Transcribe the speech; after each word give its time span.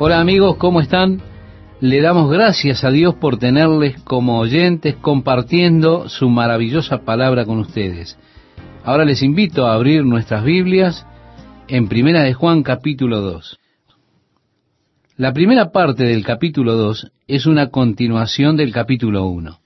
Hola 0.00 0.20
amigos, 0.20 0.58
¿cómo 0.58 0.80
están? 0.80 1.20
Le 1.80 2.00
damos 2.00 2.30
gracias 2.30 2.84
a 2.84 2.90
Dios 2.92 3.16
por 3.16 3.36
tenerles 3.36 4.00
como 4.02 4.38
oyentes 4.38 4.94
compartiendo 4.94 6.08
su 6.08 6.28
maravillosa 6.28 6.98
palabra 6.98 7.44
con 7.44 7.58
ustedes. 7.58 8.16
Ahora 8.84 9.04
les 9.04 9.24
invito 9.24 9.66
a 9.66 9.74
abrir 9.74 10.04
nuestras 10.04 10.44
Biblias 10.44 11.04
en 11.66 11.88
Primera 11.88 12.22
de 12.22 12.32
Juan 12.32 12.62
capítulo 12.62 13.22
2. 13.22 13.58
La 15.16 15.32
primera 15.32 15.72
parte 15.72 16.04
del 16.04 16.24
capítulo 16.24 16.76
2 16.76 17.10
es 17.26 17.46
una 17.46 17.70
continuación 17.70 18.56
del 18.56 18.72
capítulo 18.72 19.26
1, 19.26 19.58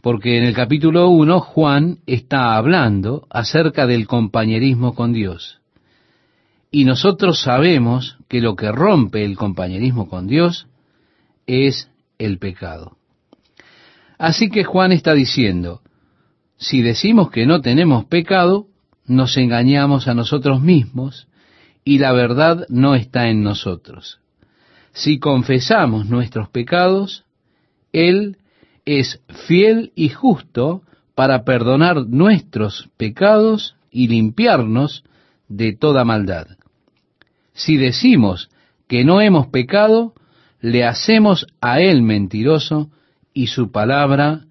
porque 0.00 0.38
en 0.38 0.44
el 0.44 0.54
capítulo 0.54 1.10
1 1.10 1.40
Juan 1.40 1.98
está 2.06 2.56
hablando 2.56 3.26
acerca 3.28 3.86
del 3.86 4.06
compañerismo 4.06 4.94
con 4.94 5.12
Dios. 5.12 5.60
Y 6.74 6.86
nosotros 6.86 7.40
sabemos 7.40 8.18
que 8.26 8.40
lo 8.40 8.56
que 8.56 8.72
rompe 8.72 9.24
el 9.24 9.36
compañerismo 9.36 10.08
con 10.08 10.26
Dios 10.26 10.66
es 11.46 11.88
el 12.18 12.40
pecado. 12.40 12.96
Así 14.18 14.50
que 14.50 14.64
Juan 14.64 14.90
está 14.90 15.14
diciendo, 15.14 15.82
si 16.56 16.82
decimos 16.82 17.30
que 17.30 17.46
no 17.46 17.60
tenemos 17.60 18.06
pecado, 18.06 18.66
nos 19.06 19.36
engañamos 19.36 20.08
a 20.08 20.14
nosotros 20.14 20.62
mismos 20.62 21.28
y 21.84 21.98
la 21.98 22.12
verdad 22.12 22.66
no 22.68 22.96
está 22.96 23.28
en 23.28 23.44
nosotros. 23.44 24.18
Si 24.92 25.20
confesamos 25.20 26.06
nuestros 26.06 26.48
pecados, 26.48 27.24
Él 27.92 28.38
es 28.84 29.22
fiel 29.46 29.92
y 29.94 30.08
justo 30.08 30.82
para 31.14 31.44
perdonar 31.44 32.08
nuestros 32.08 32.90
pecados 32.96 33.76
y 33.92 34.08
limpiarnos 34.08 35.04
de 35.46 35.72
toda 35.72 36.04
maldad. 36.04 36.48
Si 37.54 37.76
decimos 37.76 38.50
que 38.88 39.04
no 39.04 39.20
hemos 39.20 39.46
pecado, 39.46 40.12
le 40.60 40.84
hacemos 40.84 41.46
a 41.60 41.80
Él 41.80 42.02
mentiroso 42.02 42.90
y 43.32 43.46
su 43.46 43.70
palabra 43.70 44.44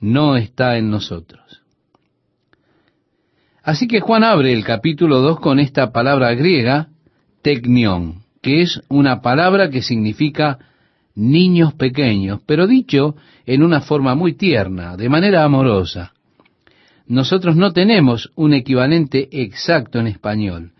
no 0.00 0.36
está 0.36 0.76
en 0.78 0.90
nosotros. 0.90 1.62
Así 3.62 3.88
que 3.88 4.00
Juan 4.00 4.24
abre 4.24 4.52
el 4.52 4.64
capítulo 4.64 5.20
2 5.20 5.40
con 5.40 5.58
esta 5.58 5.92
palabra 5.92 6.34
griega, 6.34 6.88
teknion, 7.42 8.22
que 8.40 8.62
es 8.62 8.80
una 8.88 9.20
palabra 9.20 9.70
que 9.70 9.82
significa 9.82 10.58
niños 11.16 11.74
pequeños, 11.74 12.40
pero 12.46 12.66
dicho 12.66 13.16
en 13.44 13.62
una 13.62 13.80
forma 13.80 14.14
muy 14.14 14.34
tierna, 14.34 14.96
de 14.96 15.08
manera 15.08 15.44
amorosa. 15.44 16.12
Nosotros 17.08 17.56
no 17.56 17.72
tenemos 17.72 18.30
un 18.36 18.54
equivalente 18.54 19.28
exacto 19.32 19.98
en 19.98 20.06
español, 20.06 20.72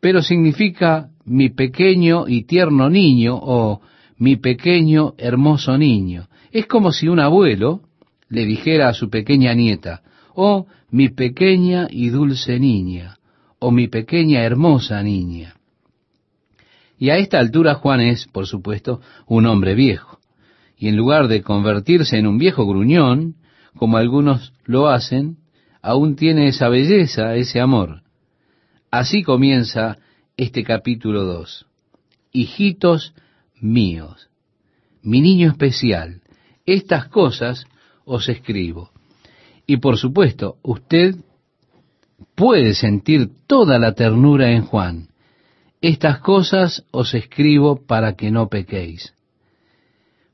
pero 0.00 0.22
significa 0.22 1.08
mi 1.26 1.50
pequeño 1.50 2.28
y 2.28 2.44
tierno 2.44 2.88
niño 2.88 3.36
o 3.36 3.80
mi 4.16 4.36
pequeño 4.36 5.14
hermoso 5.18 5.76
niño. 5.76 6.28
Es 6.52 6.66
como 6.66 6.92
si 6.92 7.08
un 7.08 7.20
abuelo 7.20 7.82
le 8.28 8.46
dijera 8.46 8.88
a 8.88 8.94
su 8.94 9.10
pequeña 9.10 9.52
nieta, 9.52 10.02
oh 10.34 10.66
mi 10.90 11.08
pequeña 11.08 11.88
y 11.90 12.08
dulce 12.08 12.58
niña, 12.58 13.18
o 13.58 13.70
mi 13.70 13.88
pequeña 13.88 14.42
hermosa 14.42 15.02
niña. 15.02 15.54
Y 16.98 17.10
a 17.10 17.18
esta 17.18 17.38
altura 17.38 17.74
Juan 17.74 18.00
es, 18.00 18.26
por 18.26 18.46
supuesto, 18.46 19.00
un 19.26 19.46
hombre 19.46 19.74
viejo. 19.74 20.18
Y 20.78 20.88
en 20.88 20.96
lugar 20.96 21.28
de 21.28 21.42
convertirse 21.42 22.18
en 22.18 22.26
un 22.26 22.38
viejo 22.38 22.66
gruñón, 22.66 23.34
como 23.76 23.96
algunos 23.96 24.52
lo 24.64 24.88
hacen, 24.88 25.36
aún 25.82 26.16
tiene 26.16 26.48
esa 26.48 26.68
belleza, 26.68 27.34
ese 27.34 27.60
amor. 27.60 28.02
Así 28.90 29.22
comienza 29.22 29.98
este 30.36 30.64
capítulo 30.64 31.24
2. 31.24 31.66
Hijitos 32.32 33.14
míos, 33.58 34.28
mi 35.02 35.22
niño 35.22 35.48
especial, 35.48 36.20
estas 36.66 37.08
cosas 37.08 37.64
os 38.04 38.28
escribo. 38.28 38.90
Y 39.66 39.78
por 39.78 39.96
supuesto, 39.96 40.58
usted 40.62 41.16
puede 42.34 42.74
sentir 42.74 43.30
toda 43.46 43.78
la 43.78 43.94
ternura 43.94 44.52
en 44.52 44.62
Juan. 44.62 45.08
Estas 45.80 46.18
cosas 46.18 46.84
os 46.90 47.14
escribo 47.14 47.86
para 47.86 48.14
que 48.14 48.30
no 48.30 48.48
pequéis. 48.48 49.14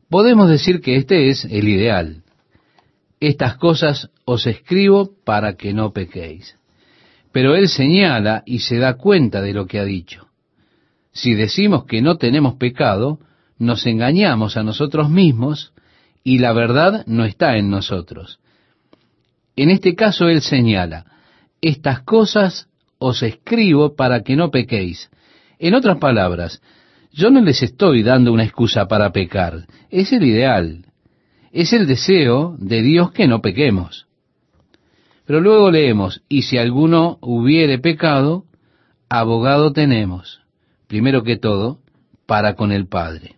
Podemos 0.08 0.50
decir 0.50 0.80
que 0.80 0.96
este 0.96 1.28
es 1.28 1.44
el 1.44 1.68
ideal. 1.68 2.24
Estas 3.20 3.56
cosas 3.56 4.10
os 4.24 4.46
escribo 4.46 5.12
para 5.24 5.54
que 5.54 5.72
no 5.72 5.92
pequéis. 5.92 6.58
Pero 7.32 7.54
él 7.56 7.68
señala 7.68 8.42
y 8.46 8.60
se 8.60 8.78
da 8.78 8.94
cuenta 8.94 9.40
de 9.40 9.54
lo 9.54 9.66
que 9.66 9.78
ha 9.78 9.84
dicho. 9.84 10.28
Si 11.12 11.34
decimos 11.34 11.84
que 11.84 12.02
no 12.02 12.16
tenemos 12.16 12.54
pecado, 12.54 13.18
nos 13.58 13.86
engañamos 13.86 14.56
a 14.56 14.62
nosotros 14.62 15.10
mismos 15.10 15.72
y 16.24 16.38
la 16.38 16.52
verdad 16.52 17.04
no 17.06 17.24
está 17.24 17.56
en 17.56 17.70
nosotros. 17.70 18.38
En 19.56 19.70
este 19.70 19.94
caso 19.94 20.28
él 20.28 20.40
señala, 20.40 21.06
estas 21.60 22.00
cosas 22.02 22.68
os 22.98 23.22
escribo 23.22 23.94
para 23.94 24.22
que 24.22 24.36
no 24.36 24.50
pequéis. 24.50 25.10
En 25.58 25.74
otras 25.74 25.98
palabras, 25.98 26.62
yo 27.12 27.30
no 27.30 27.40
les 27.40 27.62
estoy 27.62 28.02
dando 28.02 28.32
una 28.32 28.44
excusa 28.44 28.88
para 28.88 29.12
pecar, 29.12 29.66
es 29.90 30.12
el 30.12 30.24
ideal, 30.24 30.86
es 31.52 31.72
el 31.72 31.86
deseo 31.86 32.56
de 32.58 32.82
Dios 32.82 33.12
que 33.12 33.28
no 33.28 33.42
pequemos. 33.42 34.06
Pero 35.26 35.40
luego 35.40 35.70
leemos, 35.70 36.22
y 36.28 36.42
si 36.42 36.58
alguno 36.58 37.18
hubiere 37.20 37.78
pecado, 37.78 38.44
abogado 39.08 39.72
tenemos, 39.72 40.40
primero 40.88 41.22
que 41.22 41.36
todo, 41.36 41.78
para 42.26 42.54
con 42.54 42.72
el 42.72 42.88
Padre. 42.88 43.36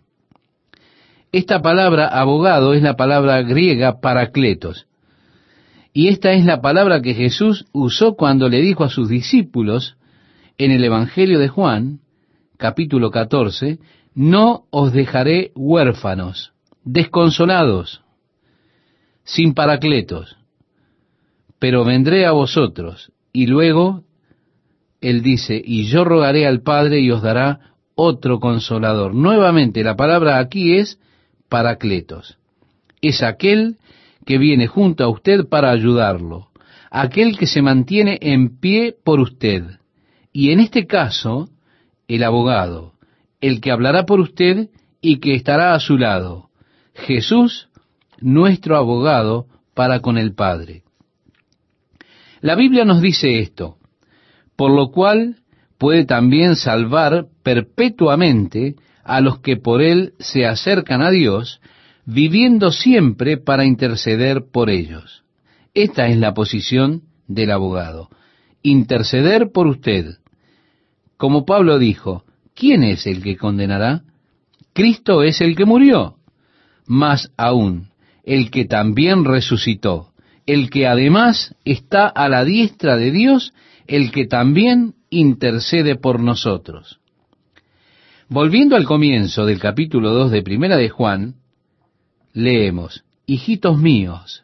Esta 1.31 1.61
palabra 1.61 2.07
abogado 2.07 2.73
es 2.73 2.81
la 2.81 2.95
palabra 2.95 3.41
griega 3.41 3.99
paracletos. 3.99 4.87
Y 5.91 6.07
esta 6.07 6.31
es 6.33 6.45
la 6.45 6.61
palabra 6.61 7.01
que 7.01 7.13
Jesús 7.13 7.65
usó 7.73 8.15
cuando 8.15 8.49
le 8.49 8.61
dijo 8.61 8.83
a 8.83 8.89
sus 8.89 9.09
discípulos 9.09 9.97
en 10.57 10.71
el 10.71 10.83
Evangelio 10.83 11.39
de 11.39 11.49
Juan, 11.49 11.99
capítulo 12.57 13.11
14, 13.11 13.79
no 14.13 14.63
os 14.69 14.93
dejaré 14.93 15.51
huérfanos, 15.55 16.53
desconsolados, 16.85 18.01
sin 19.25 19.53
paracletos, 19.53 20.37
pero 21.59 21.83
vendré 21.83 22.25
a 22.25 22.31
vosotros. 22.31 23.11
Y 23.33 23.47
luego 23.47 24.03
él 25.01 25.21
dice, 25.21 25.61
y 25.63 25.85
yo 25.85 26.03
rogaré 26.03 26.47
al 26.47 26.61
Padre 26.61 26.99
y 26.99 27.11
os 27.11 27.21
dará 27.21 27.75
otro 27.95 28.39
consolador. 28.39 29.13
Nuevamente 29.13 29.83
la 29.83 29.95
palabra 29.95 30.39
aquí 30.39 30.77
es 30.77 30.99
paracletos. 31.49 32.37
Es 33.01 33.23
aquel 33.23 33.77
que 34.25 34.37
viene 34.37 34.67
junto 34.67 35.03
a 35.03 35.09
usted 35.09 35.47
para 35.47 35.71
ayudarlo, 35.71 36.49
aquel 36.89 37.37
que 37.37 37.45
se 37.45 37.61
mantiene 37.61 38.17
en 38.21 38.59
pie 38.59 38.95
por 39.03 39.19
usted. 39.19 39.63
Y 40.33 40.51
en 40.51 40.59
este 40.59 40.87
caso, 40.87 41.49
el 42.07 42.23
abogado, 42.23 42.93
el 43.41 43.61
que 43.61 43.71
hablará 43.71 44.05
por 44.05 44.19
usted 44.19 44.69
y 45.01 45.19
que 45.19 45.35
estará 45.35 45.75
a 45.75 45.79
su 45.79 45.97
lado. 45.97 46.49
Jesús, 46.95 47.69
nuestro 48.19 48.75
abogado 48.75 49.45
para 49.73 49.99
con 49.99 50.17
el 50.17 50.33
Padre. 50.33 50.84
La 52.45 52.53
Biblia 52.53 52.85
nos 52.85 53.01
dice 53.01 53.39
esto, 53.39 53.77
por 54.55 54.69
lo 54.69 54.91
cual 54.91 55.37
puede 55.79 56.05
también 56.05 56.55
salvar 56.55 57.25
perpetuamente 57.41 58.75
a 59.03 59.19
los 59.19 59.39
que 59.39 59.57
por 59.57 59.81
él 59.81 60.13
se 60.19 60.45
acercan 60.45 61.01
a 61.01 61.09
Dios, 61.09 61.59
viviendo 62.05 62.71
siempre 62.71 63.37
para 63.37 63.65
interceder 63.65 64.43
por 64.53 64.69
ellos. 64.69 65.23
Esta 65.73 66.07
es 66.07 66.17
la 66.17 66.35
posición 66.35 67.01
del 67.27 67.49
abogado, 67.49 68.09
interceder 68.61 69.49
por 69.51 69.65
usted. 69.65 70.19
Como 71.17 71.45
Pablo 71.45 71.79
dijo, 71.79 72.25
¿quién 72.53 72.83
es 72.83 73.07
el 73.07 73.23
que 73.23 73.37
condenará? 73.37 74.03
Cristo 74.73 75.23
es 75.23 75.41
el 75.41 75.55
que 75.55 75.65
murió, 75.65 76.17
más 76.85 77.31
aún, 77.37 77.89
el 78.23 78.51
que 78.51 78.65
también 78.65 79.25
resucitó, 79.25 80.11
el 80.45 80.69
que 80.69 80.87
además 80.87 81.55
está 81.65 82.07
a 82.07 82.29
la 82.29 82.43
diestra 82.43 82.97
de 82.97 83.11
Dios, 83.11 83.53
el 83.87 84.11
que 84.11 84.25
también 84.25 84.95
intercede 85.09 85.95
por 85.95 86.19
nosotros. 86.19 86.99
Volviendo 88.27 88.75
al 88.75 88.85
comienzo 88.85 89.45
del 89.45 89.59
capítulo 89.59 90.11
2 90.11 90.31
de 90.31 90.41
Primera 90.41 90.77
de 90.77 90.89
Juan, 90.89 91.35
leemos, 92.33 93.03
Hijitos 93.27 93.77
míos, 93.77 94.43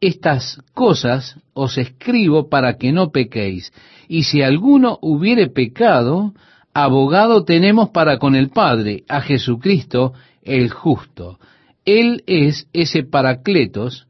estas 0.00 0.62
cosas 0.74 1.36
os 1.52 1.76
escribo 1.76 2.48
para 2.48 2.78
que 2.78 2.92
no 2.92 3.10
pequéis, 3.10 3.72
y 4.08 4.24
si 4.24 4.42
alguno 4.42 4.98
hubiere 5.02 5.48
pecado, 5.48 6.34
abogado 6.72 7.44
tenemos 7.44 7.90
para 7.90 8.18
con 8.18 8.34
el 8.34 8.50
Padre, 8.50 9.04
a 9.08 9.20
Jesucristo 9.20 10.14
el 10.42 10.70
justo. 10.70 11.38
Él 11.84 12.22
es 12.26 12.66
ese 12.72 13.02
paracletos, 13.02 14.06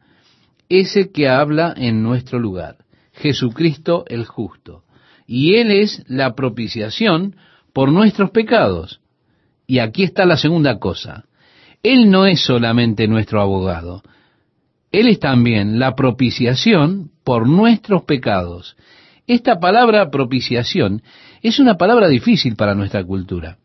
ese 0.70 1.10
que 1.10 1.28
habla 1.28 1.74
en 1.76 2.02
nuestro 2.02 2.38
lugar, 2.38 2.76
Jesucristo 3.12 4.04
el 4.08 4.24
justo. 4.24 4.84
Y 5.26 5.56
Él 5.56 5.70
es 5.70 6.02
la 6.08 6.34
propiciación 6.34 7.36
por 7.74 7.92
nuestros 7.92 8.30
pecados. 8.30 9.00
Y 9.66 9.80
aquí 9.80 10.04
está 10.04 10.24
la 10.24 10.36
segunda 10.36 10.78
cosa. 10.78 11.24
Él 11.82 12.10
no 12.10 12.26
es 12.26 12.40
solamente 12.40 13.06
nuestro 13.08 13.40
abogado. 13.40 14.02
Él 14.92 15.08
es 15.08 15.20
también 15.20 15.78
la 15.78 15.94
propiciación 15.94 17.10
por 17.24 17.48
nuestros 17.48 18.02
pecados. 18.04 18.76
Esta 19.26 19.60
palabra 19.60 20.10
propiciación 20.10 21.02
es 21.42 21.58
una 21.58 21.76
palabra 21.76 22.08
difícil 22.08 22.56
para 22.56 22.74
nuestra 22.74 23.04
cultura. 23.04 23.58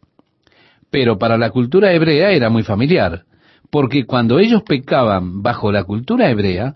Pero 0.92 1.18
para 1.18 1.38
la 1.38 1.50
cultura 1.50 1.92
hebrea 1.94 2.31
era 2.31 2.50
muy 2.50 2.63
familiar, 2.63 3.24
porque 3.72 4.06
cuando 4.06 4.40
ellos 4.40 4.63
pecaban 4.63 5.42
bajo 5.42 5.72
la 5.72 5.84
cultura 5.84 6.30
hebrea, 6.30 6.75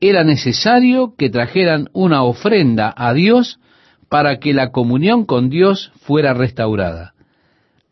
era 0.00 0.24
necesario 0.24 1.14
que 1.16 1.30
trajeran 1.30 1.88
una 1.92 2.22
ofrenda 2.22 2.92
a 2.96 3.14
Dios 3.14 3.58
para 4.08 4.38
que 4.38 4.52
la 4.52 4.70
comunión 4.70 5.24
con 5.24 5.48
Dios 5.48 5.92
fuera 6.00 6.34
restaurada. 6.34 7.14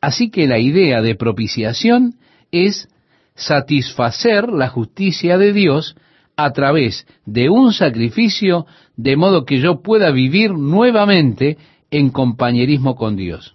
Así 0.00 0.30
que 0.30 0.46
la 0.46 0.58
idea 0.58 1.00
de 1.00 1.14
propiciación 1.14 2.16
es 2.52 2.88
satisfacer 3.34 4.48
la 4.48 4.68
justicia 4.68 5.38
de 5.38 5.52
Dios 5.52 5.96
a 6.36 6.52
través 6.52 7.06
de 7.24 7.48
un 7.48 7.72
sacrificio 7.72 8.66
de 8.96 9.16
modo 9.16 9.44
que 9.44 9.60
yo 9.60 9.82
pueda 9.82 10.10
vivir 10.10 10.52
nuevamente 10.52 11.58
en 11.90 12.10
compañerismo 12.10 12.96
con 12.96 13.16
Dios. 13.16 13.54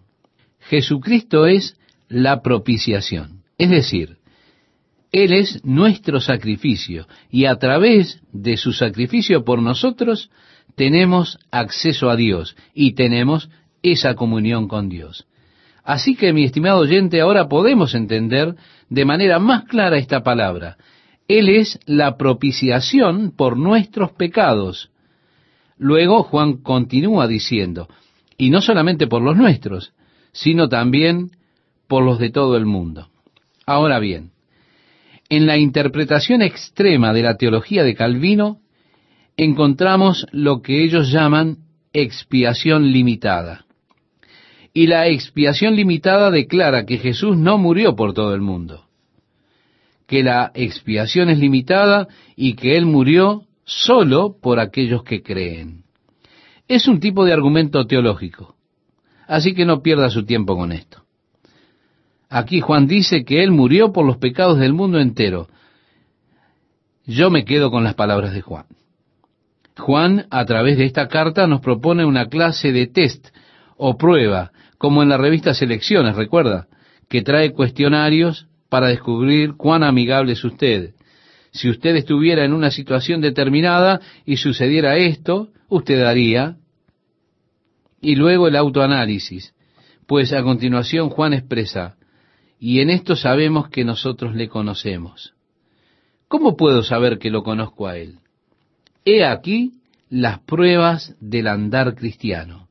Jesucristo 0.60 1.46
es 1.46 1.78
la 2.08 2.42
propiciación, 2.42 3.44
es 3.58 3.70
decir, 3.70 4.19
Él 5.12 5.34
es 5.34 5.64
nuestro 5.66 6.20
sacrificio 6.20 7.08
y 7.32 7.46
a 7.46 7.56
través 7.58 8.22
de 8.32 8.58
su 8.58 8.74
sacrificio 8.74 9.44
por 9.44 9.62
nosotros 9.62 10.30
tenemos 10.76 11.40
acceso 11.52 12.10
a 12.10 12.16
Dios 12.16 12.56
y 12.74 12.94
tenemos 12.94 13.50
esa 13.82 14.16
comunión 14.16 14.68
con 14.68 14.90
Dios. 14.90 15.26
Así 15.84 16.16
que, 16.16 16.34
mi 16.34 16.44
estimado 16.44 16.80
oyente, 16.80 17.22
ahora 17.22 17.48
podemos 17.48 17.96
entender 17.96 18.56
de 18.90 19.06
manera 19.06 19.40
más 19.40 19.64
clara 19.64 19.98
esta 19.98 20.22
palabra. 20.22 20.78
Él 21.28 21.50
es 21.50 21.80
la 21.86 22.18
propiciación 22.18 23.32
por 23.36 23.58
nuestros 23.58 24.12
pecados. 24.12 24.92
Luego 25.78 26.24
Juan 26.24 26.58
continúa 26.58 27.28
diciendo, 27.28 27.88
y 28.38 28.52
no 28.52 28.62
solamente 28.62 29.08
por 29.08 29.22
los 29.22 29.36
nuestros, 29.36 29.94
sino 30.32 30.70
también 30.70 31.32
por 31.88 32.04
los 32.04 32.20
de 32.20 32.30
todo 32.30 32.56
el 32.56 32.66
mundo. 32.66 33.10
Ahora 33.66 34.00
bien, 34.00 34.32
en 35.30 35.46
la 35.46 35.58
interpretación 35.58 36.42
extrema 36.42 37.14
de 37.14 37.22
la 37.22 37.38
teología 37.38 37.84
de 37.84 37.96
Calvino, 37.96 38.60
encontramos 39.38 40.26
lo 40.32 40.62
que 40.62 40.84
ellos 40.84 41.12
llaman 41.12 41.60
expiación 41.94 42.92
limitada. 42.92 43.66
Y 44.74 44.88
la 44.88 45.08
expiación 45.08 45.76
limitada 45.76 46.32
declara 46.32 46.86
que 46.86 46.98
Jesús 46.98 47.38
no 47.38 47.58
murió 47.58 47.96
por 47.96 48.14
todo 48.14 48.34
el 48.34 48.42
mundo, 48.42 48.86
que 50.08 50.24
la 50.24 50.52
expiación 50.54 51.30
es 51.30 51.40
limitada 51.40 52.08
y 52.36 52.56
que 52.56 52.76
Él 52.78 52.86
murió 52.86 53.44
solo 53.66 54.36
por 54.42 54.60
aquellos 54.60 55.04
que 55.04 55.22
creen. 55.22 55.84
Es 56.68 56.88
un 56.88 57.00
tipo 57.00 57.26
de 57.26 57.34
argumento 57.34 57.86
teológico, 57.86 58.56
así 59.28 59.54
que 59.54 59.66
no 59.66 59.82
pierda 59.82 60.10
su 60.10 60.26
tiempo 60.26 60.56
con 60.56 60.72
esto. 60.72 61.04
Aquí 62.30 62.62
Juan 62.62 62.88
dice 62.88 63.26
que 63.26 63.44
Él 63.44 63.52
murió 63.52 63.92
por 63.92 64.06
los 64.06 64.18
pecados 64.18 64.60
del 64.60 64.74
mundo 64.74 65.00
entero. 65.00 65.48
Yo 67.06 67.32
me 67.32 67.44
quedo 67.44 67.72
con 67.72 67.84
las 67.84 67.96
palabras 67.96 68.34
de 68.34 68.42
Juan. 68.42 68.66
Juan, 69.78 70.28
a 70.30 70.46
través 70.46 70.78
de 70.78 70.86
esta 70.86 71.08
carta, 71.08 71.48
nos 71.48 71.62
propone 71.62 72.06
una 72.06 72.28
clase 72.28 72.72
de 72.72 72.86
test 72.86 73.30
o 73.78 73.98
prueba 73.98 74.52
como 74.78 75.04
en 75.04 75.10
la 75.10 75.18
revista 75.18 75.54
Selecciones, 75.54 76.16
recuerda, 76.16 76.68
que 77.10 77.22
trae 77.22 77.52
cuestionarios 77.52 78.48
para 78.70 78.88
descubrir 78.88 79.56
cuán 79.56 79.84
amigable 79.84 80.34
es 80.34 80.44
usted. 80.44 80.94
Si 81.52 81.70
usted 81.70 81.96
estuviera 81.96 82.46
en 82.46 82.54
una 82.54 82.72
situación 82.72 83.20
determinada 83.22 84.00
y 84.26 84.38
sucediera 84.38 84.98
esto, 84.98 85.50
usted 85.68 86.02
haría. 86.04 86.58
Y 88.02 88.16
luego 88.16 88.48
el 88.48 88.56
autoanálisis. 88.56 89.54
Pues 90.08 90.32
a 90.32 90.44
continuación 90.44 91.10
Juan 91.10 91.34
expresa, 91.34 91.98
y 92.60 92.82
en 92.82 92.90
esto 92.90 93.16
sabemos 93.16 93.70
que 93.70 93.86
nosotros 93.86 94.36
le 94.36 94.50
conocemos. 94.50 95.34
¿Cómo 96.28 96.58
puedo 96.58 96.84
saber 96.84 97.18
que 97.18 97.32
lo 97.32 97.42
conozco 97.42 97.88
a 97.88 97.98
él? 97.98 98.20
He 99.06 99.24
aquí 99.24 99.80
las 100.10 100.40
pruebas 100.40 101.16
del 101.22 101.48
andar 101.48 101.96
cristiano. 101.96 102.68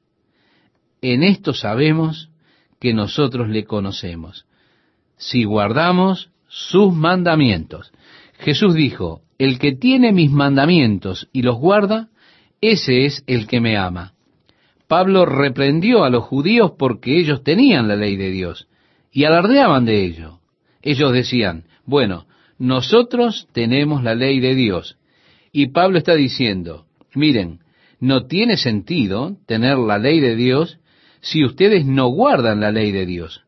En 1.01 1.23
esto 1.23 1.55
sabemos 1.55 2.29
que 2.79 2.93
nosotros 2.93 3.49
le 3.49 3.65
conocemos, 3.65 4.47
si 5.17 5.45
guardamos 5.45 6.31
sus 6.49 6.93
mandamientos. 6.95 7.91
Jesús 8.39 8.75
dijo, 8.75 9.23
el 9.39 9.59
que 9.59 9.73
tiene 9.73 10.13
mis 10.13 10.31
mandamientos 10.31 11.29
y 11.33 11.43
los 11.43 11.57
guarda, 11.57 12.09
ese 12.61 13.07
es 13.07 13.25
el 13.27 13.47
que 13.47 13.61
me 13.61 13.77
ama. 13.77 14.13
Pablo 14.87 15.27
reprendió 15.27 16.05
a 16.05 16.11
los 16.11 16.25
judíos 16.25 16.73
porque 16.79 17.19
ellos 17.19 17.43
tenían 17.43 17.89
la 17.89 17.97
ley 17.97 18.17
de 18.17 18.31
Dios 18.31 18.69
y 19.19 19.25
alardeaban 19.25 19.85
de 19.85 20.05
ello. 20.05 20.39
Ellos 20.81 21.13
decían, 21.13 21.65
bueno, 21.85 22.27
nosotros 22.57 23.49
tenemos 23.53 24.05
la 24.05 24.15
ley 24.15 24.39
de 24.39 24.55
Dios. 24.55 24.97
Y 25.51 25.71
Pablo 25.73 25.99
está 25.99 26.15
diciendo, 26.15 26.87
miren, 27.17 27.59
no 27.99 28.27
tiene 28.27 28.57
sentido 28.57 29.37
tener 29.45 29.77
la 29.77 29.99
ley 29.99 30.21
de 30.21 30.37
Dios 30.37 30.79
si 31.21 31.45
ustedes 31.45 31.85
no 31.85 32.07
guardan 32.11 32.61
la 32.61 32.71
ley 32.71 32.93
de 32.93 33.07
Dios. 33.07 33.43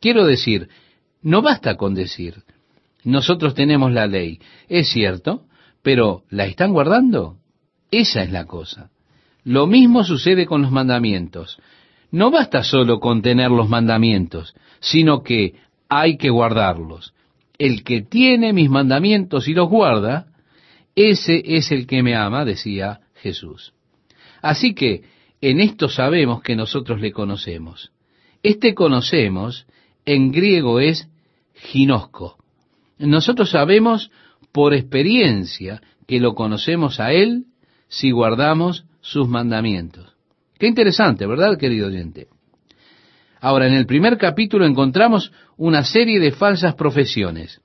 Quiero 0.00 0.26
decir, 0.26 0.68
no 1.22 1.42
basta 1.42 1.76
con 1.76 1.94
decir, 1.94 2.42
nosotros 3.04 3.54
tenemos 3.54 3.92
la 3.92 4.08
ley, 4.08 4.40
es 4.68 4.88
cierto, 4.88 5.44
pero 5.84 6.24
¿la 6.28 6.46
están 6.46 6.72
guardando? 6.72 7.36
Esa 7.92 8.24
es 8.24 8.32
la 8.32 8.46
cosa. 8.46 8.90
Lo 9.44 9.68
mismo 9.68 10.02
sucede 10.02 10.44
con 10.44 10.62
los 10.62 10.72
mandamientos. 10.72 11.60
No 12.10 12.32
basta 12.32 12.64
solo 12.64 12.98
con 12.98 13.22
tener 13.22 13.52
los 13.52 13.68
mandamientos, 13.68 14.54
sino 14.84 15.22
que 15.22 15.54
hay 15.88 16.18
que 16.18 16.28
guardarlos. 16.28 17.14
El 17.58 17.84
que 17.84 18.02
tiene 18.02 18.52
mis 18.52 18.68
mandamientos 18.68 19.48
y 19.48 19.54
los 19.54 19.70
guarda, 19.70 20.26
ese 20.94 21.42
es 21.42 21.72
el 21.72 21.86
que 21.86 22.02
me 22.02 22.14
ama, 22.14 22.44
decía 22.44 23.00
Jesús. 23.14 23.72
Así 24.42 24.74
que 24.74 25.04
en 25.40 25.60
esto 25.60 25.88
sabemos 25.88 26.42
que 26.42 26.54
nosotros 26.54 27.00
le 27.00 27.12
conocemos. 27.12 27.92
Este 28.42 28.74
conocemos 28.74 29.66
en 30.04 30.32
griego 30.32 30.80
es 30.80 31.08
ginosco. 31.54 32.36
Nosotros 32.98 33.50
sabemos 33.50 34.10
por 34.52 34.74
experiencia 34.74 35.80
que 36.06 36.20
lo 36.20 36.34
conocemos 36.34 37.00
a 37.00 37.12
Él 37.12 37.46
si 37.88 38.10
guardamos 38.10 38.84
sus 39.00 39.28
mandamientos. 39.28 40.14
Qué 40.58 40.66
interesante, 40.66 41.26
¿verdad, 41.26 41.56
querido 41.56 41.86
oyente? 41.86 42.28
Ahora, 43.44 43.66
en 43.66 43.74
el 43.74 43.84
primer 43.84 44.16
capítulo 44.16 44.64
encontramos 44.64 45.30
una 45.58 45.84
serie 45.84 46.18
de 46.18 46.32
falsas 46.32 46.76
profesiones. 46.76 47.60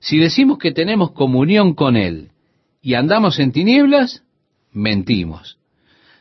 Si 0.00 0.18
decimos 0.18 0.58
que 0.58 0.72
tenemos 0.72 1.12
comunión 1.12 1.74
con 1.74 1.96
Él 1.96 2.32
y 2.82 2.94
andamos 2.94 3.38
en 3.38 3.52
tinieblas, 3.52 4.24
mentimos. 4.72 5.58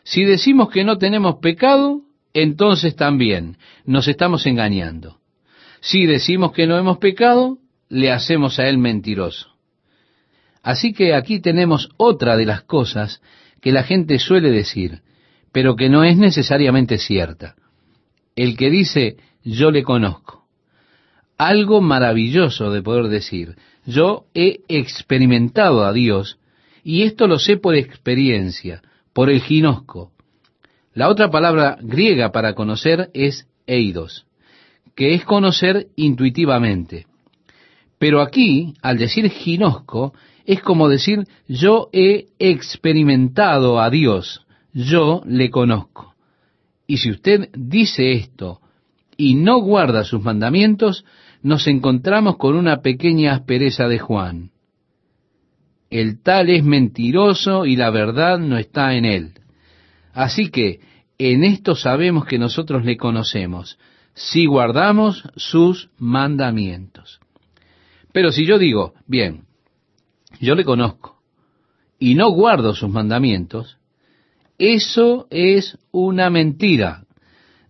Si 0.04 0.24
decimos 0.24 0.70
que 0.70 0.84
no 0.84 1.00
tenemos 1.00 1.38
pecado, 1.42 2.02
entonces 2.32 2.96
también 2.96 3.58
nos 3.86 4.08
estamos 4.08 4.46
engañando. 4.46 5.18
Si 5.82 6.06
decimos 6.06 6.52
que 6.52 6.68
no 6.68 6.78
hemos 6.78 7.00
pecado, 7.00 7.58
le 7.90 8.12
hacemos 8.12 8.60
a 8.60 8.68
él 8.70 8.78
mentiroso. 8.78 9.56
Así 10.62 10.94
que 10.94 11.16
aquí 11.16 11.40
tenemos 11.40 11.90
otra 11.98 12.38
de 12.38 12.46
las 12.46 12.62
cosas 12.62 13.20
que 13.62 13.72
la 13.72 13.82
gente 13.82 14.20
suele 14.20 14.52
decir, 14.52 15.02
pero 15.52 15.76
que 15.76 15.90
no 15.90 16.04
es 16.04 16.18
necesariamente 16.18 17.00
cierta. 17.00 17.56
El 18.36 18.58
que 18.58 18.70
dice, 18.70 19.18
yo 19.44 19.72
le 19.72 19.84
conozco. 19.84 20.46
Algo 21.38 21.82
maravilloso 21.82 22.72
de 22.72 22.82
poder 22.82 23.08
decir, 23.08 23.56
yo 23.86 24.26
he 24.34 24.62
experimentado 24.68 25.86
a 25.86 25.94
Dios, 25.94 26.40
y 26.84 27.04
esto 27.04 27.28
lo 27.28 27.40
sé 27.40 27.58
por 27.58 27.76
experiencia, 27.76 28.82
por 29.14 29.30
el 29.30 29.42
ginosco. 29.42 30.12
La 30.94 31.10
otra 31.10 31.30
palabra 31.30 31.78
griega 31.82 32.32
para 32.32 32.56
conocer 32.56 33.10
es 33.14 33.48
eidos, 33.68 34.26
que 34.96 35.14
es 35.14 35.26
conocer 35.26 35.88
intuitivamente. 35.96 37.06
Pero 38.00 38.22
aquí, 38.22 38.74
al 38.82 38.98
decir 38.98 39.30
ginosco, 39.30 40.14
es 40.46 40.62
como 40.62 40.90
decir 40.90 41.26
yo 41.48 41.90
he 41.92 42.28
experimentado 42.40 43.80
a 43.80 43.90
Dios, 43.90 44.46
yo 44.74 45.22
le 45.26 45.50
conozco. 45.50 46.15
Y 46.88 46.98
si 46.98 47.12
usted 47.12 47.50
dice 47.54 48.14
esto 48.14 48.62
y 49.18 49.36
no 49.36 49.60
guarda 49.60 50.04
sus 50.04 50.22
mandamientos, 50.22 51.06
nos 51.42 51.68
encontramos 51.68 52.38
con 52.38 52.56
una 52.56 52.82
pequeña 52.82 53.34
aspereza 53.34 53.88
de 53.88 54.00
Juan 54.00 54.52
el 55.90 56.22
tal 56.22 56.50
es 56.50 56.64
mentiroso 56.64 57.66
y 57.66 57.76
la 57.76 57.90
verdad 57.90 58.38
no 58.40 58.58
está 58.58 58.96
en 58.96 59.06
él. 59.06 59.34
Así 60.14 60.50
que 60.50 60.80
en 61.18 61.44
esto 61.44 61.76
sabemos 61.76 62.26
que 62.26 62.38
nosotros 62.38 62.84
le 62.84 62.98
conocemos, 62.98 63.78
si 64.14 64.46
guardamos 64.46 65.24
sus 65.36 65.90
mandamientos. 65.98 67.20
Pero 68.12 68.32
si 68.32 68.46
yo 68.46 68.58
digo, 68.58 68.94
bien, 69.08 69.46
yo 70.40 70.56
le 70.56 70.66
conozco 70.66 71.22
y 72.00 72.16
no 72.16 72.30
guardo 72.32 72.74
sus 72.76 72.90
mandamientos, 72.90 73.78
eso 74.58 75.28
es 75.30 75.78
una 75.92 76.30
mentira. 76.30 77.04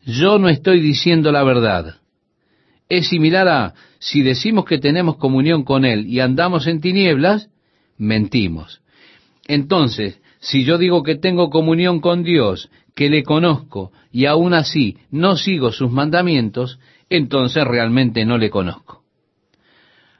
Yo 0.05 0.37
no 0.37 0.49
estoy 0.49 0.79
diciendo 0.79 1.31
la 1.31 1.43
verdad. 1.43 1.95
Es 2.89 3.07
similar 3.07 3.47
a 3.47 3.73
si 3.99 4.21
decimos 4.21 4.65
que 4.65 4.77
tenemos 4.77 5.17
comunión 5.17 5.63
con 5.63 5.85
Él 5.85 6.05
y 6.05 6.19
andamos 6.19 6.67
en 6.67 6.81
tinieblas, 6.81 7.49
mentimos. 7.97 8.81
Entonces, 9.47 10.21
si 10.39 10.63
yo 10.63 10.77
digo 10.77 11.01
que 11.01 11.15
tengo 11.15 11.49
comunión 11.49 12.01
con 12.01 12.23
Dios, 12.23 12.69
que 12.93 13.09
le 13.09 13.23
conozco 13.23 13.91
y 14.11 14.25
aún 14.25 14.53
así 14.53 14.97
no 15.09 15.35
sigo 15.35 15.71
sus 15.71 15.91
mandamientos, 15.91 16.79
entonces 17.09 17.63
realmente 17.65 18.25
no 18.25 18.37
le 18.37 18.49
conozco. 18.49 19.03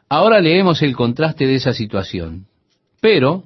Ahora 0.10 0.40
leemos 0.40 0.82
el 0.82 0.96
contraste 0.96 1.46
de 1.48 1.56
esa 1.56 1.74
situación. 1.74 2.48
Pero, 3.02 3.46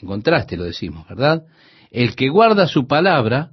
en 0.00 0.08
contraste 0.08 0.56
lo 0.56 0.64
decimos, 0.64 1.06
¿verdad? 1.08 1.44
El 1.92 2.16
que 2.16 2.30
guarda 2.30 2.66
su 2.66 2.86
palabra, 2.86 3.50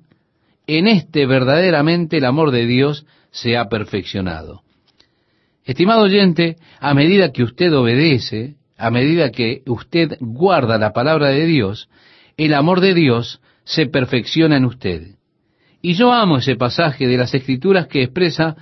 en 0.66 0.88
este 0.88 1.26
verdaderamente 1.26 2.18
el 2.18 2.26
amor 2.26 2.52
de 2.52 2.66
Dios 2.66 3.06
se 3.32 3.58
ha 3.58 3.66
perfeccionado. 3.66 4.62
Estimado 5.66 6.04
oyente, 6.04 6.56
a 6.80 6.94
medida 6.94 7.34
que 7.34 7.44
usted 7.44 7.74
obedece, 7.76 8.56
a 8.78 8.90
medida 8.92 9.30
que 9.32 9.62
usted 9.68 10.18
guarda 10.22 10.78
la 10.78 10.94
palabra 10.94 11.28
de 11.28 11.46
Dios, 11.46 11.90
el 12.38 12.54
amor 12.54 12.80
de 12.80 12.94
Dios 12.94 13.42
se 13.66 13.88
perfecciona 13.88 14.56
en 14.56 14.66
usted. 14.66 15.16
Y 15.82 15.96
yo 15.96 16.14
amo 16.14 16.38
ese 16.38 16.56
pasaje 16.56 17.08
de 17.08 17.18
las 17.18 17.34
Escrituras 17.34 17.88
que 17.88 18.04
expresa 18.04 18.56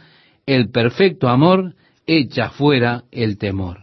el 0.48 0.72
perfecto 0.72 1.30
amor 1.30 1.76
echa 2.08 2.50
fuera 2.50 3.04
el 3.12 3.38
temor. 3.38 3.82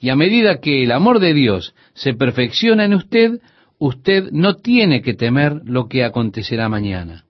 Y 0.00 0.10
a 0.10 0.16
medida 0.16 0.60
que 0.60 0.82
el 0.82 0.92
amor 0.92 1.18
de 1.18 1.32
Dios 1.32 1.74
se 1.94 2.12
perfecciona 2.12 2.84
en 2.84 2.92
usted, 2.92 3.40
usted 3.78 4.30
no 4.32 4.56
tiene 4.56 5.02
que 5.02 5.14
temer 5.14 5.62
lo 5.64 5.88
que 5.88 6.04
acontecerá 6.04 6.68
mañana, 6.68 7.24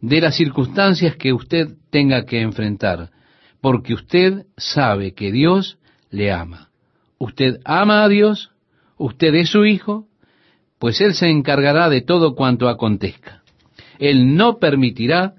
de 0.00 0.20
las 0.20 0.36
circunstancias 0.36 1.16
que 1.16 1.32
usted 1.32 1.76
tenga 1.90 2.24
que 2.24 2.40
enfrentar, 2.40 3.10
porque 3.60 3.94
usted 3.94 4.46
sabe 4.56 5.14
que 5.14 5.30
Dios 5.30 5.78
le 6.10 6.32
ama. 6.32 6.70
Usted 7.18 7.60
ama 7.64 8.02
a 8.02 8.08
Dios, 8.08 8.50
usted 8.96 9.34
es 9.34 9.50
su 9.50 9.64
hijo, 9.64 10.06
pues 10.80 11.00
Él 11.00 11.14
se 11.14 11.28
encargará 11.28 11.88
de 11.88 12.00
todo 12.00 12.34
cuanto 12.34 12.68
acontezca. 12.68 13.42
Él 14.00 14.34
no 14.34 14.58
permitirá 14.58 15.34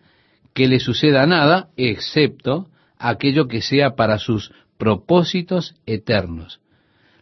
que 0.53 0.69
le 0.69 0.79
suceda 0.79 1.25
nada, 1.25 1.67
excepto 1.75 2.69
aquello 2.97 3.49
que 3.49 3.61
sea 3.61 3.95
para 3.95 4.19
sus 4.19 4.53
propósitos 4.77 5.75
eternos, 5.85 6.61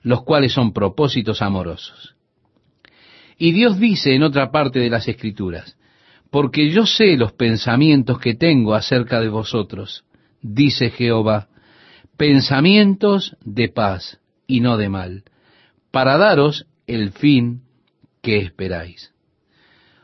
los 0.03 0.23
cuales 0.23 0.53
son 0.53 0.73
propósitos 0.73 1.41
amorosos. 1.41 2.15
Y 3.43 3.53
Dios 3.53 3.79
dice 3.79 4.13
en 4.13 4.21
otra 4.21 4.51
parte 4.51 4.77
de 4.77 4.91
las 4.91 5.07
Escrituras, 5.07 5.75
porque 6.29 6.69
yo 6.69 6.85
sé 6.85 7.17
los 7.17 7.33
pensamientos 7.33 8.19
que 8.19 8.35
tengo 8.35 8.75
acerca 8.75 9.19
de 9.19 9.29
vosotros, 9.29 10.03
dice 10.43 10.91
Jehová, 10.91 11.47
pensamientos 12.17 13.35
de 13.43 13.69
paz 13.69 14.19
y 14.45 14.59
no 14.59 14.77
de 14.77 14.89
mal, 14.89 15.23
para 15.89 16.19
daros 16.19 16.67
el 16.85 17.13
fin 17.13 17.63
que 18.21 18.37
esperáis. 18.37 19.11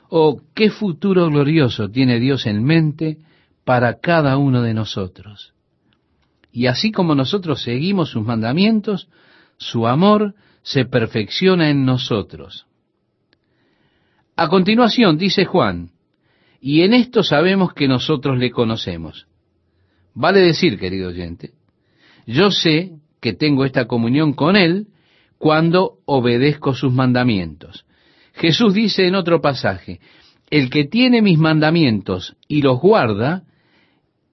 Oh, 0.09 0.41
qué 0.55 0.71
futuro 0.71 1.29
glorioso 1.29 1.91
tiene 1.91 2.19
Dios 2.19 2.47
en 2.47 2.63
mente 2.63 3.19
para 3.63 3.99
cada 3.99 4.37
uno 4.37 4.63
de 4.63 4.73
nosotros. 4.73 5.53
Y 6.51 6.65
así 6.65 6.91
como 6.91 7.13
nosotros 7.13 7.61
seguimos 7.61 8.09
sus 8.09 8.25
mandamientos, 8.25 9.09
su 9.57 9.85
amor 9.85 10.33
se 10.63 10.85
perfecciona 10.85 11.69
en 11.69 11.85
nosotros. 11.85 12.65
A 14.39 14.49
continuación 14.49 15.17
dice 15.17 15.45
Juan, 15.45 15.89
y 16.61 16.83
en 16.83 16.93
esto 16.93 17.23
sabemos 17.23 17.73
que 17.73 17.87
nosotros 17.87 18.37
le 18.37 18.51
conocemos. 18.51 19.25
Vale 20.13 20.41
decir, 20.41 20.77
querido 20.77 21.09
oyente, 21.09 21.53
yo 22.27 22.51
sé 22.51 22.91
que 23.19 23.33
tengo 23.33 23.65
esta 23.65 23.87
comunión 23.87 24.33
con 24.33 24.55
Él 24.55 24.89
cuando 25.39 25.93
obedezco 26.05 26.75
sus 26.75 26.93
mandamientos. 26.93 27.87
Jesús 28.33 28.75
dice 28.75 29.07
en 29.07 29.15
otro 29.15 29.41
pasaje, 29.41 30.01
el 30.51 30.69
que 30.69 30.85
tiene 30.85 31.23
mis 31.23 31.39
mandamientos 31.39 32.35
y 32.47 32.61
los 32.61 32.79
guarda, 32.79 33.41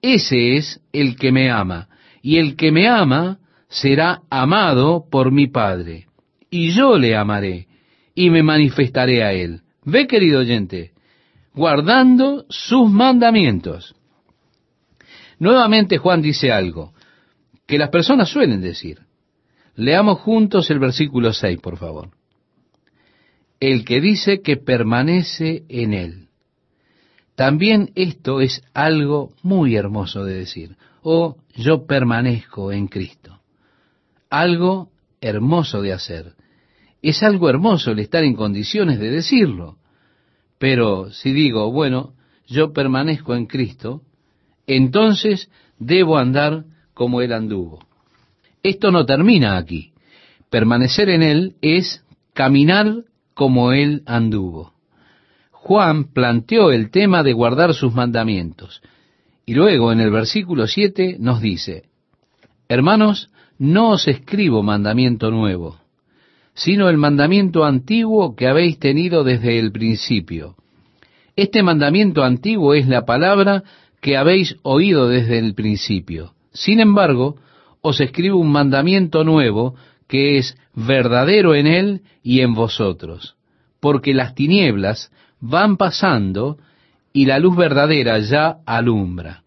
ese 0.03 0.55
es 0.55 0.81
el 0.93 1.15
que 1.15 1.31
me 1.31 1.49
ama, 1.49 1.89
y 2.21 2.37
el 2.37 2.55
que 2.55 2.71
me 2.71 2.87
ama 2.87 3.39
será 3.69 4.21
amado 4.29 5.05
por 5.09 5.31
mi 5.31 5.47
Padre, 5.47 6.05
y 6.51 6.73
yo 6.73 6.95
le 6.99 7.15
amaré, 7.15 7.67
y 8.13 8.29
me 8.29 8.43
manifestaré 8.43 9.23
a 9.23 9.33
él. 9.33 9.61
Ve, 9.85 10.07
querido 10.07 10.39
oyente, 10.39 10.91
guardando 11.53 12.45
sus 12.49 12.89
mandamientos. 12.89 13.95
Nuevamente 15.39 15.97
Juan 15.97 16.21
dice 16.21 16.51
algo 16.51 16.93
que 17.65 17.77
las 17.77 17.89
personas 17.89 18.29
suelen 18.29 18.61
decir. 18.61 18.99
Leamos 19.75 20.19
juntos 20.19 20.69
el 20.69 20.79
versículo 20.79 21.33
6, 21.33 21.59
por 21.59 21.77
favor 21.77 22.09
el 23.59 23.83
que 23.83 23.99
dice 23.99 24.41
que 24.41 24.57
permanece 24.57 25.63
en 25.69 25.93
él. 25.93 26.27
También 27.35 27.91
esto 27.95 28.39
es 28.39 28.61
algo 28.73 29.33
muy 29.41 29.75
hermoso 29.75 30.23
de 30.23 30.35
decir. 30.35 30.77
Oh, 31.01 31.37
yo 31.55 31.85
permanezco 31.85 32.71
en 32.71 32.87
Cristo. 32.87 33.41
Algo 34.29 34.91
hermoso 35.19 35.81
de 35.81 35.93
hacer. 35.93 36.34
Es 37.07 37.21
algo 37.21 37.49
hermoso 37.49 37.91
el 37.91 37.99
estar 37.99 38.23
en 38.23 38.35
condiciones 38.35 38.99
de 38.99 39.11
decirlo. 39.11 39.77
Pero 40.57 41.11
si 41.11 41.33
digo, 41.33 41.71
bueno, 41.71 42.13
yo 42.47 42.73
permanezco 42.73 43.35
en 43.35 43.45
Cristo, 43.45 44.01
entonces 44.65 45.49
debo 45.77 46.17
andar 46.17 46.65
como 46.93 47.21
Él 47.21 47.33
anduvo. 47.33 47.85
Esto 48.63 48.91
no 48.91 49.05
termina 49.05 49.57
aquí. 49.57 49.91
Permanecer 50.49 51.09
en 51.09 51.21
Él 51.21 51.55
es 51.61 52.03
caminar 52.33 53.03
como 53.35 53.71
él 53.71 54.01
anduvo. 54.07 54.73
Juan 55.51 56.05
planteó 56.05 56.71
el 56.71 56.89
tema 56.89 57.21
de 57.21 57.33
guardar 57.33 57.75
sus 57.75 57.93
mandamientos. 57.93 58.81
Y 59.45 59.53
luego 59.53 59.91
en 59.91 59.99
el 59.99 60.09
versículo 60.09 60.65
7 60.65 61.17
nos 61.19 61.41
dice, 61.41 61.83
Hermanos, 62.67 63.29
no 63.59 63.91
os 63.91 64.07
escribo 64.07 64.63
mandamiento 64.63 65.29
nuevo, 65.29 65.77
sino 66.55 66.89
el 66.89 66.97
mandamiento 66.97 67.65
antiguo 67.65 68.35
que 68.35 68.47
habéis 68.47 68.79
tenido 68.79 69.23
desde 69.23 69.59
el 69.59 69.71
principio. 69.71 70.55
Este 71.35 71.61
mandamiento 71.61 72.23
antiguo 72.23 72.73
es 72.73 72.87
la 72.87 73.05
palabra 73.05 73.63
que 74.01 74.15
habéis 74.15 74.55
oído 74.63 75.09
desde 75.09 75.37
el 75.37 75.53
principio. 75.53 76.33
Sin 76.53 76.79
embargo, 76.79 77.35
os 77.81 77.99
escribo 77.99 78.39
un 78.39 78.51
mandamiento 78.51 79.25
nuevo 79.25 79.75
que 80.07 80.37
es 80.37 80.57
verdadero 80.73 81.55
en 81.55 81.67
él 81.67 82.01
y 82.23 82.39
en 82.39 82.53
vosotros, 82.53 83.35
porque 83.81 84.13
las 84.13 84.33
tinieblas 84.33 85.11
van 85.41 85.75
pasando 85.75 86.57
y 87.11 87.25
la 87.25 87.39
luz 87.39 87.55
verdadera 87.57 88.19
ya 88.19 88.57
alumbra. 88.65 89.43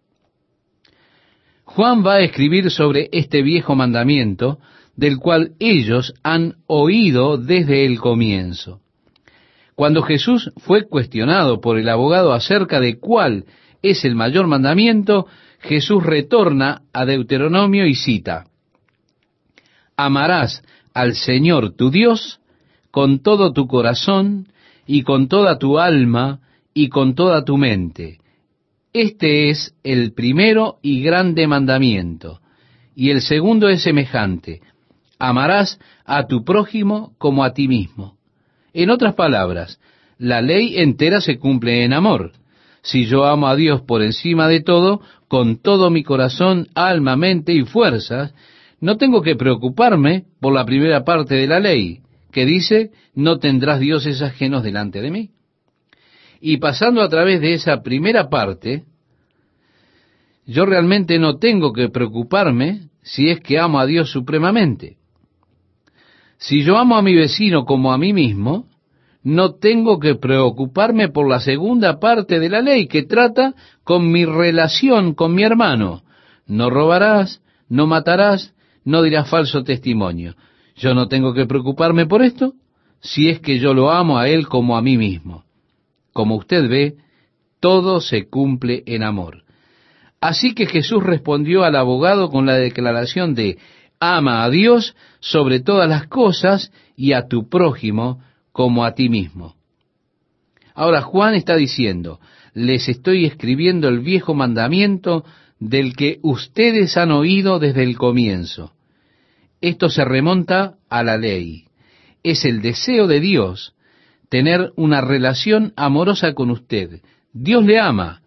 Juan 1.65 2.05
va 2.05 2.15
a 2.15 2.21
escribir 2.21 2.71
sobre 2.71 3.09
este 3.12 3.43
viejo 3.43 3.75
mandamiento 3.75 4.59
del 4.99 5.19
cual 5.19 5.52
ellos 5.61 6.12
han 6.25 6.57
oído 6.67 7.37
desde 7.38 7.87
el 7.87 8.00
comienzo. 8.00 8.81
Cuando 9.76 10.02
Jesús 10.02 10.50
fue 10.57 10.88
cuestionado 10.88 11.61
por 11.61 11.78
el 11.78 11.88
abogado 11.88 12.33
acerca 12.33 12.81
de 12.81 12.99
cuál 12.99 13.45
es 13.81 14.05
el 14.05 14.17
mayor 14.17 14.49
mandamiento, 14.49 15.28
Jesús 15.61 16.02
retorna 16.02 16.83
a 16.93 17.05
Deuteronomio 17.07 17.87
y 17.87 17.95
cita, 17.95 18.47
amarás 19.97 20.64
al 20.95 21.14
Señor 21.14 21.76
tu 21.76 21.93
Dios 21.93 22.40
con 22.90 23.21
todo 23.21 23.52
tu 23.52 23.69
corazón 23.69 24.49
y 24.85 25.02
con 25.02 25.28
toda 25.28 25.61
tu 25.61 25.78
alma 25.78 26.40
y 26.75 26.88
con 26.88 27.14
toda 27.14 27.45
tu 27.45 27.57
mente. 27.57 28.19
Este 28.93 29.49
es 29.49 29.76
el 29.85 30.12
primero 30.12 30.78
y 30.83 31.02
grande 31.02 31.47
mandamiento. 31.47 32.40
Y 32.97 33.11
el 33.11 33.21
segundo 33.21 33.69
es 33.69 33.83
semejante. 33.83 34.61
Amarás 35.19 35.79
a 36.05 36.27
tu 36.27 36.45
prójimo 36.45 37.15
como 37.19 37.45
a 37.45 37.53
ti 37.53 37.69
mismo. 37.69 38.17
En 38.73 38.91
otras 38.91 39.15
palabras, 39.15 39.81
la 40.19 40.41
ley 40.41 40.79
entera 40.79 41.21
se 41.21 41.39
cumple 41.39 41.85
en 41.85 41.93
amor. 41.93 42.33
Si 42.83 43.07
yo 43.07 43.25
amo 43.25 43.49
a 43.49 43.57
Dios 43.57 43.83
por 43.83 44.03
encima 44.03 44.49
de 44.49 44.61
todo, 44.61 45.01
con 45.29 45.61
todo 45.61 45.91
mi 45.91 46.03
corazón, 46.03 46.69
alma, 46.75 47.17
mente 47.17 47.53
y 47.53 47.63
fuerzas, 47.63 48.35
no 48.81 48.97
tengo 48.97 49.23
que 49.23 49.37
preocuparme 49.37 50.25
por 50.41 50.55
la 50.55 50.65
primera 50.65 51.05
parte 51.05 51.35
de 51.35 51.47
la 51.47 51.61
ley, 51.61 52.01
que 52.31 52.47
dice, 52.47 52.93
no 53.15 53.39
tendrás 53.39 53.81
dioses 53.81 54.23
ajenos 54.23 54.63
delante 54.63 55.01
de 55.01 55.11
mí. 55.11 55.31
Y 56.41 56.59
pasando 56.59 57.03
a 57.03 57.09
través 57.09 57.41
de 57.41 57.55
esa 57.55 57.83
primera 57.83 58.29
parte, 58.29 58.85
yo 60.47 60.65
realmente 60.65 61.19
no 61.19 61.39
tengo 61.39 61.73
que 61.73 61.89
preocuparme 61.89 62.89
si 63.03 63.29
es 63.29 63.41
que 63.41 63.59
amo 63.59 63.81
a 63.81 63.87
Dios 63.87 64.11
supremamente. 64.11 64.97
Si 66.38 66.62
yo 66.62 66.78
amo 66.78 66.97
a 66.97 67.02
mi 67.02 67.14
vecino 67.14 67.64
como 67.64 67.92
a 67.92 67.99
mí 67.99 68.12
mismo, 68.12 68.66
no 69.25 69.54
tengo 69.54 69.99
que 69.99 70.14
preocuparme 70.14 71.09
por 71.09 71.28
la 71.28 71.40
segunda 71.40 71.99
parte 71.99 72.38
de 72.38 72.49
la 72.49 72.62
ley 72.62 72.87
que 72.87 73.02
trata 73.02 73.54
con 73.85 74.11
mi 74.11 74.25
relación 74.25 75.14
con 75.14 75.35
mi 75.35 75.42
hermano. 75.42 76.02
No 76.47 76.71
robarás, 76.71 77.42
no 77.68 77.87
matarás, 77.87 78.54
no 78.85 79.02
dirás 79.02 79.28
falso 79.28 79.64
testimonio. 79.64 80.35
Yo 80.76 80.95
no 80.95 81.09
tengo 81.09 81.35
que 81.35 81.47
preocuparme 81.47 82.07
por 82.07 82.23
esto 82.23 82.54
si 83.00 83.28
es 83.28 83.40
que 83.40 83.59
yo 83.59 83.75
lo 83.75 83.90
amo 83.90 84.18
a 84.18 84.28
Él 84.28 84.47
como 84.47 84.76
a 84.76 84.83
mí 84.83 84.97
mismo. 84.97 85.45
Como 86.12 86.37
usted 86.37 86.68
ve, 86.68 86.95
todo 87.61 88.00
se 88.00 88.28
cumple 88.28 88.85
en 88.87 89.02
amor. 89.02 89.42
Así 90.21 90.54
que 90.54 90.66
Jesús 90.66 91.02
respondió 91.02 91.64
al 91.64 91.76
abogado 91.76 92.30
con 92.30 92.47
la 92.47 92.54
declaración 92.54 93.35
de 93.35 93.59
ama 94.00 94.45
a 94.45 94.50
Dios 94.50 94.95
sobre 95.21 95.61
todas 95.61 95.88
las 95.88 96.07
cosas 96.07 96.73
y 96.97 97.12
a 97.12 97.28
tu 97.28 97.49
prójimo 97.49 98.21
como 98.52 98.85
a 98.85 98.95
ti 98.95 99.09
mismo. 99.09 99.57
Ahora 100.75 101.02
Juan 101.02 101.35
está 101.35 101.57
diciendo, 101.57 102.21
les 102.55 102.88
estoy 102.88 103.25
escribiendo 103.25 103.88
el 103.88 104.00
viejo 104.00 104.35
mandamiento 104.35 105.25
del 105.59 105.97
que 105.97 106.19
ustedes 106.23 106.97
han 106.97 107.11
oído 107.11 107.59
desde 107.59 107.83
el 107.83 107.97
comienzo. 107.97 108.73
Esto 109.61 109.88
se 109.88 110.05
remonta 110.05 110.75
a 110.88 111.02
la 111.02 111.17
ley. 111.17 111.64
Es 112.23 112.45
el 112.45 112.62
deseo 112.62 113.07
de 113.07 113.21
Dios 113.21 113.75
tener 114.28 114.73
una 114.76 115.00
relación 115.00 115.73
amorosa 115.76 116.35
con 116.35 116.50
usted. 116.50 117.00
Dios 117.33 117.64
le 117.64 117.81
ama 117.81 118.23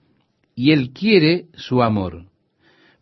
y 0.55 0.71
Él 0.71 0.91
quiere 0.91 1.45
su 1.55 1.81
amor. 1.81 2.30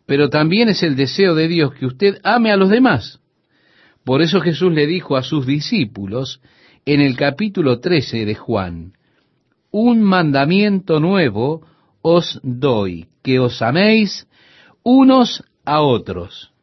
Pero 0.09 0.31
también 0.31 0.69
es 0.69 0.81
el 0.81 0.95
deseo 0.95 1.35
de 1.35 1.47
Dios 1.47 1.75
que 1.75 1.85
usted 1.85 2.17
ame 2.23 2.51
a 2.51 2.57
los 2.57 2.71
demás. 2.71 3.19
Por 4.03 4.23
eso 4.23 4.41
Jesús 4.41 4.73
le 4.73 4.87
dijo 4.87 5.15
a 5.15 5.21
sus 5.21 5.45
discípulos 5.45 6.41
en 6.83 6.99
el 6.99 7.15
capítulo 7.15 7.79
13 7.79 8.25
de 8.25 8.33
Juan, 8.33 8.93
un 9.69 10.01
mandamiento 10.01 10.99
nuevo 10.99 11.61
os 12.01 12.39
doy, 12.41 13.05
que 13.21 13.37
os 13.37 13.61
améis 13.61 14.27
unos 14.81 15.43
a 15.63 15.81
otros. 15.81 16.53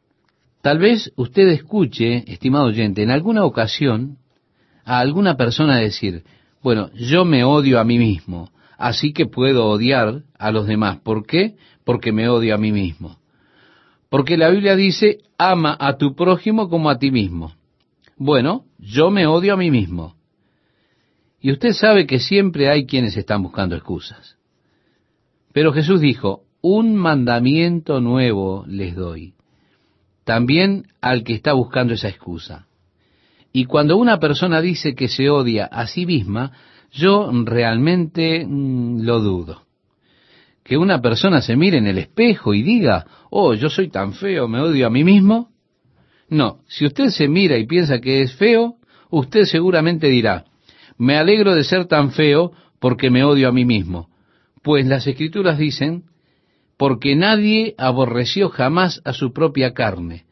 Tal 0.61 0.81
vez 0.81 1.13
usted 1.15 1.47
escuche, 1.47 2.25
estimado 2.27 2.65
oyente, 2.65 3.05
en 3.05 3.13
alguna 3.13 3.45
ocasión 3.45 4.19
a 4.85 4.99
alguna 4.99 5.37
persona 5.37 5.77
decir, 5.77 6.25
bueno, 6.65 6.91
yo 6.95 7.25
me 7.25 7.45
odio 7.45 7.79
a 7.79 7.85
mí 7.85 7.97
mismo, 7.97 8.51
así 8.77 9.13
que 9.13 9.27
puedo 9.27 9.67
odiar 9.67 10.25
a 10.37 10.51
los 10.51 10.67
demás. 10.67 10.99
¿Por 10.99 11.25
qué? 11.25 11.55
Porque 11.85 12.11
me 12.11 12.29
odio 12.29 12.53
a 12.53 12.59
mí 12.59 12.73
mismo. 12.73 13.19
Porque 14.09 14.37
la 14.37 14.51
Biblia 14.51 14.77
dice, 14.77 15.19
ama 15.39 15.77
a 15.79 15.97
tu 15.97 16.15
prójimo 16.15 16.69
como 16.69 16.91
a 16.91 16.99
ti 16.99 17.11
mismo. 17.11 17.55
Bueno, 18.17 18.65
yo 18.79 19.11
me 19.11 19.27
odio 19.27 19.55
a 19.55 19.57
mí 19.57 19.71
mismo. 19.71 20.15
Y 21.41 21.53
usted 21.53 21.73
sabe 21.73 22.07
que 22.07 22.19
siempre 22.19 22.69
hay 22.69 22.87
quienes 22.87 23.17
están 23.17 23.43
buscando 23.43 23.77
excusas. 23.77 24.37
Pero 25.53 25.73
Jesús 25.73 26.01
dijo, 26.01 26.43
un 26.61 26.97
mandamiento 26.97 28.01
nuevo 28.01 28.65
les 28.67 28.95
doy. 28.95 29.35
También 30.25 30.89
al 31.01 31.23
que 31.23 31.35
está 31.35 31.53
buscando 31.53 31.95
esa 31.95 32.09
excusa. 32.09 32.67
Y 33.53 33.67
cuando 33.67 33.97
una 33.97 34.19
persona 34.19 34.61
dice 34.61 34.95
que 34.95 35.09
se 35.09 35.31
odia 35.31 35.67
a 35.67 35.87
sí 35.87 36.05
misma, 36.05 36.53
yo 36.93 37.31
realmente 37.45 38.45
mm, 38.45 39.03
lo 39.03 39.21
dudo. 39.21 39.66
Que 40.67 40.77
una 40.77 41.01
persona 41.01 41.43
se 41.43 41.55
mire 41.55 41.79
en 41.79 41.87
el 41.87 41.97
espejo 41.97 42.53
y 42.53 42.61
diga, 42.65 43.07
oh, 43.31 43.55
yo 43.55 43.71
soy 43.71 43.89
tan 43.89 44.15
feo, 44.15 44.49
me 44.49 44.61
odio 44.61 44.89
a 44.89 44.91
mí 44.91 45.05
mismo. 45.05 45.51
No, 46.29 46.59
si 46.67 46.85
usted 46.85 47.11
se 47.11 47.29
mira 47.29 47.57
y 47.57 47.69
piensa 47.69 48.01
que 48.01 48.23
es 48.23 48.35
feo, 48.35 48.75
usted 49.09 49.45
seguramente 49.45 50.09
dirá, 50.09 50.45
me 50.99 51.19
alegro 51.19 51.55
de 51.55 51.63
ser 51.63 51.85
tan 51.85 52.11
feo 52.11 52.51
porque 52.81 53.11
me 53.11 53.23
odio 53.23 53.49
a 53.49 53.53
mí 53.53 53.65
mismo. 53.65 54.09
Pues 54.65 54.85
las 54.87 55.07
escrituras 55.07 55.57
dicen, 55.57 56.03
porque 56.77 57.15
nadie 57.15 57.77
aborreció 57.79 58.49
jamás 58.49 59.01
a 59.05 59.13
su 59.13 59.33
propia 59.33 59.73
carne. 59.73 60.25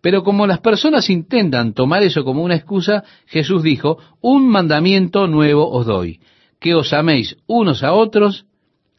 Pero 0.00 0.22
como 0.22 0.46
las 0.46 0.60
personas 0.60 1.10
intentan 1.10 1.74
tomar 1.74 2.04
eso 2.04 2.22
como 2.24 2.44
una 2.44 2.54
excusa, 2.54 3.02
Jesús 3.26 3.64
dijo, 3.64 3.98
un 4.20 4.48
mandamiento 4.48 5.26
nuevo 5.26 5.68
os 5.68 5.86
doy, 5.86 6.20
que 6.60 6.76
os 6.76 6.92
améis 6.92 7.36
unos 7.48 7.82
a 7.82 7.94
otros 7.94 8.46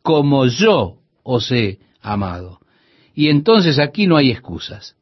como 0.07 0.45
yo 0.45 0.99
os 1.21 1.51
he 1.51 1.79
amado. 2.01 2.61
Y 3.13 3.27
entonces 3.27 3.77
aquí 3.77 4.07
no 4.07 4.15
hay 4.15 4.31
excusas. 4.31 4.95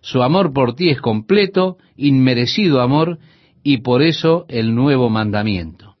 Su 0.00 0.22
amor 0.22 0.54
por 0.54 0.74
ti 0.74 0.88
es 0.88 0.98
completo, 0.98 1.76
inmerecido 1.94 2.80
amor, 2.80 3.18
y 3.62 3.82
por 3.82 4.00
eso 4.00 4.46
el 4.48 4.74
nuevo 4.74 5.10
mandamiento. 5.10 5.96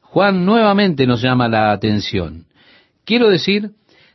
Juan 0.00 0.44
nuevamente 0.44 1.06
nos 1.06 1.22
llama 1.22 1.48
la 1.48 1.70
atención. 1.70 2.46
Quiero 3.04 3.28
decir, 3.28 3.70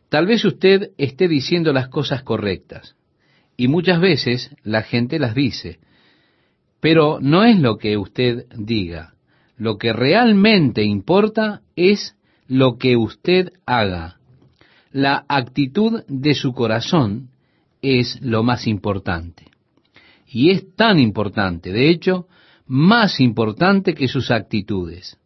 tal 0.10 0.25
vez 0.25 0.43
usted 0.43 0.89
esté 0.97 1.29
diciendo 1.29 1.71
las 1.71 1.88
cosas 1.88 2.23
correctas, 2.23 2.97
y 3.55 3.69
muchas 3.69 4.01
veces 4.01 4.53
la 4.63 4.81
gente 4.81 5.17
las 5.17 5.34
dice, 5.34 5.79
pero 6.81 7.19
no 7.21 7.45
es 7.45 7.57
lo 7.57 7.77
que 7.77 7.95
usted 7.95 8.47
diga. 8.53 9.13
Lo 9.55 9.77
que 9.77 9.93
realmente 9.93 10.84
importa 10.84 11.62
es 11.77 12.17
lo 12.51 12.77
que 12.77 12.97
usted 12.97 13.53
haga. 13.65 14.17
La 14.91 15.23
actitud 15.29 16.03
de 16.09 16.35
su 16.35 16.51
corazón 16.51 17.29
es 17.81 18.19
lo 18.21 18.43
más 18.43 18.67
importante. 18.67 19.45
Y 20.27 20.49
es 20.49 20.75
tan 20.75 20.99
importante, 20.99 21.71
de 21.71 21.89
hecho, 21.89 22.27
más 22.65 23.21
importante 23.21 23.93
que 23.93 24.09
sus 24.09 24.31
actitudes. 24.31 25.17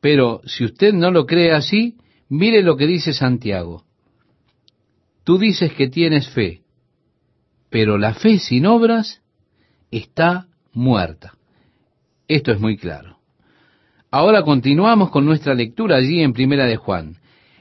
Pero 0.00 0.40
si 0.46 0.64
usted 0.64 0.94
no 0.94 1.10
lo 1.10 1.26
cree 1.26 1.52
así, 1.52 1.98
mire 2.30 2.62
lo 2.62 2.78
que 2.78 2.86
dice 2.86 3.12
Santiago. 3.12 3.84
Tú 5.24 5.36
dices 5.36 5.74
que 5.74 5.88
tienes 5.88 6.30
fe, 6.30 6.62
pero 7.68 7.98
la 7.98 8.14
fe 8.14 8.38
sin 8.38 8.64
obras 8.64 9.20
está 9.90 10.48
muerta. 10.72 11.34
Esto 12.26 12.52
es 12.52 12.58
muy 12.58 12.78
claro. 12.78 13.17
Ahora 14.10 14.42
continuamos 14.42 15.10
con 15.10 15.24
nuestra 15.24 15.54
lectura 15.54 15.96
allí 15.96 16.22
en 16.22 16.32
Primera 16.32 16.66
de 16.66 16.76
Juan. 16.76 17.16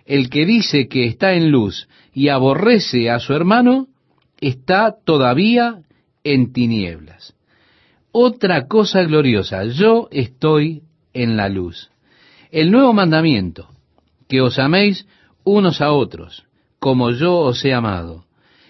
El 0.05 0.29
que 0.29 0.45
dice 0.45 0.87
que 0.87 1.05
está 1.05 1.33
en 1.33 1.51
luz 1.51 1.87
y 2.13 2.29
aborrece 2.29 3.09
a 3.09 3.19
su 3.19 3.33
hermano, 3.33 3.87
está 4.39 4.95
todavía 5.03 5.81
en 6.23 6.53
tinieblas 6.53 7.37
otra 8.19 8.67
cosa 8.67 9.03
gloriosa, 9.03 9.65
yo 9.65 10.07
estoy 10.09 10.81
en 11.13 11.37
la 11.37 11.49
luz. 11.49 11.91
El 12.49 12.71
nuevo 12.71 12.91
mandamiento, 12.91 13.69
que 14.27 14.41
os 14.41 14.57
améis 14.57 15.05
unos 15.43 15.81
a 15.81 15.91
otros, 15.91 16.43
como 16.79 17.11
yo 17.11 17.37
os 17.37 17.63
he 17.63 17.75
amado. 17.75 18.25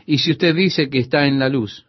Y 0.05 0.17
si 0.17 0.31
usted 0.31 0.53
dice 0.53 0.89
que 0.89 0.99
está 0.99 1.27
en 1.27 1.39
la 1.39 1.47
luz, 1.47 1.85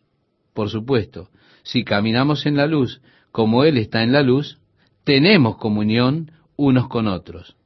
por 0.54 0.70
supuesto, 0.70 1.30
si 1.64 1.82
caminamos 1.82 2.46
en 2.46 2.56
la 2.56 2.68
luz 2.68 3.00
como 3.32 3.64
Él 3.64 3.76
está 3.76 4.04
en 4.04 4.12
la 4.12 4.22
luz, 4.22 4.58
tenemos 5.08 5.56
comunión 5.56 6.32
unos 6.54 6.86
con 6.86 7.06
otros. 7.06 7.56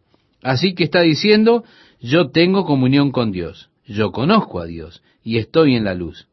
Así 0.45 0.77
que 0.77 0.85
está 0.85 1.01
diciendo, 1.01 1.65
yo 2.01 2.31
tengo 2.31 2.65
comunión 2.65 3.11
con 3.11 3.33
Dios, 3.33 3.69
yo 3.85 4.13
conozco 4.13 4.61
a 4.61 4.67
Dios 4.67 5.03
y 5.25 5.39
estoy 5.39 5.75
en 5.75 5.83
la 5.83 5.95
luz. 5.95 6.29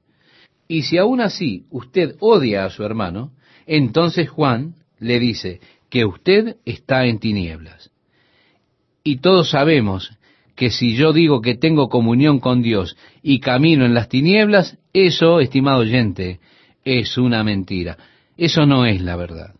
Y 0.67 0.83
si 0.83 0.99
aún 0.99 1.19
así 1.19 1.65
usted 1.71 2.15
odia 2.19 2.63
a 2.63 2.69
su 2.69 2.83
hermano, 2.83 3.31
entonces 3.65 4.29
Juan 4.29 4.75
le 4.99 5.19
dice 5.19 5.61
que 5.89 6.05
usted 6.05 6.57
está 6.63 7.07
en 7.07 7.17
tinieblas. 7.17 7.89
Y 9.03 9.17
todos 9.17 9.49
sabemos 9.49 10.11
que 10.55 10.69
si 10.69 10.95
yo 10.95 11.11
digo 11.11 11.41
que 11.41 11.55
tengo 11.55 11.89
comunión 11.89 12.39
con 12.39 12.61
Dios 12.61 12.95
y 13.23 13.39
camino 13.39 13.83
en 13.83 13.95
las 13.95 14.09
tinieblas, 14.09 14.77
eso, 14.93 15.39
estimado 15.39 15.79
oyente, 15.79 16.39
es 16.85 17.17
una 17.17 17.43
mentira. 17.43 17.97
Eso 18.37 18.67
no 18.67 18.85
es 18.85 19.01
la 19.01 19.15
verdad. 19.15 19.55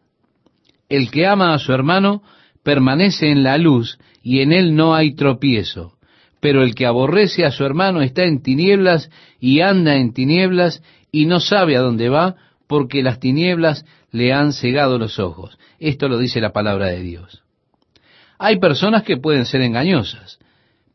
El 0.90 1.12
que 1.12 1.28
ama 1.28 1.54
a 1.54 1.60
su 1.60 1.72
hermano 1.72 2.24
permanece 2.64 3.30
en 3.30 3.44
la 3.44 3.58
luz 3.58 4.00
y 4.22 4.42
en 4.42 4.52
él 4.52 4.76
no 4.76 4.96
hay 4.96 5.16
tropiezo. 5.16 5.94
Pero 6.42 6.64
el 6.64 6.74
que 6.74 6.86
aborrece 6.86 7.46
a 7.46 7.52
su 7.52 7.64
hermano 7.64 8.02
está 8.02 8.24
en 8.24 8.42
tinieblas 8.42 9.10
y 9.40 9.62
anda 9.62 9.96
en 9.96 10.14
tinieblas 10.14 10.82
y 11.12 11.26
no 11.26 11.40
sabe 11.40 11.78
a 11.78 11.82
dónde 11.82 12.10
va 12.10 12.36
porque 12.68 13.04
las 13.04 13.20
tinieblas 13.20 13.86
le 14.12 14.34
han 14.34 14.54
cegado 14.54 14.98
los 14.98 15.20
ojos. 15.20 15.58
Esto 15.80 16.08
lo 16.08 16.18
dice 16.18 16.42
la 16.42 16.54
palabra 16.54 16.88
de 16.88 17.02
Dios. 17.02 17.44
Hay 18.38 18.60
personas 18.60 19.04
que 19.04 19.18
pueden 19.18 19.46
ser 19.46 19.62
engañosas, 19.62 20.40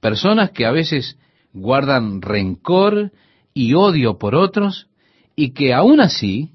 personas 0.00 0.50
que 0.50 0.64
a 0.66 0.72
veces 0.72 1.18
guardan 1.52 2.22
rencor 2.22 3.12
y 3.52 3.74
odio 3.74 4.18
por 4.18 4.34
otros 4.34 4.88
y 5.36 5.52
que 5.52 5.74
aún 5.74 6.00
así 6.00 6.50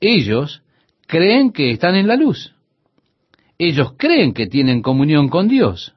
ellos 0.00 0.62
creen 1.06 1.52
que 1.52 1.70
están 1.70 1.94
en 1.96 2.08
la 2.08 2.16
luz. 2.16 2.55
Ellos 3.58 3.94
creen 3.96 4.32
que 4.32 4.46
tienen 4.46 4.82
comunión 4.82 5.28
con 5.28 5.48
Dios. 5.48 5.94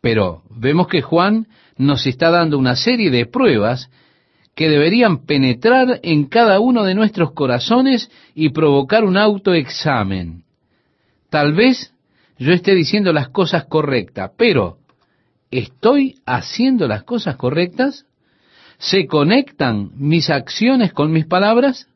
Pero 0.00 0.42
vemos 0.50 0.86
que 0.86 1.02
Juan 1.02 1.48
nos 1.76 2.06
está 2.06 2.30
dando 2.30 2.58
una 2.58 2.76
serie 2.76 3.10
de 3.10 3.26
pruebas 3.26 3.90
que 4.54 4.68
deberían 4.68 5.26
penetrar 5.26 6.00
en 6.02 6.26
cada 6.26 6.60
uno 6.60 6.84
de 6.84 6.94
nuestros 6.94 7.32
corazones 7.32 8.10
y 8.34 8.50
provocar 8.50 9.04
un 9.04 9.16
autoexamen. 9.18 10.44
Tal 11.28 11.52
vez 11.52 11.92
yo 12.38 12.52
esté 12.52 12.74
diciendo 12.74 13.12
las 13.12 13.28
cosas 13.28 13.66
correctas, 13.66 14.30
pero 14.38 14.78
¿estoy 15.50 16.16
haciendo 16.24 16.88
las 16.88 17.02
cosas 17.02 17.36
correctas? 17.36 18.06
¿Se 18.78 19.06
conectan 19.06 19.90
mis 19.96 20.30
acciones 20.30 20.92
con 20.92 21.12
mis 21.12 21.26
palabras? 21.26 21.88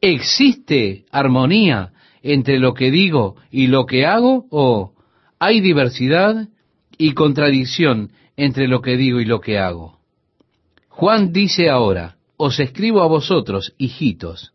¿Existe 0.00 1.04
armonía 1.10 1.92
entre 2.22 2.58
lo 2.58 2.74
que 2.74 2.90
digo 2.90 3.36
y 3.50 3.66
lo 3.68 3.86
que 3.86 4.06
hago? 4.06 4.46
¿O 4.50 4.92
hay 5.38 5.60
diversidad 5.60 6.48
y 6.96 7.12
contradicción 7.12 8.12
entre 8.36 8.68
lo 8.68 8.82
que 8.82 8.96
digo 8.96 9.20
y 9.20 9.24
lo 9.24 9.40
que 9.40 9.58
hago? 9.58 9.98
Juan 10.88 11.32
dice 11.32 11.70
ahora, 11.70 12.16
os 12.36 12.58
escribo 12.60 13.02
a 13.02 13.06
vosotros, 13.06 13.74
hijitos. 13.78 14.52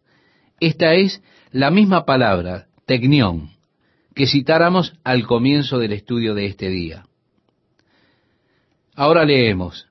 Esta 0.59 0.93
es 0.93 1.21
la 1.51 1.71
misma 1.71 2.05
palabra, 2.05 2.67
tecnión, 2.85 3.51
que 4.13 4.27
citáramos 4.27 4.93
al 5.03 5.25
comienzo 5.25 5.79
del 5.79 5.93
estudio 5.93 6.33
de 6.33 6.47
este 6.47 6.69
día. 6.69 7.05
Ahora 8.95 9.25
leemos, 9.25 9.87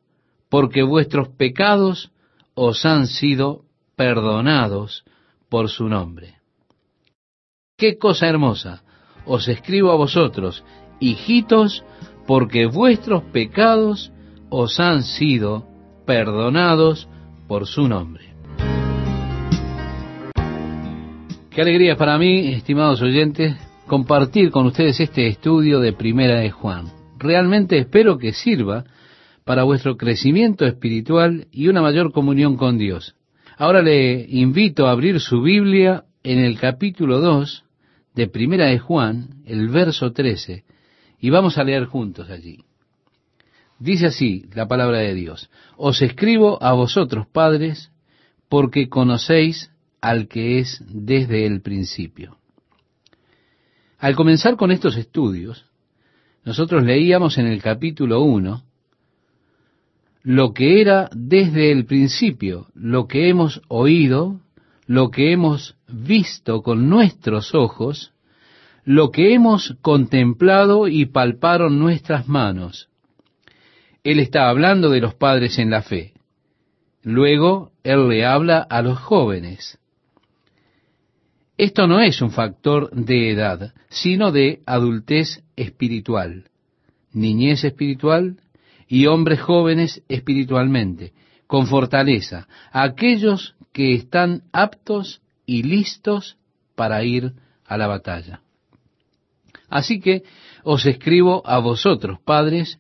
porque 0.49 0.83
vuestros 0.83 1.29
pecados 1.29 2.13
os 2.55 2.85
han 2.85 3.07
sido 3.07 3.65
perdonados 3.97 5.05
por 5.49 5.69
su 5.69 5.89
nombre. 5.89 6.42
Qué 7.83 7.99
cosa 7.99 8.29
hermosa. 8.29 8.85
Os 9.27 9.49
escribo 9.49 9.91
a 9.91 9.97
vosotros, 9.97 10.63
hijitos, 11.01 11.83
porque 12.29 12.67
vuestros 12.67 13.25
pecados 13.33 14.13
os 14.51 14.79
han 14.79 15.03
sido 15.03 15.67
perdonados 16.07 17.09
por 17.49 17.67
su 17.67 17.89
nombre. 17.89 18.37
Qué 21.51 21.61
alegría 21.61 21.97
para 21.97 22.19
mí, 22.19 22.53
estimados 22.53 23.03
oyentes, 23.03 23.57
compartir 23.89 24.53
con 24.53 24.67
ustedes 24.67 25.01
este 25.01 25.27
estudio 25.27 25.81
de 25.81 25.93
Primera 25.93 26.39
de 26.39 26.53
Juan. 26.53 26.85
Realmente 27.19 27.79
espero 27.79 28.17
que 28.17 28.33
sirva 28.33 28.85
para 29.43 29.65
vuestro 29.65 29.97
crecimiento 29.97 30.67
espiritual 30.67 31.49
y 31.51 31.67
una 31.67 31.83
mayor 31.83 32.13
comunión 32.13 32.57
con 32.57 32.79
Dios. 32.79 33.17
Ahora 33.59 33.83
le 33.83 34.25
invito 34.29 34.87
a 34.87 34.93
abrir 34.93 35.19
su 35.19 35.43
Biblia 35.43 36.05
en 36.23 36.39
el 36.39 36.61
capítulo 36.61 37.19
2 37.19 37.65
de 38.15 38.29
Primera 38.29 38.67
de 38.67 38.79
Juan, 38.79 39.43
el 39.47 39.69
verso 39.69 40.13
13, 40.13 40.65
y 41.19 41.31
vamos 41.31 41.59
a 41.59 41.65
leer 41.65 41.87
juntos 41.87 42.31
allí. 42.31 42.65
Dice 43.79 44.07
así 44.07 44.47
la 44.55 44.69
palabra 44.69 44.99
de 44.99 45.15
Dios, 45.15 45.51
os 45.77 46.03
escribo 46.03 46.63
a 46.63 46.73
vosotros 46.73 47.27
padres 47.27 47.91
porque 48.49 48.89
conocéis 48.89 49.71
al 50.01 50.29
que 50.29 50.59
es 50.59 50.83
desde 50.89 51.47
el 51.47 51.63
principio. 51.63 52.39
Al 53.99 54.17
comenzar 54.17 54.57
con 54.57 54.73
estos 54.73 54.97
estudios, 54.97 55.67
nosotros 56.45 56.83
leíamos 56.83 57.39
en 57.39 57.47
el 57.47 57.63
capítulo 57.63 58.21
1 58.23 58.65
lo 60.25 60.53
que 60.53 60.81
era 60.81 61.09
desde 61.13 61.73
el 61.73 61.85
principio, 61.85 62.69
lo 62.75 63.09
que 63.09 63.29
hemos 63.29 63.63
oído, 63.69 64.41
lo 64.87 65.11
que 65.11 65.33
hemos 65.33 65.77
visto 65.89 66.63
con 66.63 66.89
nuestros 66.89 67.55
ojos, 67.55 68.13
lo 68.85 69.11
que 69.11 69.35
hemos 69.35 69.77
contemplado 69.81 70.89
y 70.89 71.07
palparon 71.07 71.79
nuestras 71.79 72.29
manos 72.29 72.89
él 74.05 74.19
está 74.19 74.49
hablando 74.49 74.91
de 74.91 75.01
los 75.01 75.15
padres 75.15 75.59
en 75.59 75.71
la 75.71 75.83
fe. 75.83 76.13
Luego, 77.03 77.71
Él 77.85 78.09
le 78.09 78.25
habla 78.25 78.59
a 78.59 78.83
los 78.83 78.99
jóvenes. 78.99 79.79
Esto 81.57 81.87
no 81.87 82.01
es 82.01 82.21
un 82.21 82.33
factor 82.33 82.91
de 82.91 83.31
edad, 83.31 83.73
sino 83.91 84.33
de 84.33 84.61
adultez 84.67 85.45
espiritual, 85.55 86.45
niñez 87.13 87.63
espiritual 87.63 88.41
y 88.89 89.07
hombres 89.07 89.41
jóvenes 89.41 90.03
espiritualmente, 90.09 91.13
con 91.47 91.67
fortaleza, 91.67 92.49
aquellos 92.73 93.55
que 93.73 93.95
están 93.95 94.43
aptos 94.53 95.23
y 95.47 95.63
listos 95.63 96.37
para 96.75 97.03
ir 97.05 97.33
a 97.65 97.77
la 97.77 97.87
batalla. 97.87 98.41
Así 99.69 100.01
que 100.01 100.23
os 100.65 100.85
escribo 100.85 101.43
a 101.47 101.59
vosotros, 101.59 102.19
padres, 102.21 102.79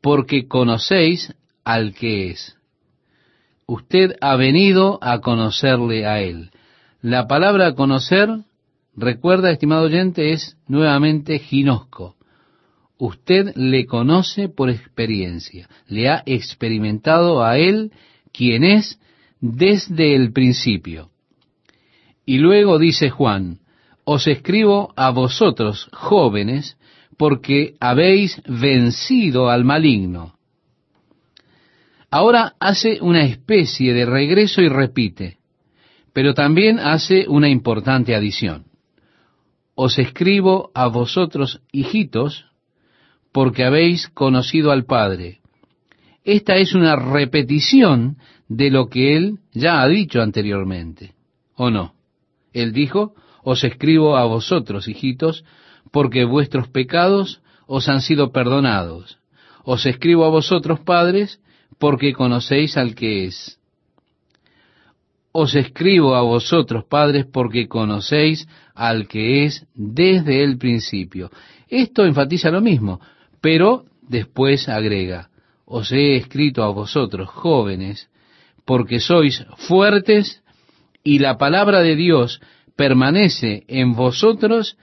porque 0.00 0.46
conocéis 0.46 1.34
al 1.64 1.94
que 1.94 2.30
es. 2.30 2.58
Usted 3.66 4.16
ha 4.20 4.36
venido 4.36 4.98
a 5.00 5.20
conocerle 5.20 6.06
a 6.06 6.20
Él. 6.20 6.50
La 7.00 7.26
palabra 7.26 7.74
conocer, 7.74 8.28
recuerda, 8.94 9.50
estimado 9.50 9.84
oyente, 9.84 10.32
es 10.32 10.58
nuevamente 10.68 11.38
ginosco. 11.38 12.16
Usted 12.98 13.54
le 13.56 13.86
conoce 13.86 14.48
por 14.48 14.68
experiencia, 14.68 15.68
le 15.88 16.10
ha 16.10 16.22
experimentado 16.26 17.42
a 17.42 17.56
Él 17.58 17.92
quien 18.32 18.64
es 18.64 19.00
desde 19.44 20.14
el 20.14 20.32
principio. 20.32 21.10
Y 22.24 22.38
luego 22.38 22.78
dice 22.78 23.10
Juan, 23.10 23.58
os 24.04 24.26
escribo 24.26 24.94
a 24.96 25.10
vosotros 25.10 25.90
jóvenes, 25.92 26.78
porque 27.18 27.74
habéis 27.78 28.42
vencido 28.46 29.50
al 29.50 29.64
maligno. 29.64 30.34
Ahora 32.10 32.54
hace 32.58 33.02
una 33.02 33.24
especie 33.24 33.92
de 33.92 34.06
regreso 34.06 34.62
y 34.62 34.68
repite, 34.68 35.36
pero 36.14 36.32
también 36.32 36.78
hace 36.78 37.28
una 37.28 37.50
importante 37.50 38.14
adición. 38.14 38.64
Os 39.74 39.98
escribo 39.98 40.70
a 40.74 40.86
vosotros, 40.86 41.60
hijitos, 41.70 42.46
porque 43.30 43.64
habéis 43.64 44.08
conocido 44.08 44.72
al 44.72 44.86
Padre. 44.86 45.40
Esta 46.24 46.56
es 46.56 46.74
una 46.74 46.96
repetición 46.96 48.16
de 48.48 48.70
lo 48.70 48.88
que 48.88 49.16
él 49.16 49.40
ya 49.52 49.82
ha 49.82 49.88
dicho 49.88 50.22
anteriormente, 50.22 51.12
¿o 51.54 51.70
no? 51.70 51.94
Él 52.52 52.72
dijo, 52.72 53.14
os 53.42 53.62
escribo 53.62 54.16
a 54.16 54.24
vosotros, 54.24 54.88
hijitos, 54.88 55.44
porque 55.92 56.24
vuestros 56.24 56.68
pecados 56.68 57.42
os 57.66 57.88
han 57.88 58.00
sido 58.00 58.32
perdonados. 58.32 59.18
Os 59.64 59.84
escribo 59.84 60.24
a 60.24 60.30
vosotros, 60.30 60.80
padres, 60.80 61.40
porque 61.78 62.14
conocéis 62.14 62.76
al 62.78 62.94
que 62.94 63.26
es. 63.26 63.58
Os 65.30 65.54
escribo 65.54 66.14
a 66.14 66.22
vosotros, 66.22 66.84
padres, 66.84 67.26
porque 67.26 67.68
conocéis 67.68 68.48
al 68.74 69.08
que 69.08 69.44
es 69.44 69.66
desde 69.74 70.42
el 70.42 70.56
principio. 70.56 71.30
Esto 71.68 72.06
enfatiza 72.06 72.50
lo 72.50 72.60
mismo, 72.60 73.00
pero 73.40 73.84
después 74.02 74.68
agrega, 74.68 75.30
os 75.76 75.90
he 75.90 76.14
escrito 76.14 76.62
a 76.62 76.70
vosotros, 76.70 77.28
jóvenes, 77.28 78.08
porque 78.64 79.00
sois 79.00 79.44
fuertes 79.56 80.44
y 81.02 81.18
la 81.18 81.36
palabra 81.36 81.80
de 81.80 81.96
Dios 81.96 82.40
permanece 82.76 83.64
en 83.66 83.94
vosotros 83.94 84.78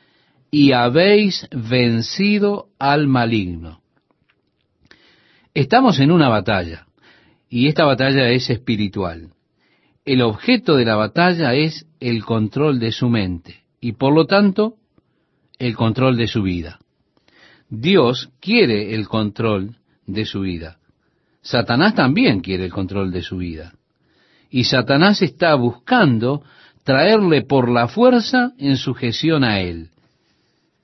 y 0.52 0.74
habéis 0.74 1.48
vencido 1.54 2.68
al 2.78 3.08
maligno. 3.08 3.80
Estamos 5.54 6.02
en 6.02 6.12
una 6.12 6.28
batalla, 6.28 6.88
y 7.50 7.68
esta 7.70 7.86
batalla 7.86 8.30
es 8.32 8.50
espiritual. 8.50 9.30
El 10.04 10.22
objeto 10.22 10.76
de 10.76 10.84
la 10.84 10.98
batalla 10.98 11.54
es 11.54 11.86
el 12.02 12.26
control 12.26 12.82
de 12.82 12.92
su 12.92 13.08
mente, 13.08 13.64
y 13.80 13.94
por 13.94 14.14
lo 14.14 14.26
tanto, 14.26 14.76
el 15.58 15.74
control 15.78 16.18
de 16.18 16.28
su 16.28 16.44
vida. 16.44 16.80
Dios 17.70 18.30
quiere 18.42 18.94
el 18.94 19.08
control 19.08 19.78
de 20.06 20.26
su 20.26 20.42
vida. 20.42 20.80
Satanás 21.42 21.96
también 21.96 22.42
quiere 22.42 22.66
el 22.66 22.72
control 22.72 23.12
de 23.12 23.22
su 23.22 23.38
vida. 23.38 23.74
Y 24.50 24.66
Satanás 24.66 25.22
está 25.22 25.56
buscando 25.56 26.44
traerle 26.84 27.42
por 27.44 27.70
la 27.70 27.88
fuerza 27.88 28.52
en 28.58 28.78
sujeción 28.78 29.44
a 29.44 29.60
él. 29.60 29.90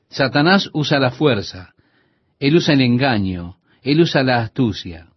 Satanás 0.09 0.69
usa 0.73 0.99
la 0.99 1.11
fuerza, 1.11 1.73
él 2.39 2.55
usa 2.55 2.73
el 2.73 2.81
engaño, 2.81 3.57
él 3.81 4.01
usa 4.01 4.23
la 4.23 4.41
astucia. 4.41 5.07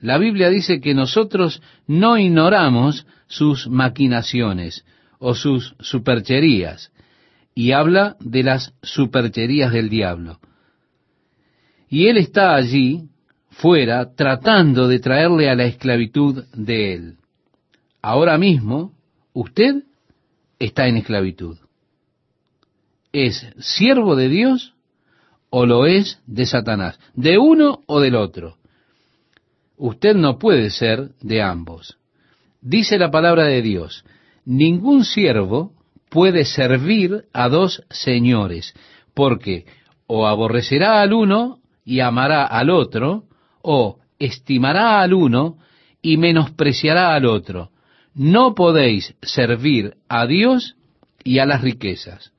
La 0.00 0.18
Biblia 0.18 0.48
dice 0.48 0.80
que 0.80 0.94
nosotros 0.94 1.60
no 1.86 2.16
ignoramos 2.16 3.06
sus 3.26 3.68
maquinaciones 3.68 4.84
o 5.18 5.34
sus 5.34 5.74
supercherías, 5.80 6.92
y 7.54 7.72
habla 7.72 8.16
de 8.20 8.44
las 8.44 8.72
supercherías 8.82 9.72
del 9.72 9.88
diablo. 9.88 10.38
Y 11.90 12.06
él 12.06 12.16
está 12.18 12.54
allí, 12.54 13.08
fuera, 13.60 14.14
tratando 14.14 14.88
de 14.88 14.98
traerle 14.98 15.50
a 15.50 15.54
la 15.54 15.64
esclavitud 15.64 16.44
de 16.54 16.94
él. 16.94 17.16
Ahora 18.00 18.38
mismo, 18.38 18.92
usted 19.32 19.84
está 20.58 20.86
en 20.88 20.96
esclavitud. 20.96 21.58
¿Es 23.12 23.46
siervo 23.58 24.16
de 24.16 24.28
Dios 24.28 24.74
o 25.50 25.66
lo 25.66 25.86
es 25.86 26.20
de 26.26 26.46
Satanás, 26.46 26.98
de 27.14 27.38
uno 27.38 27.80
o 27.86 28.00
del 28.00 28.16
otro. 28.16 28.56
Usted 29.76 30.14
no 30.14 30.38
puede 30.38 30.70
ser 30.70 31.10
de 31.20 31.42
ambos. 31.42 31.98
Dice 32.60 32.98
la 32.98 33.10
palabra 33.10 33.44
de 33.44 33.62
Dios, 33.62 34.04
ningún 34.44 35.04
siervo 35.04 35.72
puede 36.10 36.44
servir 36.44 37.24
a 37.32 37.48
dos 37.48 37.82
señores, 37.90 38.74
porque 39.14 39.66
o 40.06 40.26
aborrecerá 40.26 41.00
al 41.00 41.12
uno 41.12 41.58
y 41.84 42.00
amará 42.00 42.44
al 42.44 42.70
otro, 42.70 43.24
o 43.70 43.98
estimará 44.18 45.02
al 45.02 45.12
uno 45.12 45.58
y 46.00 46.16
menospreciará 46.16 47.14
al 47.14 47.26
otro. 47.26 47.70
No 48.14 48.54
podéis 48.54 49.14
servir 49.20 49.98
a 50.08 50.26
Dios 50.26 50.76
y 51.22 51.38
a 51.38 51.44
las 51.44 51.60
riquezas. 51.60 52.32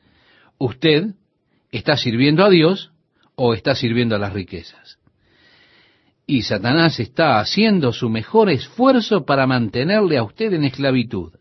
Usted 0.57 1.13
está 1.71 1.97
sirviendo 1.97 2.43
a 2.43 2.49
Dios 2.49 2.91
o 3.35 3.53
está 3.53 3.75
sirviendo 3.75 4.15
a 4.15 4.19
las 4.19 4.33
riquezas. 4.33 4.97
Y 6.25 6.41
Satanás 6.41 6.99
está 6.99 7.39
haciendo 7.39 7.93
su 7.93 8.09
mejor 8.09 8.49
esfuerzo 8.49 9.23
para 9.23 9.45
mantenerle 9.45 10.17
a 10.17 10.23
usted 10.23 10.51
en 10.53 10.63
esclavitud. 10.63 11.33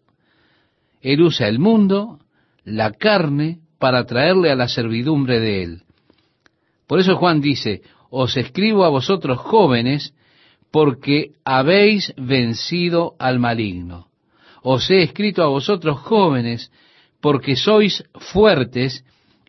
Él 1.01 1.23
usa 1.23 1.49
el 1.49 1.59
mundo, 1.59 2.19
la 2.63 2.93
carne, 2.93 3.61
para 3.79 4.05
traerle 4.05 4.51
a 4.51 4.55
la 4.55 4.69
servidumbre 4.69 5.41
de 5.41 5.63
él. 5.63 5.83
Por 6.87 7.01
eso 7.01 7.17
Juan 7.17 7.41
dice, 7.41 7.81
os 8.11 8.37
escribo 8.37 8.85
a 8.85 8.89
vosotros 8.89 9.39
jóvenes, 9.39 10.15
porque 10.71 11.33
habéis 11.45 12.15
vencido 12.17 13.15
al 13.19 13.39
maligno. 13.39 14.09
Os 14.63 14.91
he 14.91 15.03
escrito 15.03 15.43
a 15.43 15.49
vosotros 15.49 15.99
jóvenes, 16.01 16.71
porque 17.21 17.57
sois 17.57 18.05
fuertes, 18.15 19.05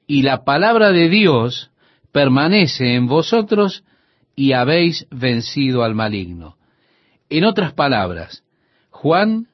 y 0.08 0.24
la 0.24 0.44
palabra 0.44 0.92
de 0.92 1.10
Dios 1.10 1.72
permanece 2.12 2.96
en 2.96 3.08
vosotros, 3.08 3.84
y 4.36 4.54
habéis 4.54 5.06
vencido 5.12 5.84
al 5.84 5.96
maligno. 5.96 6.56
En 7.30 7.44
otras 7.44 7.74
palabras, 7.74 8.44
Juan 8.90 9.48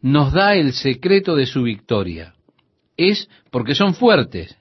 nos 0.00 0.32
da 0.32 0.54
el 0.54 0.72
secreto 0.72 1.36
de 1.36 1.46
su 1.46 1.62
victoria. 1.62 2.34
Es 2.96 3.28
porque 3.50 3.74
son 3.74 3.94
fuertes, 3.94 4.56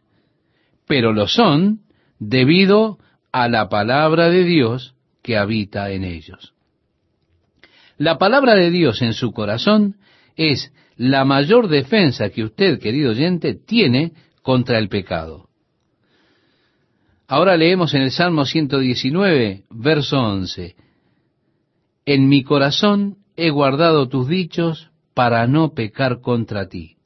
pero 0.88 1.14
lo 1.14 1.28
son 1.28 1.80
debido 2.20 3.00
a 3.32 3.48
la 3.48 3.70
palabra 3.70 4.30
de 4.30 4.44
Dios 4.44 4.96
que 5.22 5.38
habita 5.38 5.92
en 5.92 6.04
ellos. 6.04 6.54
La 7.98 8.18
palabra 8.18 8.56
de 8.56 8.72
Dios 8.72 9.02
en 9.02 9.14
su 9.14 9.32
corazón 9.32 9.98
es 10.36 10.74
la 10.98 11.26
mayor 11.26 11.68
defensa 11.68 12.30
que 12.30 12.44
usted, 12.44 12.80
querido 12.80 13.12
oyente, 13.12 13.56
tiene 13.56 14.14
contra 14.42 14.78
el 14.78 14.90
pecado. 14.90 15.50
Ahora 17.28 17.56
leemos 17.58 17.94
en 17.94 18.02
el 18.02 18.12
Salmo 18.12 18.46
119, 18.46 19.64
verso 19.70 20.20
11. 20.20 20.76
En 22.06 22.28
mi 22.28 22.44
corazón 22.44 23.18
he 23.36 23.50
guardado 23.50 24.10
tus 24.10 24.28
dichos 24.28 24.92
para 25.14 25.48
no 25.48 25.74
pecar 25.74 26.22
contra 26.22 26.68
ti. 26.68 26.98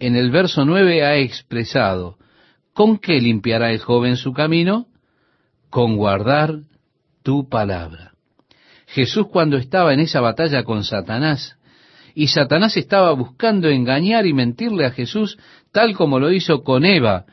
En 0.00 0.16
el 0.16 0.30
verso 0.30 0.64
9 0.64 1.04
ha 1.04 1.16
expresado, 1.18 2.18
¿con 2.72 2.98
qué 2.98 3.20
limpiará 3.20 3.70
el 3.70 3.80
joven 3.80 4.16
su 4.16 4.32
camino? 4.32 4.87
Con 5.70 5.96
guardar 5.96 6.60
tu 7.22 7.48
palabra. 7.48 8.12
Jesús 8.86 9.26
cuando 9.28 9.58
estaba 9.58 9.92
en 9.92 10.00
esa 10.00 10.20
batalla 10.20 10.64
con 10.64 10.82
Satanás, 10.82 11.56
y 12.14 12.28
Satanás 12.28 12.76
estaba 12.76 13.12
buscando 13.12 13.68
engañar 13.68 14.26
y 14.26 14.32
mentirle 14.32 14.86
a 14.86 14.90
Jesús, 14.90 15.38
tal 15.72 15.94
como 15.94 16.18
lo 16.18 16.32
hizo 16.32 16.64
con 16.64 16.84
Eva, 16.84 17.26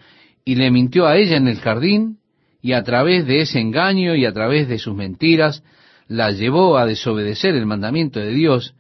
y 0.44 0.56
le 0.56 0.70
mintió 0.70 1.08
a 1.08 1.18
ella 1.18 1.38
en 1.38 1.48
el 1.48 1.60
jardín, 1.60 2.18
y 2.62 2.74
a 2.74 2.84
través 2.84 3.26
de 3.26 3.42
ese 3.42 3.60
engaño 3.60 4.16
y 4.16 4.26
a 4.26 4.34
través 4.34 4.68
de 4.68 4.80
sus 4.80 4.96
mentiras, 4.96 5.64
la 6.08 6.32
llevó 6.32 6.78
a 6.78 6.86
desobedecer 6.86 7.56
el 7.56 7.66
mandamiento 7.66 8.20
de 8.20 8.32
Dios, 8.32 8.76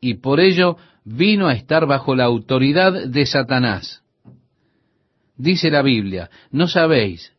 y 0.00 0.14
por 0.14 0.40
ello 0.40 0.76
vino 1.04 1.48
a 1.48 1.54
estar 1.54 1.86
bajo 1.86 2.14
la 2.14 2.24
autoridad 2.24 3.08
de 3.08 3.26
Satanás. 3.26 4.02
Dice 5.36 5.70
la 5.70 5.82
Biblia, 5.82 6.30
¿no 6.50 6.68
sabéis 6.68 7.32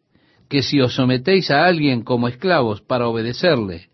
que 0.52 0.64
si 0.64 0.82
os 0.82 0.96
sometéis 0.96 1.50
a 1.50 1.66
alguien 1.66 2.04
como 2.04 2.28
esclavos 2.28 2.82
para 2.82 3.08
obedecerle, 3.08 3.88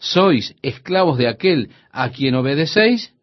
sois 0.00 0.56
esclavos 0.60 1.16
de 1.16 1.28
aquel 1.28 1.70
a 1.92 2.10
quien 2.10 2.34
obedecéis, 2.34 3.14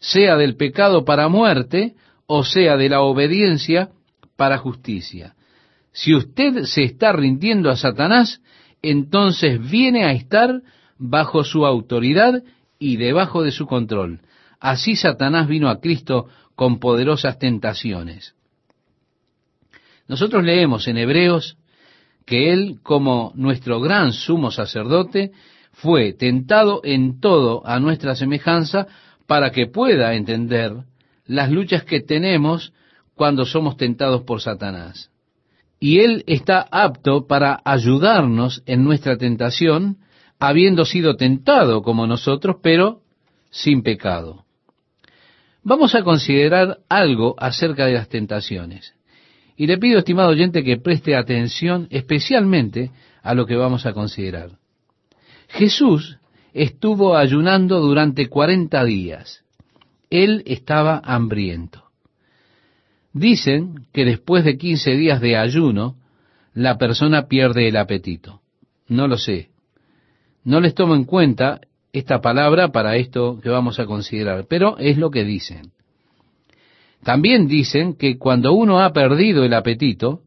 sea 0.00 0.36
del 0.36 0.56
pecado 0.56 1.04
para 1.04 1.28
muerte, 1.28 1.94
o 2.26 2.42
sea 2.42 2.76
de 2.76 2.88
la 2.88 3.02
obediencia 3.02 3.90
para 4.34 4.58
justicia. 4.58 5.36
Si 5.92 6.12
usted 6.12 6.64
se 6.64 6.82
está 6.82 7.12
rindiendo 7.12 7.70
a 7.70 7.76
Satanás, 7.76 8.40
entonces 8.82 9.60
viene 9.70 10.02
a 10.02 10.10
estar 10.10 10.60
bajo 10.98 11.44
su 11.44 11.64
autoridad 11.64 12.42
y 12.80 12.96
debajo 12.96 13.44
de 13.44 13.52
su 13.52 13.66
control. 13.66 14.22
Así 14.58 14.96
Satanás 14.96 15.46
vino 15.46 15.68
a 15.68 15.78
Cristo 15.78 16.26
con 16.56 16.80
poderosas 16.80 17.38
tentaciones. 17.38 18.34
Nosotros 20.08 20.42
leemos 20.42 20.88
en 20.88 20.98
Hebreos 20.98 21.58
que 22.24 22.52
Él, 22.52 22.78
como 22.82 23.32
nuestro 23.34 23.80
gran 23.80 24.12
sumo 24.12 24.50
sacerdote, 24.50 25.32
fue 25.72 26.12
tentado 26.12 26.80
en 26.84 27.20
todo 27.20 27.66
a 27.66 27.80
nuestra 27.80 28.14
semejanza 28.14 28.86
para 29.26 29.50
que 29.50 29.66
pueda 29.66 30.14
entender 30.14 30.84
las 31.26 31.50
luchas 31.50 31.84
que 31.84 32.00
tenemos 32.00 32.72
cuando 33.14 33.44
somos 33.44 33.76
tentados 33.76 34.22
por 34.22 34.40
Satanás. 34.40 35.10
Y 35.80 36.00
Él 36.00 36.24
está 36.26 36.66
apto 36.70 37.26
para 37.26 37.60
ayudarnos 37.64 38.62
en 38.66 38.84
nuestra 38.84 39.16
tentación, 39.16 39.98
habiendo 40.38 40.84
sido 40.84 41.16
tentado 41.16 41.82
como 41.82 42.06
nosotros, 42.06 42.56
pero 42.62 43.00
sin 43.50 43.82
pecado. 43.82 44.44
Vamos 45.62 45.94
a 45.94 46.02
considerar 46.02 46.78
algo 46.88 47.34
acerca 47.38 47.86
de 47.86 47.94
las 47.94 48.08
tentaciones. 48.08 48.94
Y 49.56 49.66
le 49.66 49.78
pido, 49.78 49.98
estimado 49.98 50.30
oyente, 50.30 50.64
que 50.64 50.78
preste 50.78 51.16
atención 51.16 51.86
especialmente 51.90 52.90
a 53.22 53.34
lo 53.34 53.46
que 53.46 53.56
vamos 53.56 53.86
a 53.86 53.92
considerar. 53.92 54.50
Jesús 55.48 56.18
estuvo 56.52 57.16
ayunando 57.16 57.80
durante 57.80 58.28
cuarenta 58.28 58.84
días. 58.84 59.44
Él 60.10 60.42
estaba 60.46 61.00
hambriento. 61.04 61.84
Dicen 63.12 63.86
que 63.92 64.04
después 64.04 64.44
de 64.44 64.58
quince 64.58 64.96
días 64.96 65.20
de 65.20 65.36
ayuno, 65.36 65.96
la 66.52 66.78
persona 66.78 67.28
pierde 67.28 67.68
el 67.68 67.76
apetito. 67.76 68.40
No 68.88 69.06
lo 69.06 69.16
sé. 69.16 69.50
No 70.42 70.60
les 70.60 70.74
tomo 70.74 70.94
en 70.94 71.04
cuenta 71.04 71.60
esta 71.92 72.20
palabra 72.20 72.68
para 72.68 72.96
esto 72.96 73.40
que 73.40 73.48
vamos 73.48 73.78
a 73.78 73.86
considerar, 73.86 74.46
pero 74.48 74.76
es 74.78 74.98
lo 74.98 75.10
que 75.10 75.24
dicen. 75.24 75.73
También 77.04 77.46
dicen 77.46 77.96
que 77.96 78.18
cuando 78.18 78.54
uno 78.54 78.80
ha 78.80 78.92
perdido 78.92 79.44
el 79.44 79.52
apetito, 79.52 80.22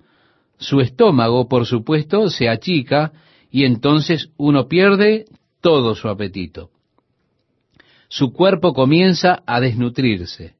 su 0.57 0.79
estómago, 0.79 1.47
por 1.47 1.65
supuesto, 1.65 2.29
se 2.29 2.47
achica 2.49 3.11
y 3.51 3.65
entonces 3.65 4.29
uno 4.37 4.67
pierde 4.67 5.25
todo 5.59 5.95
su 5.95 6.07
apetito. 6.07 6.69
Su 8.09 8.31
cuerpo 8.31 8.73
comienza 8.73 9.41
a 9.45 9.59
desnutrirse. 9.59 10.53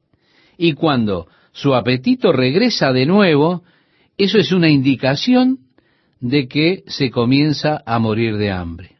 Y 0.58 0.74
cuando 0.74 1.28
su 1.52 1.76
apetito 1.76 2.32
regresa 2.32 2.92
de 2.92 3.06
nuevo, 3.06 3.64
eso 4.18 4.40
es 4.40 4.52
una 4.52 4.70
indicación 4.70 5.60
de 6.20 6.48
que 6.48 6.84
se 6.88 7.12
comienza 7.12 7.84
a 7.86 8.00
morir 8.00 8.38
de 8.38 8.52
hambre. 8.52 8.98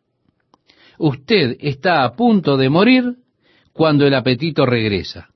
Usted 1.00 1.58
está 1.60 2.04
a 2.04 2.16
punto 2.16 2.58
de 2.58 2.70
morir 2.70 3.16
cuando 3.74 4.06
el 4.06 4.14
apetito 4.14 4.66
regresa. 4.66 5.30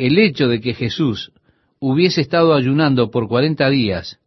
El 0.00 0.18
hecho 0.18 0.48
de 0.48 0.62
que 0.62 0.72
Jesús 0.72 1.30
hubiese 1.78 2.22
estado 2.22 2.54
ayunando 2.54 3.10
por 3.10 3.28
cuarenta 3.28 3.68
días 3.68 4.18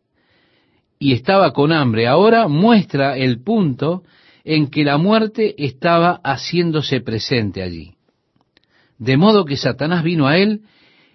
y 1.00 1.14
estaba 1.14 1.52
con 1.52 1.72
hambre 1.72 2.06
ahora 2.06 2.48
muestra 2.48 3.18
el 3.18 3.42
punto 3.42 4.04
en 4.44 4.70
que 4.70 4.84
la 4.84 5.00
muerte 5.00 5.56
estaba 5.58 6.22
haciéndose 6.24 7.02
presente 7.02 7.64
allí. 7.64 7.96
De 9.00 9.18
modo 9.18 9.46
que 9.46 9.58
Satanás 9.58 10.04
vino 10.04 10.28
a 10.28 10.38
él 10.38 10.62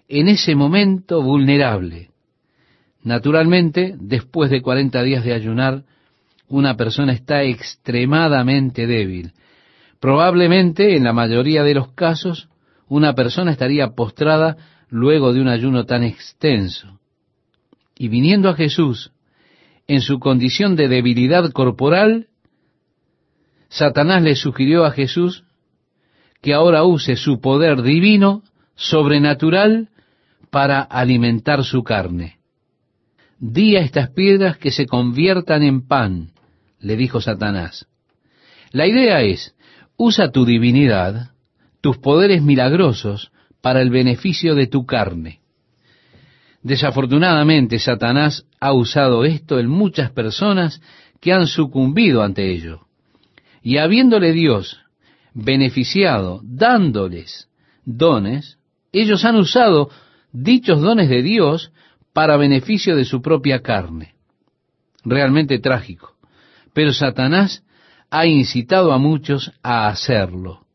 en 0.09 0.27
ese 0.27 0.57
momento 0.57 1.23
vulnerable. 1.23 2.11
Naturalmente, 3.05 3.95
después 3.97 4.51
de 4.51 4.61
cuarenta 4.61 5.05
días 5.05 5.25
de 5.25 5.35
ayunar, 5.35 5.85
una 6.49 6.77
persona 6.77 7.13
está 7.13 7.45
extremadamente 7.45 8.89
débil. 8.89 9.35
Probablemente, 10.01 10.97
en 10.97 11.05
la 11.05 11.13
mayoría 11.13 11.63
de 11.63 11.75
los 11.75 11.93
casos, 11.93 12.49
una 12.89 13.15
persona 13.15 13.53
estaría 13.53 13.89
postrada 13.91 14.57
luego 14.89 15.33
de 15.33 15.41
un 15.41 15.49
ayuno 15.49 15.85
tan 15.85 16.03
extenso. 16.03 17.01
Y 17.97 18.09
viniendo 18.09 18.49
a 18.49 18.55
Jesús, 18.55 19.13
en 19.87 20.01
su 20.01 20.19
condición 20.19 20.77
de 20.77 20.89
debilidad 20.89 21.51
corporal, 21.53 22.29
Satanás 23.69 24.23
le 24.23 24.35
sugirió 24.35 24.85
a 24.85 24.93
Jesús 24.93 25.45
que 26.41 26.55
ahora 26.55 26.85
use 26.85 27.17
su 27.17 27.41
poder 27.41 27.83
divino, 27.83 28.43
sobrenatural, 28.77 29.89
para 30.51 30.81
alimentar 30.81 31.65
su 31.65 31.83
carne. 31.83 32.39
di 33.41 33.77
a 33.77 33.81
estas 33.81 34.11
piedras 34.11 34.59
que 34.59 34.73
se 34.73 34.87
conviertan 34.87 35.63
en 35.63 35.87
pan, 35.87 36.33
le 36.81 36.97
dijo 36.97 37.21
Satanás. 37.21 37.87
La 38.73 38.87
idea 38.87 39.23
es, 39.23 39.55
usa 39.97 40.31
tu 40.31 40.45
divinidad, 40.45 41.31
tus 41.81 41.99
poderes 41.99 42.43
milagrosos, 42.43 43.31
para 43.61 43.83
el 43.83 43.91
beneficio 43.91 44.55
de 44.55 44.67
tu 44.67 44.87
carne. 44.87 45.41
Desafortunadamente, 46.63 47.79
Satanás 47.79 48.47
ha 48.61 48.73
usado 48.73 49.25
esto 49.25 49.59
en 49.59 49.69
muchas 49.69 50.11
personas 50.11 50.81
que 51.21 51.33
han 51.33 51.47
sucumbido 51.47 52.23
ante 52.23 52.51
ello. 52.51 52.87
Y 53.63 53.79
habiéndole 53.79 54.33
Dios 54.33 54.81
beneficiado, 55.35 56.41
dándoles 56.45 57.49
dones, 57.85 58.59
ellos 58.93 59.25
han 59.25 59.37
usado 59.37 59.91
dichos 60.33 60.81
dones 60.81 61.09
de 61.09 61.23
Dios 61.23 61.73
para 62.13 62.37
beneficio 62.37 62.97
de 62.97 63.05
su 63.05 63.23
propia 63.23 63.61
carne. 63.61 64.15
Realmente 65.05 65.59
trágico. 65.59 66.17
Pero 66.75 66.93
Satanás 66.93 67.63
ha 68.11 68.27
incitado 68.27 68.93
a 68.93 68.99
muchos 68.99 69.53
a 69.63 69.89
hacerlo, 69.89 70.67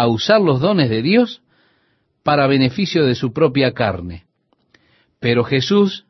a 0.00 0.06
usar 0.08 0.40
los 0.40 0.60
dones 0.60 0.90
de 0.90 1.02
Dios 1.02 1.42
para 2.22 2.46
beneficio 2.46 3.04
de 3.04 3.14
su 3.14 3.32
propia 3.32 3.72
carne. 3.72 4.24
Pero 5.20 5.44
Jesús 5.44 6.06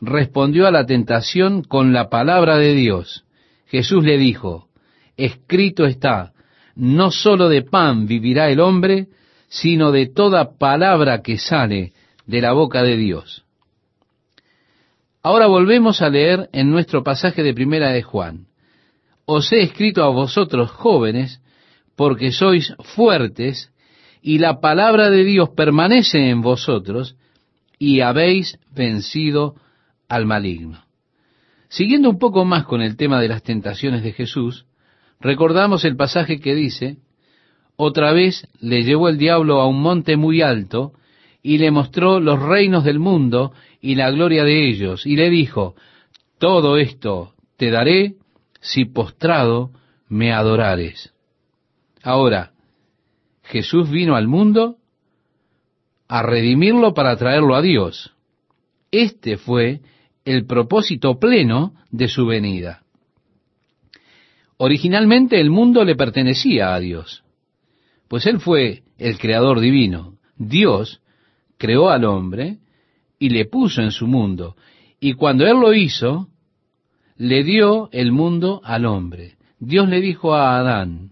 respondió 0.00 0.66
a 0.66 0.70
la 0.70 0.86
tentación 0.86 1.62
con 1.62 1.92
la 1.92 2.08
palabra 2.08 2.56
de 2.56 2.74
Dios. 2.74 3.24
Jesús 3.66 4.04
le 4.04 4.16
dijo, 4.16 4.68
escrito 5.16 5.86
está, 5.86 6.32
no 6.74 7.10
sólo 7.10 7.48
de 7.48 7.62
pan 7.62 8.06
vivirá 8.06 8.48
el 8.48 8.60
hombre, 8.60 9.08
sino 9.48 9.92
de 9.92 10.06
toda 10.06 10.56
palabra 10.58 11.22
que 11.22 11.38
sale 11.38 11.92
de 12.26 12.40
la 12.40 12.52
boca 12.52 12.82
de 12.82 12.96
Dios. 12.96 13.44
Ahora 15.22 15.46
volvemos 15.46 16.02
a 16.02 16.08
leer 16.08 16.48
en 16.52 16.70
nuestro 16.70 17.02
pasaje 17.02 17.42
de 17.42 17.52
primera 17.52 17.90
de 17.90 18.02
Juan. 18.02 18.46
Os 19.24 19.52
he 19.52 19.60
escrito 19.60 20.04
a 20.04 20.08
vosotros 20.10 20.70
jóvenes, 20.70 21.40
porque 21.96 22.30
sois 22.30 22.74
fuertes, 22.94 23.72
y 24.22 24.38
la 24.38 24.60
palabra 24.60 25.10
de 25.10 25.24
Dios 25.24 25.50
permanece 25.50 26.30
en 26.30 26.42
vosotros, 26.42 27.16
y 27.78 28.00
habéis 28.00 28.58
vencido 28.74 29.56
al 30.08 30.26
maligno. 30.26 30.84
Siguiendo 31.68 32.10
un 32.10 32.18
poco 32.18 32.44
más 32.44 32.64
con 32.64 32.80
el 32.80 32.96
tema 32.96 33.20
de 33.20 33.28
las 33.28 33.42
tentaciones 33.42 34.02
de 34.02 34.12
Jesús, 34.12 34.66
recordamos 35.20 35.84
el 35.84 35.96
pasaje 35.96 36.38
que 36.38 36.54
dice, 36.54 36.98
otra 37.76 38.12
vez 38.12 38.48
le 38.60 38.84
llevó 38.84 39.08
el 39.08 39.18
diablo 39.18 39.60
a 39.60 39.66
un 39.66 39.80
monte 39.80 40.16
muy 40.16 40.42
alto 40.42 40.92
y 41.42 41.58
le 41.58 41.70
mostró 41.70 42.20
los 42.20 42.40
reinos 42.40 42.84
del 42.84 42.98
mundo 42.98 43.52
y 43.80 43.94
la 43.94 44.10
gloria 44.10 44.44
de 44.44 44.68
ellos, 44.68 45.06
y 45.06 45.16
le 45.16 45.30
dijo, 45.30 45.74
todo 46.38 46.76
esto 46.78 47.34
te 47.56 47.70
daré 47.70 48.14
si 48.60 48.84
postrado 48.84 49.70
me 50.08 50.32
adorares. 50.32 51.15
Ahora, 52.06 52.52
Jesús 53.42 53.90
vino 53.90 54.14
al 54.14 54.28
mundo 54.28 54.76
a 56.06 56.22
redimirlo 56.22 56.94
para 56.94 57.16
traerlo 57.16 57.56
a 57.56 57.62
Dios. 57.62 58.14
Este 58.92 59.36
fue 59.36 59.80
el 60.24 60.46
propósito 60.46 61.18
pleno 61.18 61.74
de 61.90 62.06
su 62.06 62.24
venida. 62.24 62.84
Originalmente 64.56 65.40
el 65.40 65.50
mundo 65.50 65.84
le 65.84 65.96
pertenecía 65.96 66.76
a 66.76 66.78
Dios, 66.78 67.24
pues 68.06 68.24
Él 68.26 68.38
fue 68.38 68.84
el 68.98 69.18
creador 69.18 69.58
divino. 69.58 70.16
Dios 70.36 71.02
creó 71.58 71.90
al 71.90 72.04
hombre 72.04 72.58
y 73.18 73.30
le 73.30 73.46
puso 73.46 73.82
en 73.82 73.90
su 73.90 74.06
mundo, 74.06 74.54
y 75.00 75.14
cuando 75.14 75.44
Él 75.44 75.58
lo 75.58 75.74
hizo, 75.74 76.28
le 77.16 77.42
dio 77.42 77.88
el 77.90 78.12
mundo 78.12 78.60
al 78.62 78.86
hombre. 78.86 79.38
Dios 79.58 79.88
le 79.88 80.00
dijo 80.00 80.36
a 80.36 80.56
Adán, 80.56 81.10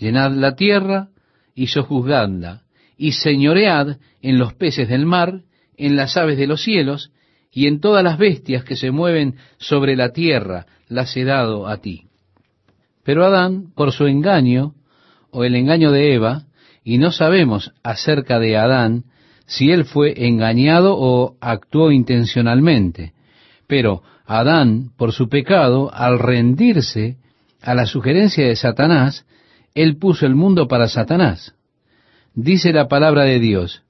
llenad 0.00 0.32
la 0.32 0.56
tierra 0.56 1.08
y 1.54 1.68
sojuzgadla, 1.68 2.62
y 2.96 3.12
señoread 3.12 3.98
en 4.22 4.38
los 4.38 4.54
peces 4.54 4.88
del 4.88 5.06
mar, 5.06 5.42
en 5.76 5.94
las 5.94 6.16
aves 6.16 6.38
de 6.38 6.46
los 6.46 6.62
cielos, 6.62 7.12
y 7.52 7.66
en 7.66 7.80
todas 7.80 8.02
las 8.02 8.18
bestias 8.18 8.64
que 8.64 8.76
se 8.76 8.90
mueven 8.90 9.36
sobre 9.58 9.96
la 9.96 10.12
tierra, 10.12 10.66
las 10.88 11.16
he 11.16 11.24
dado 11.24 11.68
a 11.68 11.78
ti. 11.78 12.04
Pero 13.04 13.24
Adán, 13.24 13.72
por 13.74 13.92
su 13.92 14.06
engaño, 14.06 14.74
o 15.30 15.44
el 15.44 15.54
engaño 15.54 15.92
de 15.92 16.14
Eva, 16.14 16.44
y 16.82 16.98
no 16.98 17.12
sabemos 17.12 17.72
acerca 17.82 18.38
de 18.38 18.56
Adán 18.56 19.04
si 19.46 19.70
él 19.70 19.84
fue 19.84 20.26
engañado 20.26 20.96
o 20.96 21.36
actuó 21.40 21.90
intencionalmente. 21.90 23.12
Pero 23.66 24.02
Adán, 24.24 24.92
por 24.96 25.12
su 25.12 25.28
pecado, 25.28 25.92
al 25.92 26.18
rendirse 26.18 27.16
a 27.60 27.74
la 27.74 27.86
sugerencia 27.86 28.46
de 28.46 28.56
Satanás, 28.56 29.26
él 29.82 29.96
puso 29.98 30.26
el 30.26 30.34
mundo 30.34 30.68
para 30.68 30.88
Satanás. 30.88 31.54
Dice 32.34 32.72
la 32.72 32.88
palabra 32.88 33.24
de 33.24 33.38
Dios, 33.38 33.82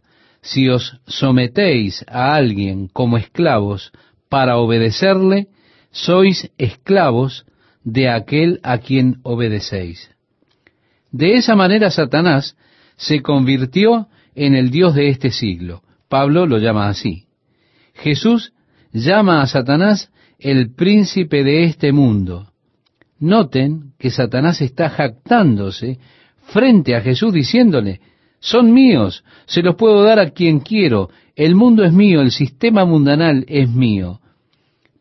si 0.43 0.69
os 0.69 1.01
sometéis 1.07 2.05
a 2.09 2.35
alguien 2.35 2.89
como 2.89 3.19
esclavos 3.19 3.93
para 4.29 4.57
obedecerle, 4.59 5.49
sois 5.91 6.51
esclavos 6.57 7.45
de 7.83 8.09
aquel 8.09 8.61
a 8.63 8.79
quien 8.79 9.19
obedecéis. 9.23 10.11
De 11.11 11.35
esa 11.35 11.57
manera 11.57 11.91
Satanás 11.91 12.57
se 12.97 13.21
convirtió 13.21 14.09
en 14.35 14.55
el 14.55 14.71
Dios 14.71 14.95
de 14.95 15.09
este 15.09 15.31
siglo. 15.31 15.83
Pablo 16.09 16.47
lo 16.47 16.59
llama 16.59 16.89
así. 16.89 17.27
Jesús 17.95 18.53
llama 18.93 19.43
a 19.43 19.47
Satanás 19.47 20.11
el 20.39 20.75
príncipe 20.75 21.45
de 21.45 21.65
este 21.65 21.93
mundo. 21.93 22.50
Noten 23.21 23.93
que 23.99 24.11
Satanás 24.11 24.61
está 24.63 24.89
jactándose 24.89 25.99
frente 26.53 26.97
a 26.97 27.03
Jesús 27.03 27.33
diciéndole, 27.33 28.01
son 28.41 28.73
míos, 28.73 29.23
se 29.47 29.63
los 29.63 29.77
puedo 29.77 30.03
dar 30.03 30.19
a 30.19 30.31
quien 30.31 30.61
quiero, 30.61 31.11
el 31.37 31.55
mundo 31.55 31.85
es 31.85 31.93
mío, 31.93 32.23
el 32.23 32.31
sistema 32.31 32.85
mundanal 32.85 33.45
es 33.47 33.69
mío. 33.69 34.21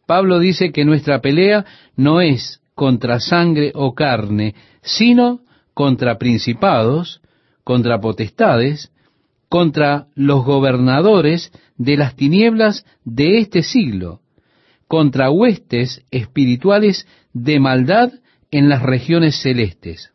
Pablo 0.05 0.39
dice 0.39 0.71
que 0.71 0.85
nuestra 0.85 1.21
pelea 1.21 1.65
no 1.95 2.19
es 2.19 2.61
contra 2.75 3.19
sangre 3.19 3.71
o 3.73 3.93
carne, 3.93 4.55
sino 4.81 5.39
contra 5.73 6.17
principados, 6.17 7.21
contra 7.63 7.99
potestades, 7.99 8.91
contra 9.47 10.07
los 10.15 10.43
gobernadores 10.43 11.51
de 11.77 11.97
las 11.97 12.15
tinieblas 12.15 12.85
de 13.05 13.39
este 13.39 13.63
siglo, 13.63 14.19
contra 14.89 15.29
huestes 15.29 16.03
espirituales 16.09 17.07
de 17.31 17.59
maldad 17.59 18.11
en 18.49 18.69
las 18.69 18.81
regiones 18.81 19.39
celestes. 19.39 20.11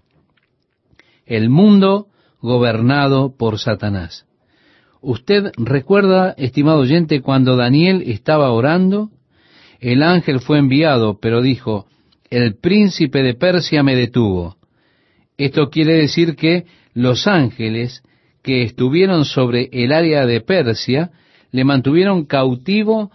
El 1.24 1.48
mundo 1.48 2.08
gobernado 2.42 3.36
por 3.38 3.60
Satanás. 3.60 4.26
¿Usted 5.00 5.52
recuerda, 5.56 6.34
estimado 6.36 6.80
oyente, 6.80 7.20
cuando 7.20 7.56
Daniel 7.56 8.02
estaba 8.06 8.50
orando? 8.50 9.10
El 9.78 10.02
ángel 10.02 10.40
fue 10.40 10.58
enviado, 10.58 11.20
pero 11.20 11.40
dijo, 11.40 11.86
el 12.28 12.56
príncipe 12.56 13.22
de 13.22 13.34
Persia 13.34 13.84
me 13.84 13.94
detuvo. 13.94 14.56
Esto 15.38 15.70
quiere 15.70 15.94
decir 15.94 16.34
que 16.34 16.64
los 16.94 17.28
ángeles 17.28 18.02
que 18.42 18.64
estuvieron 18.64 19.24
sobre 19.24 19.68
el 19.70 19.92
área 19.92 20.26
de 20.26 20.40
Persia 20.40 21.12
le 21.52 21.62
mantuvieron 21.62 22.24
cautivo 22.24 23.12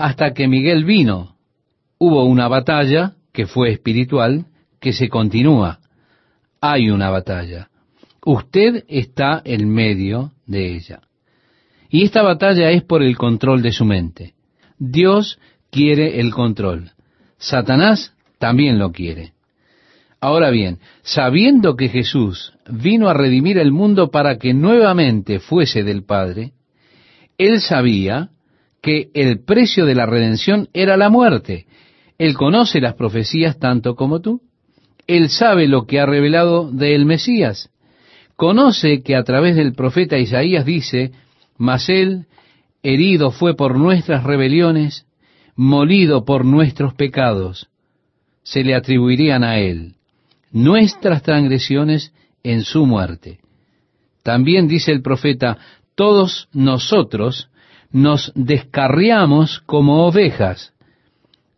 hasta 0.00 0.32
que 0.32 0.48
Miguel 0.48 0.84
vino. 0.84 1.36
Hubo 1.98 2.24
una 2.24 2.48
batalla 2.48 3.16
que 3.34 3.46
fue 3.46 3.70
espiritual, 3.70 4.46
que 4.80 4.94
se 4.94 5.10
continúa. 5.10 5.80
Hay 6.60 6.88
una 6.88 7.10
batalla. 7.10 7.68
Usted 8.24 8.84
está 8.88 9.42
en 9.44 9.68
medio 9.68 10.32
de 10.46 10.74
ella. 10.74 11.02
Y 11.90 12.04
esta 12.04 12.22
batalla 12.22 12.70
es 12.70 12.82
por 12.82 13.02
el 13.02 13.18
control 13.18 13.60
de 13.60 13.72
su 13.72 13.84
mente. 13.84 14.32
Dios 14.78 15.38
quiere 15.70 16.20
el 16.20 16.32
control. 16.32 16.92
Satanás 17.36 18.14
también 18.38 18.78
lo 18.78 18.92
quiere. 18.92 19.34
Ahora 20.18 20.48
bien, 20.50 20.78
sabiendo 21.02 21.76
que 21.76 21.88
Jesús 21.88 22.54
vino 22.70 23.08
a 23.10 23.14
redimir 23.14 23.58
el 23.58 23.70
mundo 23.70 24.10
para 24.10 24.38
que 24.38 24.54
nuevamente 24.54 25.40
fuese 25.40 25.82
del 25.82 26.04
Padre, 26.04 26.52
él 27.36 27.60
sabía 27.60 28.30
que 28.82 29.10
el 29.14 29.44
precio 29.44 29.86
de 29.86 29.94
la 29.94 30.06
redención 30.06 30.68
era 30.72 30.96
la 30.96 31.10
muerte. 31.10 31.66
Él 32.18 32.34
conoce 32.34 32.80
las 32.80 32.94
profecías 32.94 33.58
tanto 33.58 33.94
como 33.94 34.20
tú. 34.20 34.40
Él 35.06 35.28
sabe 35.28 35.68
lo 35.68 35.86
que 35.86 36.00
ha 36.00 36.06
revelado 36.06 36.70
del 36.70 37.04
Mesías 37.04 37.70
conoce 38.40 39.02
que 39.02 39.16
a 39.16 39.22
través 39.22 39.54
del 39.54 39.74
profeta 39.74 40.16
Isaías 40.16 40.64
dice, 40.64 41.12
mas 41.58 41.90
él 41.90 42.24
herido 42.82 43.32
fue 43.32 43.54
por 43.54 43.76
nuestras 43.76 44.24
rebeliones, 44.24 45.04
molido 45.56 46.24
por 46.24 46.46
nuestros 46.46 46.94
pecados, 46.94 47.68
se 48.42 48.64
le 48.64 48.74
atribuirían 48.74 49.44
a 49.44 49.58
él 49.58 49.96
nuestras 50.52 51.22
transgresiones 51.22 52.14
en 52.42 52.62
su 52.62 52.86
muerte. 52.86 53.40
También 54.22 54.68
dice 54.68 54.90
el 54.90 55.02
profeta, 55.02 55.58
todos 55.94 56.48
nosotros 56.54 57.50
nos 57.90 58.32
descarriamos 58.34 59.60
como 59.60 60.06
ovejas, 60.06 60.72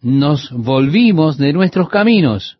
nos 0.00 0.50
volvimos 0.50 1.38
de 1.38 1.52
nuestros 1.52 1.88
caminos, 1.88 2.58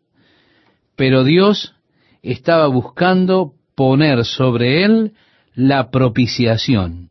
pero 0.95 1.23
Dios 1.23 1.73
estaba 2.21 2.67
buscando 2.67 3.53
poner 3.75 4.25
sobre 4.25 4.85
él 4.85 5.13
la 5.55 5.89
propiciación. 5.89 7.09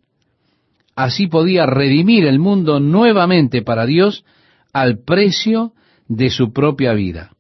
Así 0.95 1.27
podía 1.27 1.67
redimir 1.67 2.27
el 2.27 2.39
mundo 2.39 2.81
nuevamente 2.81 3.63
para 3.63 3.87
Dios 3.87 4.25
al 4.73 4.99
precio 4.99 5.73
de 6.09 6.31
su 6.31 6.53
propia 6.53 6.93
vida. 6.93 7.33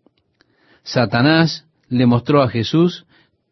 Satanás 0.82 1.66
le 1.88 2.06
mostró 2.06 2.42
a 2.42 2.48
Jesús 2.48 3.06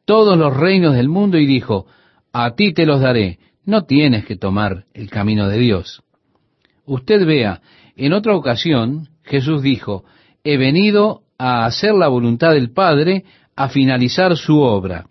todos 0.04 0.36
los 0.36 0.56
reinos 0.56 0.94
del 0.94 1.08
mundo 1.08 1.38
y 1.38 1.46
dijo, 1.46 1.86
a 2.32 2.54
ti 2.54 2.72
te 2.72 2.86
los 2.86 3.00
daré, 3.00 3.38
no 3.64 3.84
tienes 3.84 4.24
que 4.24 4.36
tomar 4.36 4.84
el 4.94 5.10
camino 5.10 5.48
de 5.48 5.58
Dios. 5.58 6.02
Usted 6.86 7.26
vea, 7.26 7.60
en 7.96 8.12
otra 8.12 8.34
ocasión 8.34 9.08
Jesús 9.22 9.62
dijo, 9.62 10.04
he 10.44 10.56
venido 10.56 11.22
a 11.38 11.66
hacer 11.66 11.94
la 11.94 12.08
voluntad 12.08 12.52
del 12.52 12.72
Padre, 12.72 13.24
a 13.56 13.68
finalizar 13.68 14.36
su 14.36 14.60
obra. 14.60 15.06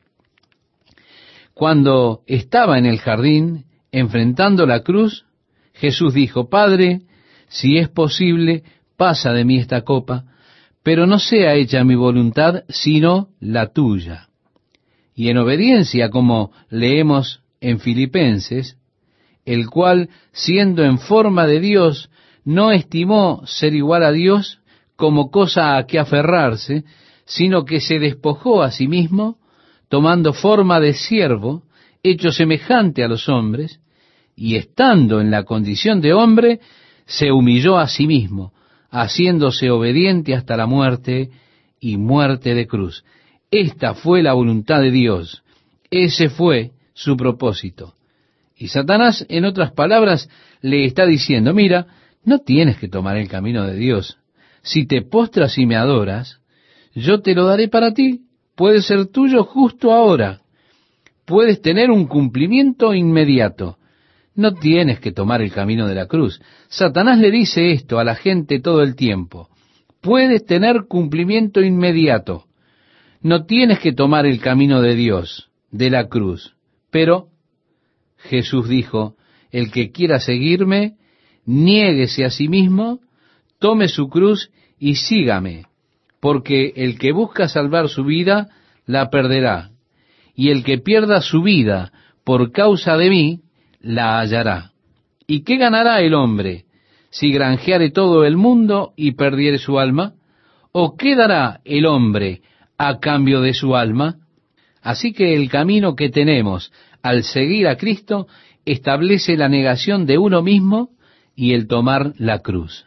Cuando 1.53 2.21
estaba 2.25 2.77
en 2.77 2.85
el 2.85 2.99
jardín, 2.99 3.65
enfrentando 3.91 4.65
la 4.65 4.81
cruz, 4.81 5.25
Jesús 5.73 6.13
dijo, 6.13 6.49
Padre, 6.49 7.01
si 7.47 7.77
es 7.77 7.89
posible, 7.89 8.63
pasa 8.97 9.33
de 9.33 9.45
mí 9.45 9.57
esta 9.57 9.81
copa, 9.81 10.25
pero 10.83 11.05
no 11.05 11.19
sea 11.19 11.55
hecha 11.55 11.83
mi 11.83 11.95
voluntad, 11.95 12.63
sino 12.69 13.29
la 13.39 13.71
tuya. 13.73 14.29
Y 15.15 15.29
en 15.29 15.37
obediencia, 15.37 16.09
como 16.09 16.51
leemos 16.69 17.41
en 17.61 17.79
Filipenses, 17.79 18.77
el 19.45 19.69
cual, 19.69 20.09
siendo 20.31 20.83
en 20.83 20.99
forma 20.99 21.47
de 21.47 21.59
Dios, 21.59 22.09
no 22.45 22.71
estimó 22.71 23.41
ser 23.45 23.73
igual 23.73 24.03
a 24.03 24.11
Dios 24.11 24.59
como 24.95 25.31
cosa 25.31 25.77
a 25.77 25.85
que 25.85 25.99
aferrarse, 25.99 26.83
sino 27.25 27.65
que 27.65 27.79
se 27.79 27.99
despojó 27.99 28.63
a 28.63 28.71
sí 28.71 28.87
mismo, 28.87 29.37
tomando 29.87 30.33
forma 30.33 30.79
de 30.79 30.93
siervo, 30.93 31.63
hecho 32.03 32.31
semejante 32.31 33.03
a 33.03 33.07
los 33.07 33.29
hombres, 33.29 33.79
y 34.35 34.55
estando 34.55 35.19
en 35.19 35.31
la 35.31 35.43
condición 35.43 36.01
de 36.01 36.13
hombre, 36.13 36.59
se 37.05 37.31
humilló 37.31 37.77
a 37.77 37.87
sí 37.87 38.07
mismo, 38.07 38.53
haciéndose 38.91 39.69
obediente 39.69 40.33
hasta 40.33 40.55
la 40.57 40.65
muerte 40.65 41.29
y 41.79 41.97
muerte 41.97 42.53
de 42.53 42.67
cruz. 42.67 43.03
Esta 43.51 43.95
fue 43.95 44.21
la 44.21 44.33
voluntad 44.33 44.81
de 44.81 44.91
Dios, 44.91 45.43
ese 45.89 46.29
fue 46.29 46.71
su 46.99 47.15
propósito. 47.15 47.93
Y 48.57 48.67
Satanás, 48.67 49.25
en 49.29 49.45
otras 49.45 49.71
palabras, 49.71 50.29
le 50.61 50.83
está 50.83 51.05
diciendo, 51.05 51.53
mira, 51.53 51.87
no 52.25 52.39
tienes 52.39 52.77
que 52.77 52.89
tomar 52.89 53.15
el 53.15 53.29
camino 53.29 53.65
de 53.65 53.75
Dios. 53.75 54.17
Si 54.63 54.85
te 54.85 55.01
postras 55.01 55.57
y 55.57 55.65
me 55.65 55.77
adoras, 55.77 56.41
yo 56.93 57.21
te 57.21 57.33
lo 57.35 57.45
daré 57.45 57.69
para 57.69 57.93
ti. 57.93 58.23
Puede 58.53 58.81
ser 58.81 59.07
tuyo 59.07 59.45
justo 59.45 59.93
ahora. 59.93 60.41
Puedes 61.25 61.61
tener 61.61 61.89
un 61.89 62.05
cumplimiento 62.05 62.93
inmediato. 62.93 63.77
No 64.35 64.53
tienes 64.55 64.99
que 64.99 65.13
tomar 65.13 65.41
el 65.41 65.53
camino 65.53 65.87
de 65.87 65.95
la 65.95 66.07
cruz. 66.07 66.41
Satanás 66.67 67.17
le 67.19 67.31
dice 67.31 67.71
esto 67.71 67.97
a 67.97 68.03
la 68.03 68.15
gente 68.15 68.59
todo 68.59 68.81
el 68.81 68.97
tiempo. 68.97 69.47
Puedes 70.01 70.45
tener 70.45 70.83
cumplimiento 70.89 71.61
inmediato. 71.61 72.43
No 73.21 73.45
tienes 73.45 73.79
que 73.79 73.93
tomar 73.93 74.25
el 74.25 74.41
camino 74.41 74.81
de 74.81 74.95
Dios, 74.95 75.49
de 75.71 75.89
la 75.89 76.09
cruz. 76.09 76.55
Pero 76.91 77.27
Jesús 78.17 78.67
dijo, 78.67 79.15
el 79.51 79.71
que 79.71 79.91
quiera 79.91 80.19
seguirme, 80.19 80.95
niéguese 81.45 82.25
a 82.25 82.29
sí 82.29 82.47
mismo, 82.47 82.99
tome 83.59 83.87
su 83.87 84.09
cruz 84.09 84.51
y 84.77 84.95
sígame, 84.95 85.65
porque 86.19 86.73
el 86.75 86.97
que 86.97 87.11
busca 87.11 87.47
salvar 87.47 87.89
su 87.89 88.03
vida, 88.03 88.49
la 88.85 89.09
perderá, 89.09 89.71
y 90.35 90.49
el 90.49 90.63
que 90.63 90.77
pierda 90.77 91.21
su 91.21 91.41
vida 91.41 91.91
por 92.23 92.51
causa 92.51 92.97
de 92.97 93.09
mí, 93.09 93.41
la 93.81 94.19
hallará. 94.19 94.71
¿Y 95.27 95.43
qué 95.43 95.57
ganará 95.57 96.01
el 96.01 96.13
hombre 96.13 96.65
si 97.09 97.31
granjeare 97.31 97.91
todo 97.91 98.25
el 98.25 98.37
mundo 98.37 98.93
y 98.95 99.11
perdiere 99.13 99.57
su 99.57 99.79
alma? 99.79 100.13
¿O 100.71 100.95
qué 100.95 101.15
dará 101.15 101.61
el 101.65 101.85
hombre 101.85 102.41
a 102.77 102.99
cambio 102.99 103.41
de 103.41 103.53
su 103.53 103.75
alma? 103.75 104.17
Así 104.81 105.13
que 105.13 105.35
el 105.35 105.49
camino 105.49 105.95
que 105.95 106.09
tenemos 106.09 106.71
al 107.01 107.23
seguir 107.23 107.67
a 107.67 107.77
Cristo 107.77 108.27
establece 108.65 109.37
la 109.37 109.49
negación 109.49 110.05
de 110.05 110.17
uno 110.17 110.41
mismo 110.41 110.89
y 111.35 111.53
el 111.53 111.67
tomar 111.67 112.13
la 112.17 112.39
cruz. 112.39 112.85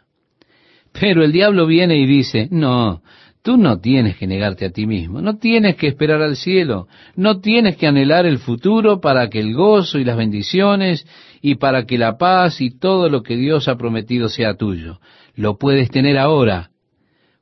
Pero 0.91 1.23
el 1.23 1.31
diablo 1.31 1.65
viene 1.65 1.97
y 1.97 2.05
dice, 2.05 2.47
no, 2.51 3.01
Tú 3.43 3.57
no 3.57 3.81
tienes 3.81 4.15
que 4.15 4.25
negarte 4.25 4.65
a 4.65 4.71
ti 4.71 4.87
mismo, 4.87 5.21
no 5.21 5.37
tienes 5.37 5.75
que 5.75 5.87
esperar 5.87 6.21
al 6.21 6.37
cielo, 6.37 6.87
no 7.17 7.41
tienes 7.41 7.75
que 7.75 7.87
anhelar 7.87 8.25
el 8.25 8.37
futuro 8.37 9.01
para 9.01 9.29
que 9.29 9.41
el 9.41 9.53
gozo 9.53 9.99
y 9.99 10.05
las 10.05 10.15
bendiciones 10.15 11.05
y 11.41 11.55
para 11.55 11.85
que 11.85 11.97
la 11.97 12.17
paz 12.17 12.61
y 12.61 12.71
todo 12.71 13.09
lo 13.09 13.21
que 13.21 13.35
Dios 13.35 13.67
ha 13.67 13.75
prometido 13.75 14.29
sea 14.29 14.55
tuyo. 14.55 15.01
Lo 15.35 15.57
puedes 15.57 15.91
tener 15.91 16.17
ahora. 16.17 16.69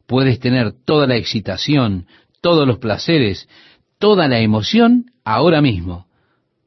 Puedes 0.07 0.39
tener 0.39 0.73
toda 0.85 1.05
la 1.05 1.17
excitación, 1.17 2.07
todos 2.41 2.67
los 2.67 2.79
placeres, 2.79 3.47
toda 4.01 4.27
la 4.27 4.39
emoción 4.39 5.05
ahora 5.23 5.61
mismo. 5.61 6.07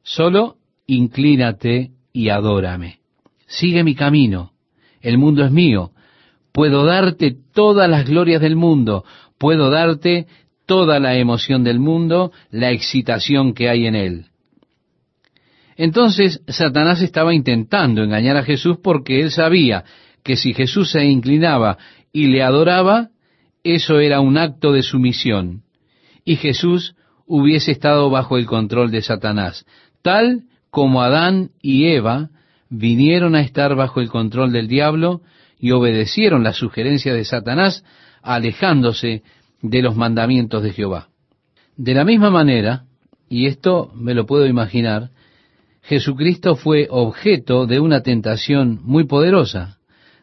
Solo 0.01 0.55
inclínate 0.87 1.91
y 2.11 2.29
adórame. 2.29 2.97
Sigue 3.45 3.83
mi 3.83 3.93
camino. 3.93 4.53
El 5.01 5.19
mundo 5.19 5.45
es 5.45 5.51
mío. 5.51 5.91
Puedo 6.51 6.83
darte 6.85 7.35
todas 7.53 7.87
las 7.87 8.07
glorias 8.07 8.41
del 8.41 8.55
mundo 8.55 9.03
puedo 9.37 9.69
darte 9.69 10.27
toda 10.65 10.99
la 10.99 11.17
emoción 11.17 11.63
del 11.63 11.79
mundo, 11.79 12.31
la 12.49 12.71
excitación 12.71 13.53
que 13.53 13.69
hay 13.69 13.85
en 13.85 13.95
él. 13.95 14.25
Entonces 15.77 16.41
Satanás 16.47 17.01
estaba 17.01 17.33
intentando 17.33 18.01
engañar 18.01 18.37
a 18.37 18.43
Jesús 18.43 18.77
porque 18.81 19.21
él 19.21 19.31
sabía 19.31 19.83
que 20.23 20.37
si 20.37 20.53
Jesús 20.53 20.91
se 20.91 21.03
inclinaba 21.05 21.77
y 22.11 22.27
le 22.27 22.41
adoraba, 22.41 23.09
eso 23.63 23.99
era 23.99 24.21
un 24.21 24.37
acto 24.37 24.71
de 24.71 24.83
sumisión, 24.83 25.63
y 26.23 26.37
Jesús 26.37 26.95
hubiese 27.25 27.71
estado 27.71 28.09
bajo 28.09 28.37
el 28.37 28.45
control 28.45 28.91
de 28.91 29.01
Satanás, 29.01 29.65
tal 30.01 30.43
como 30.69 31.01
Adán 31.01 31.51
y 31.61 31.85
Eva 31.87 32.29
vinieron 32.69 33.35
a 33.35 33.41
estar 33.41 33.75
bajo 33.75 34.01
el 34.01 34.09
control 34.09 34.51
del 34.51 34.67
diablo 34.67 35.21
y 35.59 35.71
obedecieron 35.71 36.43
la 36.43 36.53
sugerencia 36.53 37.13
de 37.13 37.25
Satanás 37.25 37.83
alejándose 38.21 39.23
de 39.61 39.81
los 39.81 39.95
mandamientos 39.95 40.61
de 40.63 40.71
Jehová. 40.71 41.09
De 41.77 41.93
la 41.93 42.05
misma 42.05 42.29
manera, 42.29 42.85
y 43.29 43.47
esto 43.47 43.91
me 43.95 44.13
lo 44.13 44.25
puedo 44.25 44.45
imaginar, 44.45 45.09
Jesucristo 45.81 46.55
fue 46.55 46.87
objeto 46.89 47.67
de 47.67 47.79
una 47.79 48.01
tentación 48.01 48.79
muy 48.83 49.05
poderosa. 49.05 49.77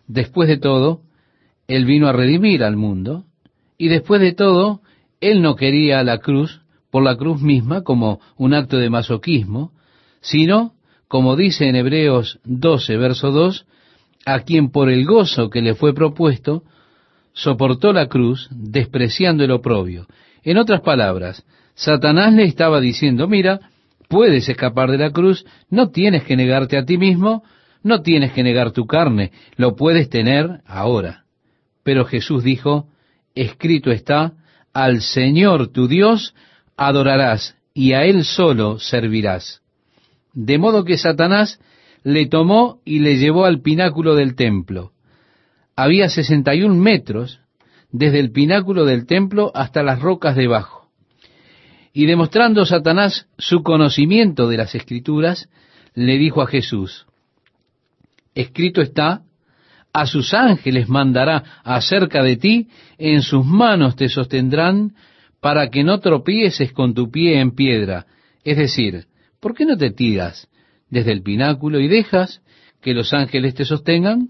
Después 0.06 0.48
de 0.48 0.56
todo, 0.56 1.02
Él 1.68 1.84
vino 1.84 2.08
a 2.08 2.12
redimir 2.12 2.64
al 2.64 2.76
mundo, 2.76 3.24
y 3.78 3.88
después 3.88 4.20
de 4.20 4.32
todo, 4.32 4.80
Él 5.20 5.40
no 5.40 5.54
quería 5.54 6.02
la 6.02 6.18
cruz 6.18 6.61
por 6.92 7.02
la 7.02 7.16
cruz 7.16 7.40
misma 7.40 7.82
como 7.82 8.20
un 8.36 8.52
acto 8.52 8.76
de 8.76 8.90
masoquismo, 8.90 9.72
sino, 10.20 10.74
como 11.08 11.36
dice 11.36 11.66
en 11.66 11.74
Hebreos 11.74 12.38
12, 12.44 12.98
verso 12.98 13.32
2, 13.32 13.64
a 14.26 14.40
quien 14.40 14.70
por 14.70 14.90
el 14.90 15.06
gozo 15.06 15.48
que 15.48 15.62
le 15.62 15.74
fue 15.74 15.94
propuesto, 15.94 16.64
soportó 17.32 17.94
la 17.94 18.08
cruz 18.08 18.46
despreciando 18.50 19.42
el 19.42 19.52
oprobio. 19.52 20.06
En 20.44 20.58
otras 20.58 20.82
palabras, 20.82 21.46
Satanás 21.74 22.34
le 22.34 22.44
estaba 22.44 22.78
diciendo, 22.78 23.26
mira, 23.26 23.70
puedes 24.08 24.46
escapar 24.50 24.90
de 24.90 24.98
la 24.98 25.12
cruz, 25.12 25.46
no 25.70 25.88
tienes 25.88 26.24
que 26.24 26.36
negarte 26.36 26.76
a 26.76 26.84
ti 26.84 26.98
mismo, 26.98 27.42
no 27.82 28.02
tienes 28.02 28.32
que 28.32 28.42
negar 28.42 28.72
tu 28.72 28.84
carne, 28.84 29.32
lo 29.56 29.76
puedes 29.76 30.10
tener 30.10 30.60
ahora. 30.66 31.24
Pero 31.84 32.04
Jesús 32.04 32.44
dijo, 32.44 32.88
escrito 33.34 33.90
está, 33.90 34.34
al 34.74 35.00
Señor 35.00 35.68
tu 35.68 35.88
Dios 35.88 36.34
adorarás 36.76 37.56
y 37.74 37.92
a 37.92 38.04
Él 38.04 38.24
solo 38.24 38.78
servirás. 38.78 39.62
De 40.32 40.58
modo 40.58 40.84
que 40.84 40.98
Satanás 40.98 41.60
le 42.04 42.26
tomó 42.26 42.80
y 42.84 43.00
le 43.00 43.16
llevó 43.16 43.44
al 43.44 43.60
pináculo 43.60 44.14
del 44.14 44.34
templo 44.34 44.92
había 45.76 46.08
sesenta 46.08 46.54
y 46.54 46.62
un 46.62 46.78
metros 46.80 47.40
desde 47.90 48.20
el 48.20 48.32
pináculo 48.32 48.84
del 48.84 49.06
templo 49.06 49.50
hasta 49.54 49.82
las 49.82 50.00
rocas 50.00 50.36
debajo. 50.36 50.88
Y 51.92 52.06
demostrando 52.06 52.64
Satanás 52.64 53.26
su 53.36 53.62
conocimiento 53.62 54.48
de 54.48 54.56
las 54.56 54.74
escrituras, 54.74 55.48
le 55.94 56.16
dijo 56.16 56.40
a 56.40 56.46
Jesús, 56.46 57.06
escrito 58.34 58.80
está, 58.80 59.22
a 59.92 60.06
sus 60.06 60.32
ángeles 60.32 60.88
mandará 60.88 61.60
acerca 61.64 62.22
de 62.22 62.36
ti, 62.36 62.68
en 62.96 63.20
sus 63.20 63.44
manos 63.44 63.94
te 63.94 64.08
sostendrán 64.08 64.94
para 65.42 65.70
que 65.70 65.82
no 65.82 65.98
tropieces 65.98 66.72
con 66.72 66.94
tu 66.94 67.10
pie 67.10 67.40
en 67.40 67.50
piedra. 67.50 68.06
Es 68.44 68.56
decir, 68.56 69.06
¿por 69.40 69.54
qué 69.54 69.66
no 69.66 69.76
te 69.76 69.90
tiras 69.90 70.48
desde 70.88 71.10
el 71.10 71.22
pináculo 71.22 71.80
y 71.80 71.88
dejas 71.88 72.42
que 72.80 72.94
los 72.94 73.12
ángeles 73.12 73.54
te 73.54 73.64
sostengan? 73.64 74.28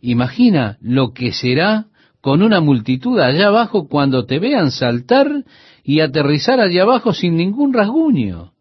Imagina 0.00 0.78
lo 0.80 1.12
que 1.12 1.32
será 1.32 1.88
con 2.22 2.42
una 2.42 2.60
multitud 2.60 3.20
allá 3.20 3.48
abajo 3.48 3.86
cuando 3.86 4.24
te 4.24 4.38
vean 4.38 4.70
saltar 4.70 5.44
y 5.84 6.00
aterrizar 6.00 6.58
allá 6.58 6.84
abajo 6.84 7.12
sin 7.12 7.36
ningún 7.36 7.74
rasguño. 7.74 8.52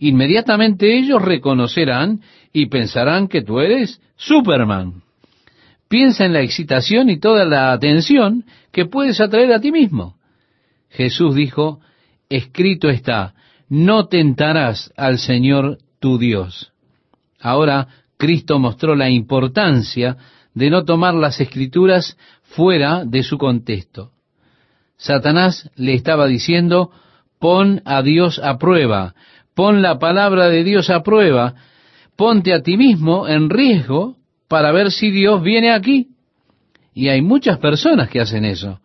Inmediatamente 0.00 0.98
ellos 0.98 1.22
reconocerán 1.22 2.20
y 2.52 2.66
pensarán 2.66 3.26
que 3.26 3.40
tú 3.40 3.60
eres 3.60 4.02
Superman. 4.16 5.02
Piensa 5.88 6.26
en 6.26 6.34
la 6.34 6.42
excitación 6.42 7.08
y 7.08 7.18
toda 7.18 7.46
la 7.46 7.72
atención 7.72 8.44
que 8.70 8.84
puedes 8.84 9.18
atraer 9.22 9.50
a 9.54 9.60
ti 9.60 9.72
mismo. 9.72 10.17
Jesús 10.90 11.34
dijo, 11.34 11.80
escrito 12.28 12.88
está, 12.88 13.34
no 13.68 14.06
tentarás 14.06 14.92
al 14.96 15.18
Señor 15.18 15.78
tu 16.00 16.18
Dios. 16.18 16.72
Ahora 17.40 17.88
Cristo 18.16 18.58
mostró 18.58 18.94
la 18.96 19.10
importancia 19.10 20.16
de 20.54 20.70
no 20.70 20.84
tomar 20.84 21.14
las 21.14 21.40
escrituras 21.40 22.16
fuera 22.42 23.04
de 23.04 23.22
su 23.22 23.38
contexto. 23.38 24.12
Satanás 24.96 25.70
le 25.76 25.94
estaba 25.94 26.26
diciendo, 26.26 26.90
pon 27.38 27.82
a 27.84 28.02
Dios 28.02 28.40
a 28.42 28.58
prueba, 28.58 29.14
pon 29.54 29.82
la 29.82 29.98
palabra 29.98 30.48
de 30.48 30.64
Dios 30.64 30.90
a 30.90 31.02
prueba, 31.02 31.54
ponte 32.16 32.52
a 32.52 32.62
ti 32.62 32.76
mismo 32.76 33.28
en 33.28 33.48
riesgo 33.48 34.16
para 34.48 34.72
ver 34.72 34.90
si 34.90 35.10
Dios 35.10 35.42
viene 35.42 35.70
aquí. 35.70 36.08
Y 36.92 37.08
hay 37.08 37.22
muchas 37.22 37.58
personas 37.58 38.08
que 38.08 38.20
hacen 38.20 38.44
eso. 38.44 38.80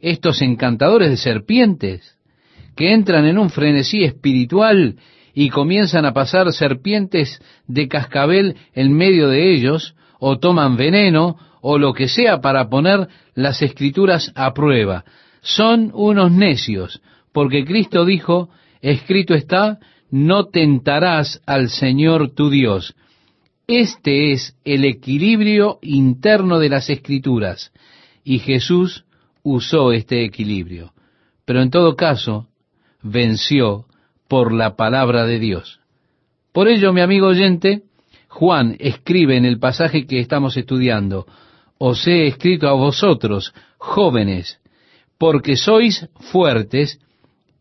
Estos 0.00 0.42
encantadores 0.42 1.10
de 1.10 1.16
serpientes, 1.16 2.16
que 2.76 2.92
entran 2.92 3.26
en 3.26 3.38
un 3.38 3.50
frenesí 3.50 4.04
espiritual 4.04 4.96
y 5.34 5.50
comienzan 5.50 6.06
a 6.06 6.12
pasar 6.12 6.52
serpientes 6.52 7.40
de 7.66 7.88
cascabel 7.88 8.56
en 8.74 8.92
medio 8.92 9.28
de 9.28 9.52
ellos, 9.52 9.94
o 10.20 10.38
toman 10.38 10.76
veneno, 10.76 11.36
o 11.60 11.78
lo 11.78 11.92
que 11.92 12.08
sea 12.08 12.40
para 12.40 12.68
poner 12.68 13.08
las 13.34 13.62
escrituras 13.62 14.32
a 14.34 14.54
prueba. 14.54 15.04
Son 15.42 15.90
unos 15.94 16.32
necios, 16.32 17.00
porque 17.32 17.64
Cristo 17.64 18.04
dijo, 18.04 18.50
escrito 18.80 19.34
está, 19.34 19.78
no 20.10 20.46
tentarás 20.46 21.40
al 21.46 21.68
Señor 21.68 22.30
tu 22.34 22.50
Dios. 22.50 22.94
Este 23.66 24.32
es 24.32 24.56
el 24.64 24.84
equilibrio 24.84 25.78
interno 25.82 26.58
de 26.58 26.68
las 26.68 26.88
escrituras, 26.90 27.72
y 28.24 28.38
Jesús 28.38 29.04
usó 29.52 29.92
este 29.92 30.24
equilibrio. 30.24 30.92
Pero 31.44 31.62
en 31.62 31.70
todo 31.70 31.96
caso, 31.96 32.48
venció 33.02 33.86
por 34.28 34.52
la 34.52 34.76
palabra 34.76 35.24
de 35.24 35.38
Dios. 35.38 35.80
Por 36.52 36.68
ello, 36.68 36.92
mi 36.92 37.00
amigo 37.00 37.28
oyente, 37.28 37.82
Juan 38.28 38.76
escribe 38.78 39.36
en 39.36 39.44
el 39.44 39.58
pasaje 39.58 40.06
que 40.06 40.20
estamos 40.20 40.56
estudiando, 40.56 41.26
os 41.78 42.06
he 42.06 42.26
escrito 42.26 42.68
a 42.68 42.72
vosotros, 42.72 43.54
jóvenes, 43.78 44.60
porque 45.16 45.56
sois 45.56 46.08
fuertes 46.32 47.00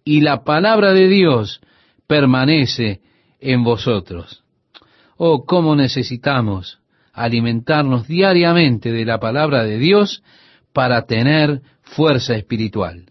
y 0.03 0.21
la 0.21 0.43
palabra 0.43 0.93
de 0.93 1.07
Dios 1.07 1.61
permanece 2.07 3.01
en 3.39 3.63
vosotros. 3.63 4.43
Oh, 5.17 5.45
cómo 5.45 5.75
necesitamos 5.75 6.79
alimentarnos 7.13 8.07
diariamente 8.07 8.91
de 8.91 9.05
la 9.05 9.19
palabra 9.19 9.63
de 9.63 9.79
Dios 9.79 10.21
para 10.73 11.07
tener 11.07 11.61
fuerza 11.95 12.35
espiritual. 12.35 13.05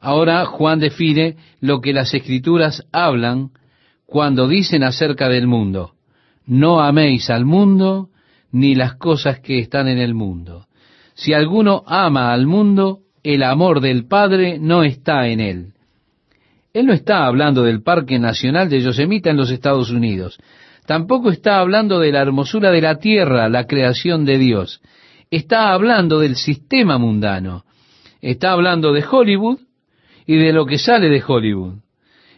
Ahora 0.00 0.44
Juan 0.46 0.78
define 0.78 1.36
lo 1.60 1.80
que 1.80 1.92
las 1.92 2.14
escrituras 2.14 2.86
hablan 2.92 3.50
cuando 4.06 4.48
dicen 4.48 4.84
acerca 4.84 5.28
del 5.28 5.46
mundo. 5.46 5.92
No 6.46 6.80
améis 6.80 7.30
al 7.30 7.44
mundo 7.44 8.08
ni 8.52 8.74
las 8.74 8.94
cosas 8.94 9.40
que 9.40 9.58
están 9.58 9.88
en 9.88 9.98
el 9.98 10.14
mundo. 10.14 10.66
Si 11.14 11.34
alguno 11.34 11.82
ama 11.86 12.32
al 12.32 12.46
mundo, 12.46 13.00
el 13.22 13.42
amor 13.42 13.80
del 13.80 14.06
Padre 14.06 14.58
no 14.58 14.84
está 14.84 15.26
en 15.26 15.40
él. 15.40 15.72
Él 16.72 16.86
no 16.86 16.92
está 16.92 17.26
hablando 17.26 17.64
del 17.64 17.82
Parque 17.82 18.18
Nacional 18.18 18.68
de 18.68 18.80
Yosemite 18.80 19.30
en 19.30 19.36
los 19.36 19.50
Estados 19.50 19.90
Unidos. 19.90 20.38
Tampoco 20.86 21.30
está 21.30 21.58
hablando 21.58 21.98
de 21.98 22.12
la 22.12 22.22
hermosura 22.22 22.70
de 22.70 22.80
la 22.80 22.98
tierra, 22.98 23.48
la 23.48 23.66
creación 23.66 24.24
de 24.24 24.38
Dios. 24.38 24.80
Está 25.30 25.72
hablando 25.72 26.18
del 26.20 26.36
sistema 26.36 26.98
mundano. 26.98 27.64
Está 28.20 28.52
hablando 28.52 28.92
de 28.92 29.04
Hollywood 29.08 29.58
y 30.26 30.36
de 30.36 30.52
lo 30.52 30.66
que 30.66 30.78
sale 30.78 31.08
de 31.08 31.22
Hollywood. 31.26 31.74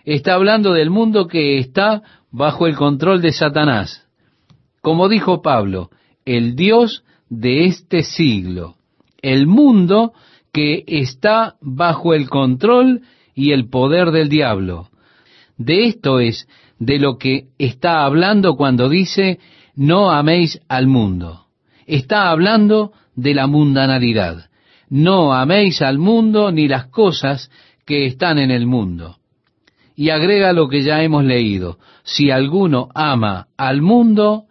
Está 0.04 0.34
hablando 0.34 0.72
del 0.72 0.90
mundo 0.90 1.26
que 1.26 1.58
está 1.58 2.02
bajo 2.30 2.66
el 2.66 2.76
control 2.76 3.22
de 3.22 3.32
Satanás. 3.32 4.06
Como 4.80 5.08
dijo 5.08 5.42
Pablo, 5.42 5.90
el 6.24 6.56
Dios 6.56 7.04
de 7.28 7.66
este 7.66 8.02
siglo, 8.02 8.76
el 9.22 9.46
mundo 9.46 10.12
que 10.52 10.84
está 10.86 11.56
bajo 11.60 12.14
el 12.14 12.28
control 12.28 13.02
y 13.34 13.52
el 13.52 13.68
poder 13.68 14.10
del 14.10 14.28
diablo. 14.28 14.88
De 15.56 15.84
esto 15.84 16.18
es 16.18 16.48
de 16.78 16.98
lo 16.98 17.18
que 17.18 17.48
está 17.58 18.04
hablando 18.04 18.56
cuando 18.56 18.88
dice 18.88 19.38
no 19.76 20.10
améis 20.10 20.60
al 20.68 20.86
mundo. 20.86 21.46
Está 21.90 22.30
hablando 22.30 22.92
de 23.16 23.34
la 23.34 23.48
mundanalidad. 23.48 24.48
No 24.88 25.34
améis 25.34 25.82
al 25.82 25.98
mundo 25.98 26.52
ni 26.52 26.68
las 26.68 26.86
cosas 26.86 27.50
que 27.84 28.06
están 28.06 28.38
en 28.38 28.52
el 28.52 28.64
mundo. 28.64 29.16
Y 29.96 30.10
agrega 30.10 30.52
lo 30.52 30.68
que 30.68 30.82
ya 30.82 31.02
hemos 31.02 31.24
leído. 31.24 31.78
Si 32.04 32.30
alguno 32.30 32.90
ama 32.94 33.48
al 33.56 33.82
mundo, 33.82 34.44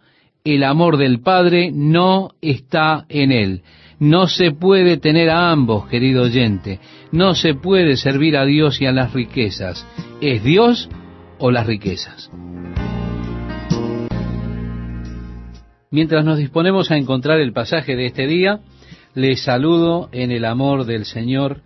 el 0.44 0.64
amor 0.64 0.98
del 0.98 1.22
Padre 1.22 1.70
no 1.72 2.32
está 2.42 3.06
en 3.08 3.32
él. 3.32 3.62
No 3.98 4.26
se 4.26 4.50
puede 4.52 4.98
tener 4.98 5.30
a 5.30 5.50
ambos, 5.50 5.86
querido 5.88 6.24
oyente. 6.24 6.78
No 7.10 7.34
se 7.34 7.54
puede 7.54 7.96
servir 7.96 8.36
a 8.36 8.44
Dios 8.44 8.82
y 8.82 8.86
a 8.86 8.92
las 8.92 9.14
riquezas. 9.14 9.86
¿Es 10.20 10.44
Dios 10.44 10.90
o 11.38 11.50
las 11.50 11.66
riquezas? 11.66 12.30
Mientras 15.92 16.24
nos 16.24 16.38
disponemos 16.38 16.92
a 16.92 16.96
encontrar 16.96 17.40
el 17.40 17.52
pasaje 17.52 17.96
de 17.96 18.06
este 18.06 18.28
día, 18.28 18.60
les 19.14 19.42
saludo 19.42 20.08
en 20.12 20.30
el 20.30 20.44
amor 20.44 20.84
del 20.84 21.04
Señor 21.04 21.62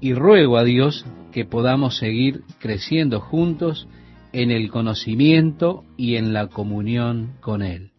y 0.00 0.14
ruego 0.14 0.56
a 0.56 0.64
Dios 0.64 1.04
que 1.30 1.44
podamos 1.44 1.98
seguir 1.98 2.40
creciendo 2.58 3.20
juntos 3.20 3.86
en 4.32 4.50
el 4.50 4.70
conocimiento 4.70 5.84
y 5.98 6.16
en 6.16 6.32
la 6.32 6.46
comunión 6.46 7.36
con 7.42 7.60
Él. 7.60 7.90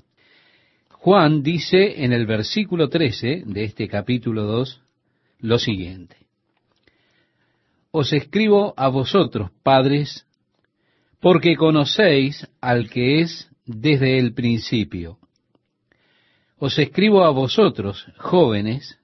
Juan 0.89 1.43
dice 1.43 2.03
en 2.03 2.11
el 2.11 2.25
versículo 2.25 2.89
13 2.89 3.43
de 3.45 3.63
este 3.63 3.87
capítulo 3.87 4.45
2 4.45 4.81
lo 5.41 5.59
siguiente. 5.59 6.15
Os 7.91 8.13
escribo 8.13 8.73
a 8.77 8.87
vosotros, 8.87 9.51
padres, 9.61 10.25
porque 11.21 11.55
conocéis 11.55 12.47
al 12.61 12.89
que 12.89 13.21
es 13.21 13.51
desde 13.67 14.17
el 14.17 14.33
principio. 14.33 15.19
Os 16.59 16.79
escribo 16.79 17.23
a 17.23 17.29
vosotros, 17.29 18.07
jóvenes, 18.17 18.97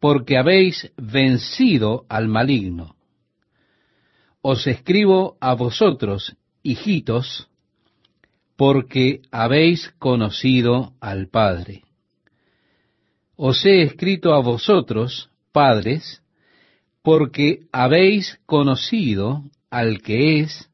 porque 0.00 0.36
habéis 0.36 0.92
vencido 0.96 2.04
al 2.08 2.28
maligno. 2.28 2.96
Os 4.42 4.66
escribo 4.66 5.36
a 5.40 5.54
vosotros, 5.54 6.36
hijitos, 6.62 7.48
porque 8.56 9.22
habéis 9.30 9.90
conocido 9.98 10.94
al 11.00 11.28
Padre. 11.28 11.82
Os 13.36 13.64
he 13.64 13.82
escrito 13.82 14.34
a 14.34 14.40
vosotros, 14.40 15.30
padres, 15.52 16.22
porque 17.02 17.66
habéis 17.72 18.38
conocido 18.46 19.44
al 19.70 20.02
que 20.02 20.40
es 20.40 20.70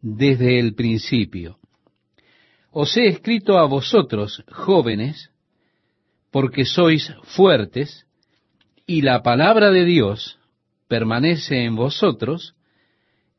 desde 0.00 0.58
el 0.58 0.74
principio. 0.74 1.58
Os 2.72 2.96
he 2.96 3.06
escrito 3.08 3.58
a 3.58 3.66
vosotros, 3.66 4.44
jóvenes, 4.50 5.29
porque 6.30 6.64
sois 6.64 7.12
fuertes, 7.24 8.06
y 8.86 9.02
la 9.02 9.22
palabra 9.22 9.70
de 9.70 9.84
Dios 9.84 10.38
permanece 10.88 11.64
en 11.64 11.76
vosotros, 11.76 12.54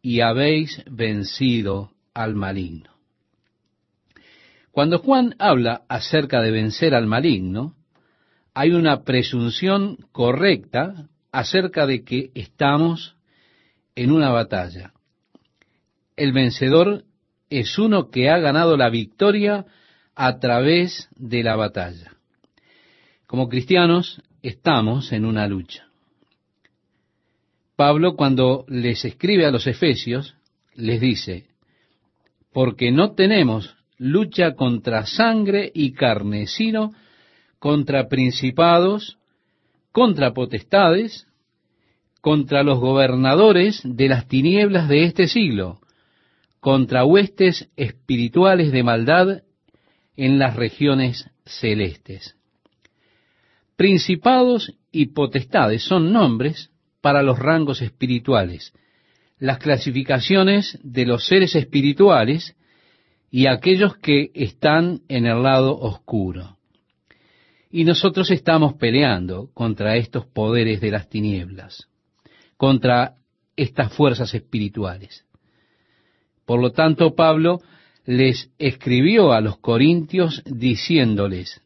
y 0.01 0.21
habéis 0.21 0.83
vencido 0.89 1.91
al 2.13 2.35
maligno. 2.35 2.91
Cuando 4.71 4.99
Juan 4.99 5.35
habla 5.37 5.83
acerca 5.89 6.41
de 6.41 6.51
vencer 6.51 6.95
al 6.95 7.05
maligno, 7.05 7.75
hay 8.53 8.71
una 8.71 9.03
presunción 9.03 9.97
correcta 10.11 11.09
acerca 11.31 11.85
de 11.85 12.03
que 12.03 12.31
estamos 12.35 13.15
en 13.95 14.11
una 14.11 14.29
batalla. 14.29 14.93
El 16.15 16.31
vencedor 16.31 17.03
es 17.49 17.77
uno 17.77 18.09
que 18.09 18.29
ha 18.29 18.37
ganado 18.39 18.77
la 18.77 18.89
victoria 18.89 19.65
a 20.15 20.39
través 20.39 21.09
de 21.15 21.43
la 21.43 21.55
batalla. 21.55 22.13
Como 23.31 23.47
cristianos 23.47 24.21
estamos 24.43 25.13
en 25.13 25.23
una 25.23 25.47
lucha. 25.47 25.87
Pablo 27.77 28.17
cuando 28.17 28.65
les 28.67 29.05
escribe 29.05 29.45
a 29.45 29.51
los 29.51 29.67
efesios 29.67 30.35
les 30.75 30.99
dice, 30.99 31.45
porque 32.51 32.91
no 32.91 33.13
tenemos 33.13 33.77
lucha 33.97 34.55
contra 34.55 35.05
sangre 35.05 35.71
y 35.73 35.93
carne, 35.93 36.45
sino 36.45 36.91
contra 37.57 38.09
principados, 38.09 39.17
contra 39.93 40.33
potestades, 40.33 41.25
contra 42.19 42.63
los 42.63 42.79
gobernadores 42.79 43.79
de 43.85 44.09
las 44.09 44.27
tinieblas 44.27 44.89
de 44.89 45.05
este 45.05 45.29
siglo, 45.29 45.79
contra 46.59 47.05
huestes 47.05 47.69
espirituales 47.77 48.73
de 48.73 48.83
maldad 48.83 49.43
en 50.17 50.37
las 50.37 50.57
regiones 50.57 51.31
celestes. 51.45 52.35
Principados 53.81 54.75
y 54.91 55.07
potestades 55.07 55.81
son 55.83 56.13
nombres 56.13 56.69
para 57.01 57.23
los 57.23 57.39
rangos 57.39 57.81
espirituales, 57.81 58.73
las 59.39 59.57
clasificaciones 59.57 60.77
de 60.83 61.07
los 61.07 61.25
seres 61.25 61.55
espirituales 61.55 62.55
y 63.31 63.47
aquellos 63.47 63.97
que 63.97 64.29
están 64.35 65.01
en 65.07 65.25
el 65.25 65.41
lado 65.41 65.75
oscuro. 65.79 66.59
Y 67.71 67.83
nosotros 67.83 68.29
estamos 68.29 68.75
peleando 68.75 69.49
contra 69.51 69.95
estos 69.95 70.27
poderes 70.27 70.79
de 70.79 70.91
las 70.91 71.09
tinieblas, 71.09 71.87
contra 72.57 73.15
estas 73.55 73.91
fuerzas 73.93 74.35
espirituales. 74.35 75.25
Por 76.45 76.61
lo 76.61 76.71
tanto, 76.71 77.15
Pablo 77.15 77.61
les 78.05 78.51
escribió 78.59 79.31
a 79.31 79.41
los 79.41 79.57
corintios 79.57 80.43
diciéndoles, 80.45 81.63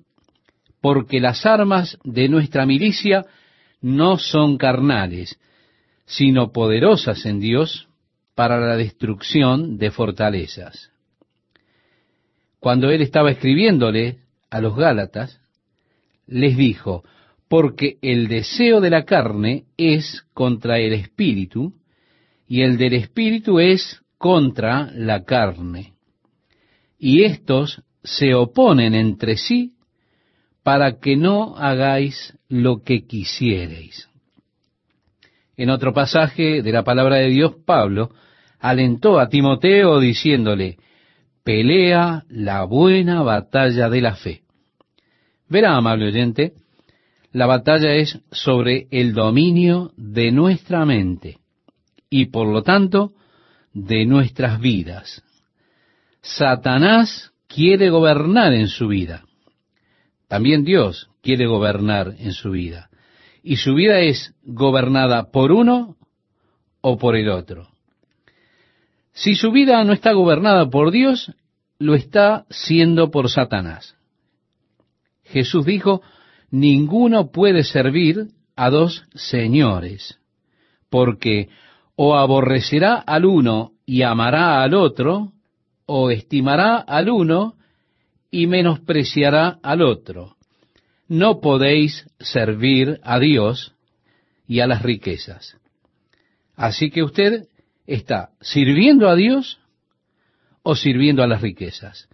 porque 0.86 1.20
las 1.20 1.48
armas 1.48 1.98
de 2.04 2.30
nuestra 2.30 2.68
milicia 2.68 3.26
no 3.82 4.20
son 4.20 4.56
carnales, 4.56 5.40
sino 6.06 6.52
poderosas 6.52 7.26
en 7.26 7.40
Dios 7.40 7.88
para 8.36 8.60
la 8.60 8.78
destrucción 8.78 9.80
de 9.80 9.90
fortalezas. 9.90 10.92
Cuando 12.60 12.92
él 12.92 13.02
estaba 13.02 13.32
escribiéndole 13.32 14.20
a 14.52 14.62
los 14.62 14.76
Gálatas, 14.76 15.42
les 16.28 16.56
dijo, 16.56 17.04
porque 17.50 17.98
el 18.04 18.28
deseo 18.28 18.80
de 18.80 18.92
la 18.92 19.06
carne 19.06 19.64
es 19.78 20.24
contra 20.36 20.78
el 20.78 20.94
espíritu, 20.94 21.74
y 22.48 22.62
el 22.62 22.78
del 22.78 22.94
espíritu 22.94 23.60
es 23.60 24.04
contra 24.20 24.92
la 24.94 25.24
carne. 25.24 25.96
Y 27.00 27.24
estos 27.24 27.82
se 28.04 28.36
oponen 28.36 28.94
entre 28.94 29.38
sí 29.38 29.75
para 30.66 31.00
que 31.00 31.16
no 31.16 31.56
hagáis 31.58 32.34
lo 32.50 32.82
que 32.82 33.06
quisiereis. 33.06 34.10
En 35.56 35.70
otro 35.70 35.94
pasaje 35.94 36.64
de 36.64 36.72
la 36.72 36.84
palabra 36.84 37.18
de 37.18 37.28
Dios, 37.28 37.54
Pablo 37.68 38.10
alentó 38.60 39.20
a 39.20 39.30
Timoteo 39.30 40.00
diciéndole, 40.00 40.80
pelea 41.44 42.24
la 42.30 42.64
buena 42.64 43.22
batalla 43.22 43.90
de 43.90 44.02
la 44.02 44.16
fe. 44.16 44.42
Verá, 45.48 45.78
amable 45.78 46.08
oyente, 46.08 46.54
la 47.32 47.46
batalla 47.46 47.94
es 47.94 48.20
sobre 48.32 48.88
el 48.90 49.14
dominio 49.14 49.92
de 49.98 50.32
nuestra 50.32 50.84
mente 50.84 51.38
y 52.10 52.26
por 52.26 52.48
lo 52.48 52.64
tanto 52.64 53.14
de 53.72 54.08
nuestras 54.08 54.60
vidas. 54.60 55.22
Satanás 56.22 57.34
quiere 57.48 57.92
gobernar 57.92 58.52
en 58.54 58.68
su 58.68 58.88
vida. 58.88 59.25
También 60.28 60.64
Dios 60.64 61.10
quiere 61.22 61.46
gobernar 61.46 62.16
en 62.18 62.34
su 62.34 62.52
vida 62.52 62.90
y 63.44 63.58
su 63.58 63.76
vida 63.76 64.00
es 64.00 64.34
gobernada 64.44 65.32
por 65.32 65.52
uno 65.52 65.98
o 66.82 66.98
por 66.98 67.16
el 67.16 67.30
otro. 67.30 67.70
Si 69.14 69.36
su 69.36 69.52
vida 69.52 69.84
no 69.84 69.94
está 69.94 70.14
gobernada 70.14 70.70
por 70.70 70.92
Dios, 70.92 71.32
lo 71.78 71.94
está 71.94 72.46
siendo 72.50 73.12
por 73.12 73.30
Satanás. 73.30 73.96
Jesús 75.24 75.66
dijo, 75.66 76.02
ninguno 76.50 77.32
puede 77.32 77.64
servir 77.64 78.30
a 78.56 78.70
dos 78.70 79.06
señores, 79.14 80.20
porque 80.90 81.50
o 81.96 82.16
aborrecerá 82.16 82.96
al 82.96 83.26
uno 83.26 83.74
y 83.86 84.02
amará 84.02 84.64
al 84.64 84.74
otro, 84.74 85.34
o 85.86 86.10
estimará 86.10 86.78
al 86.78 87.10
uno 87.10 87.56
y 88.36 88.48
menospreciará 88.48 89.60
al 89.62 89.82
otro 89.82 90.36
no 91.08 91.40
podéis 91.40 92.08
servir 92.20 93.00
a 93.04 93.20
Dios 93.20 93.74
y 94.48 94.60
a 94.60 94.68
las 94.68 94.82
riquezas. 94.82 95.58
Así 96.56 96.90
que 96.90 97.04
usted 97.04 97.48
está 97.86 98.30
sirviendo 98.42 99.10
a 99.10 99.16
Dios 99.16 99.60
o 100.64 100.76
sirviendo 100.76 101.22
a 101.22 101.28
las 101.28 101.42
riquezas. 101.42 102.08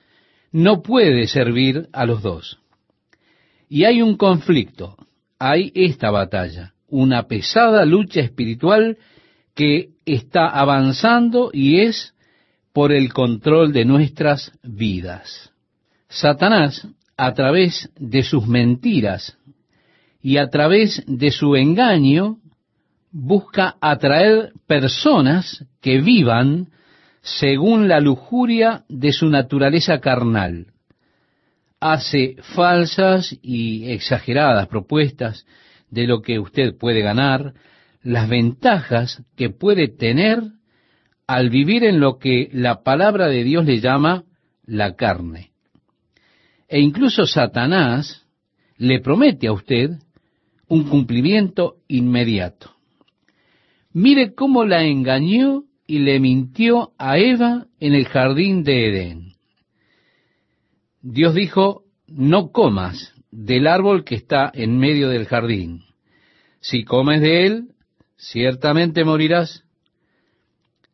No 0.52 0.82
puede 0.82 1.28
servir 1.28 1.88
a 1.94 2.06
los 2.06 2.22
dos. 2.22 2.60
Y 3.70 3.86
hay 3.86 4.02
un 4.02 4.18
conflicto, 4.18 4.98
hay 5.40 5.72
esta 5.76 6.12
batalla, 6.12 6.74
una 6.90 7.28
pesada 7.28 7.86
lucha 7.86 8.20
espiritual 8.20 8.98
que 9.56 9.92
está 10.06 10.48
avanzando 10.48 11.52
y 11.54 11.82
es 11.82 12.14
por 12.74 12.92
el 12.92 13.14
control 13.14 13.72
de 13.72 13.86
nuestras 13.86 14.52
vidas. 14.64 15.51
Satanás 16.12 16.86
a 17.16 17.34
través 17.34 17.90
de 17.98 18.22
sus 18.24 18.46
mentiras 18.46 19.38
y 20.22 20.38
a 20.38 20.50
través 20.50 21.02
de 21.08 21.32
su 21.32 21.56
engaño, 21.56 22.38
busca 23.12 23.78
atraer 23.80 24.52
personas 24.68 25.66
que 25.82 26.02
vivan 26.02 26.68
según 27.22 27.88
la 27.88 28.02
lujuria 28.02 28.84
de 28.90 29.14
su 29.14 29.30
naturaleza 29.30 30.02
carnal. 30.02 30.68
Hace 31.80 32.36
falsas 32.56 33.38
y 33.42 33.92
exageradas 33.92 34.68
propuestas 34.68 35.46
de 35.90 36.08
lo 36.08 36.22
que 36.22 36.40
usted 36.40 36.78
puede 36.78 37.02
ganar, 37.02 37.54
las 38.04 38.28
ventajas 38.28 39.24
que 39.38 39.50
puede 39.50 39.88
tener 39.88 40.42
al 41.26 41.50
vivir 41.50 41.86
en 41.86 42.02
lo 42.02 42.20
que 42.20 42.50
la 42.52 42.84
palabra 42.84 43.28
de 43.28 43.46
Dios 43.46 43.66
le 43.66 43.80
llama 43.80 44.26
la 44.66 44.96
carne. 44.96 45.51
E 46.72 46.80
incluso 46.80 47.28
Satanás 47.28 48.26
le 48.78 49.02
promete 49.02 49.46
a 49.48 49.52
usted 49.52 49.90
un 50.70 50.86
cumplimiento 50.86 51.76
inmediato. 51.90 52.72
Mire 53.92 54.34
cómo 54.34 54.64
la 54.64 54.82
engañó 54.86 55.66
y 55.86 56.00
le 56.00 56.22
mintió 56.22 56.94
a 56.98 57.18
Eva 57.18 57.68
en 57.82 57.94
el 57.94 58.08
jardín 58.08 58.64
de 58.64 58.88
Edén. 58.88 59.34
Dios 61.02 61.36
dijo, 61.36 61.84
no 62.08 62.52
comas 62.54 63.14
del 63.32 63.68
árbol 63.68 64.06
que 64.06 64.16
está 64.16 64.50
en 64.54 64.78
medio 64.78 65.10
del 65.10 65.26
jardín. 65.26 65.84
Si 66.62 66.86
comes 66.86 67.20
de 67.20 67.48
él, 67.48 67.64
ciertamente 68.16 69.04
morirás. 69.04 69.66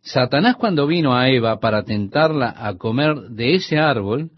Satanás 0.01 0.55
cuando 0.55 0.87
vino 0.87 1.15
a 1.15 1.29
Eva 1.29 1.59
para 1.59 1.83
tentarla 1.83 2.51
a 2.57 2.77
comer 2.77 3.29
de 3.29 3.53
ese 3.53 3.77
árbol, 3.77 4.31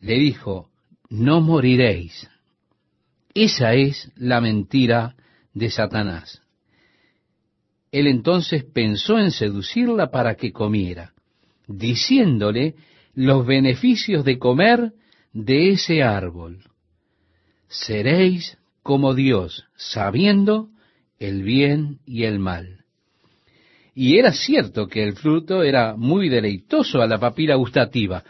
le 0.00 0.14
dijo, 0.14 0.70
no 1.08 1.40
moriréis. 1.40 2.28
Esa 3.34 3.74
es 3.74 4.10
la 4.16 4.40
mentira 4.40 5.14
de 5.52 5.70
Satanás. 5.70 6.42
Él 7.92 8.06
entonces 8.06 8.64
pensó 8.64 9.18
en 9.18 9.30
seducirla 9.30 10.10
para 10.10 10.34
que 10.34 10.52
comiera, 10.52 11.12
diciéndole 11.66 12.74
los 13.14 13.46
beneficios 13.46 14.24
de 14.24 14.38
comer 14.38 14.92
de 15.32 15.70
ese 15.70 16.02
árbol. 16.02 16.64
Seréis 17.68 18.58
como 18.82 19.14
Dios, 19.14 19.64
sabiendo 19.76 20.68
el 21.18 21.42
bien 21.42 21.98
y 22.06 22.24
el 22.24 22.38
mal. 22.38 22.84
Y 23.94 24.18
era 24.18 24.32
cierto 24.32 24.88
que 24.88 25.02
el 25.02 25.14
fruto 25.16 25.62
era 25.62 25.96
muy 25.96 26.28
deleitoso 26.28 27.00
a 27.00 27.06
la 27.06 27.18
papila 27.18 27.54
gustativa, 27.54 28.22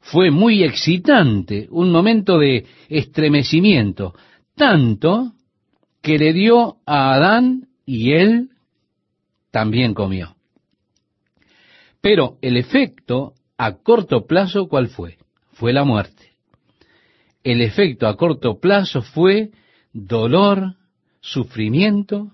fue 0.00 0.30
muy 0.30 0.64
excitante, 0.64 1.68
un 1.70 1.90
momento 1.92 2.38
de 2.38 2.66
estremecimiento, 2.88 4.14
tanto 4.54 5.32
que 6.02 6.18
le 6.18 6.32
dio 6.32 6.78
a 6.86 7.12
Adán 7.14 7.68
y 7.84 8.12
él 8.12 8.50
también 9.50 9.94
comió. 9.94 10.34
Pero 12.00 12.38
el 12.40 12.56
efecto 12.56 13.34
a 13.58 13.76
corto 13.76 14.26
plazo, 14.26 14.68
¿cuál 14.68 14.88
fue? 14.88 15.18
Fue 15.52 15.72
la 15.72 15.84
muerte. 15.84 16.32
El 17.44 17.60
efecto 17.60 18.06
a 18.06 18.16
corto 18.16 18.58
plazo 18.58 19.02
fue 19.02 19.50
dolor, 19.92 20.76
sufrimiento 21.20 22.32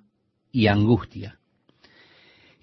y 0.53 0.69
angustia. 0.69 1.36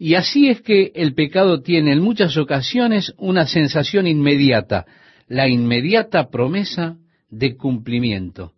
Y 0.04 0.16
así 0.16 0.50
es 0.50 0.62
que 0.62 0.92
el 0.96 1.14
pecado 1.14 1.62
tiene 1.62 1.94
en 1.94 2.02
muchas 2.02 2.36
ocasiones 2.36 3.14
una 3.18 3.48
sensación 3.48 4.06
inmediata, 4.06 4.86
la 5.30 5.48
inmediata 5.48 6.30
promesa 6.30 6.98
de 7.30 7.56
cumplimiento. 7.56 8.52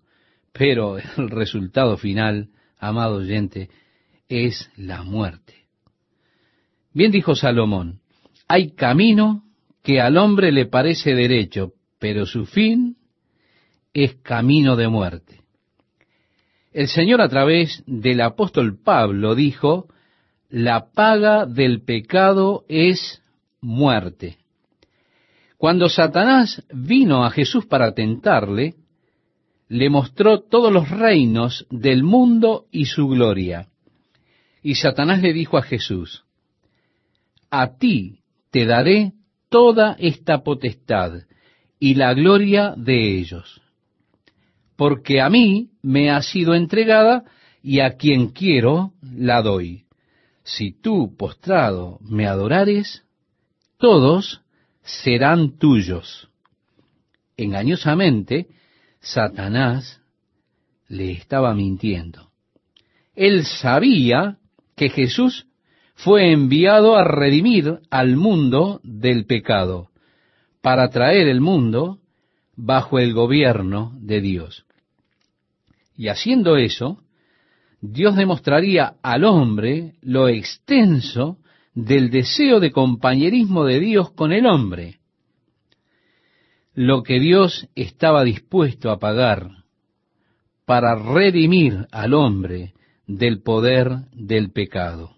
Pero 0.51 0.97
el 0.97 1.29
resultado 1.29 1.97
final, 1.97 2.49
amado 2.79 3.17
oyente, 3.17 3.69
es 4.27 4.71
la 4.75 5.03
muerte. 5.03 5.53
Bien 6.93 7.11
dijo 7.11 7.35
Salomón, 7.35 7.99
hay 8.47 8.71
camino 8.71 9.43
que 9.83 10.01
al 10.01 10.17
hombre 10.17 10.51
le 10.51 10.65
parece 10.65 11.13
derecho, 11.13 11.73
pero 11.99 12.25
su 12.25 12.47
fin 12.47 12.97
es 13.93 14.15
camino 14.15 14.75
de 14.75 14.87
muerte. 14.87 15.41
El 16.73 16.87
Señor 16.87 17.21
a 17.21 17.29
través 17.29 17.83
del 17.85 18.21
apóstol 18.21 18.79
Pablo 18.83 19.35
dijo, 19.35 19.89
la 20.55 20.91
paga 20.93 21.45
del 21.45 21.81
pecado 21.81 22.63
es 22.69 23.21
muerte. 23.59 24.37
Cuando 25.57 25.89
Satanás 25.89 26.63
vino 26.71 27.25
a 27.25 27.29
Jesús 27.29 27.65
para 27.65 27.93
tentarle, 27.93 28.75
le 29.67 29.89
mostró 29.89 30.39
todos 30.39 30.71
los 30.71 30.89
reinos 30.89 31.67
del 31.69 32.03
mundo 32.03 32.67
y 32.71 32.85
su 32.85 33.09
gloria. 33.09 33.67
Y 34.63 34.75
Satanás 34.75 35.21
le 35.21 35.33
dijo 35.33 35.57
a 35.57 35.61
Jesús, 35.61 36.23
a 37.51 37.77
ti 37.77 38.19
te 38.49 38.65
daré 38.65 39.11
toda 39.49 39.97
esta 39.99 40.41
potestad 40.41 41.23
y 41.79 41.95
la 41.95 42.13
gloria 42.13 42.73
de 42.77 43.17
ellos 43.17 43.61
porque 44.75 45.21
a 45.21 45.29
mí 45.29 45.69
me 45.81 46.11
ha 46.11 46.21
sido 46.21 46.53
entregada 46.53 47.23
y 47.63 47.79
a 47.79 47.95
quien 47.95 48.29
quiero 48.29 48.91
la 49.01 49.41
doy. 49.41 49.84
Si 50.45 50.71
tú, 50.71 51.17
postrado, 51.17 51.97
me 52.01 52.27
adorares, 52.27 53.03
todos 53.77 54.41
serán 54.83 55.57
tuyos. 55.57 56.29
Engañosamente, 57.35 58.47
Satanás 59.01 60.01
le 60.87 61.11
estaba 61.11 61.55
mintiendo. 61.55 62.29
Él 63.15 63.43
sabía 63.45 64.37
que 64.75 64.89
Jesús 64.89 65.47
fue 65.95 66.31
enviado 66.31 66.95
a 66.95 67.03
redimir 67.03 67.79
al 67.89 68.15
mundo 68.15 68.81
del 68.83 69.25
pecado, 69.25 69.89
para 70.61 70.89
traer 70.91 71.27
el 71.27 71.41
mundo 71.41 72.01
bajo 72.55 72.99
el 72.99 73.13
gobierno 73.13 73.93
de 73.99 74.21
Dios. 74.21 74.65
Y 75.97 76.09
haciendo 76.09 76.57
eso, 76.57 77.01
Dios 77.91 78.15
demostraría 78.15 78.95
al 79.03 79.23
hombre 79.25 79.93
lo 80.01 80.27
extenso 80.27 81.37
del 81.73 82.09
deseo 82.09 82.59
de 82.59 82.71
compañerismo 82.71 83.65
de 83.65 83.79
Dios 83.79 84.11
con 84.11 84.31
el 84.31 84.45
hombre, 84.45 84.99
lo 86.73 87.03
que 87.03 87.19
Dios 87.19 87.67
estaba 87.75 88.23
dispuesto 88.23 88.91
a 88.91 88.97
pagar 88.97 89.49
para 90.65 90.95
redimir 90.95 91.85
al 91.91 92.13
hombre 92.13 92.73
del 93.07 93.41
poder 93.41 94.09
del 94.13 94.51
pecado. 94.51 95.15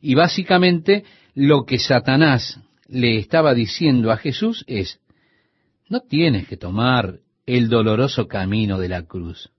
Y 0.00 0.14
básicamente 0.14 1.04
lo 1.34 1.64
que 1.64 1.78
Satanás 1.78 2.60
le 2.86 3.18
estaba 3.18 3.54
diciendo 3.54 4.12
a 4.12 4.16
Jesús 4.16 4.64
es, 4.66 5.00
no 5.88 6.00
tienes 6.00 6.46
que 6.46 6.56
tomar 6.56 7.18
el 7.44 7.68
doloroso 7.68 8.28
camino 8.28 8.78
de 8.78 8.88
la 8.88 9.02
cruz. 9.02 9.50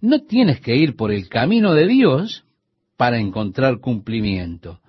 No 0.00 0.22
tienes 0.22 0.60
que 0.60 0.76
ir 0.76 0.96
por 0.96 1.10
el 1.10 1.28
camino 1.28 1.74
de 1.74 1.86
Dios 1.86 2.44
para 2.96 3.18
encontrar 3.18 3.80
cumplimiento. 3.80 4.80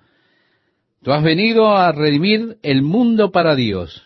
Tú 1.02 1.12
has 1.12 1.22
venido 1.22 1.76
a 1.76 1.90
redimir 1.92 2.58
el 2.62 2.82
mundo 2.82 3.30
para 3.30 3.56
Dios, 3.56 4.02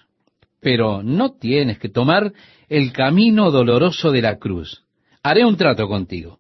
pero 0.61 1.03
no 1.03 1.33
tienes 1.33 1.79
que 1.79 1.89
tomar 1.89 2.33
el 2.69 2.93
camino 2.93 3.51
doloroso 3.51 4.13
de 4.13 4.23
la 4.23 4.39
cruz. 4.39 4.85
Haré 5.23 5.45
un 5.45 5.57
trato 5.57 5.89
contigo. 5.89 6.39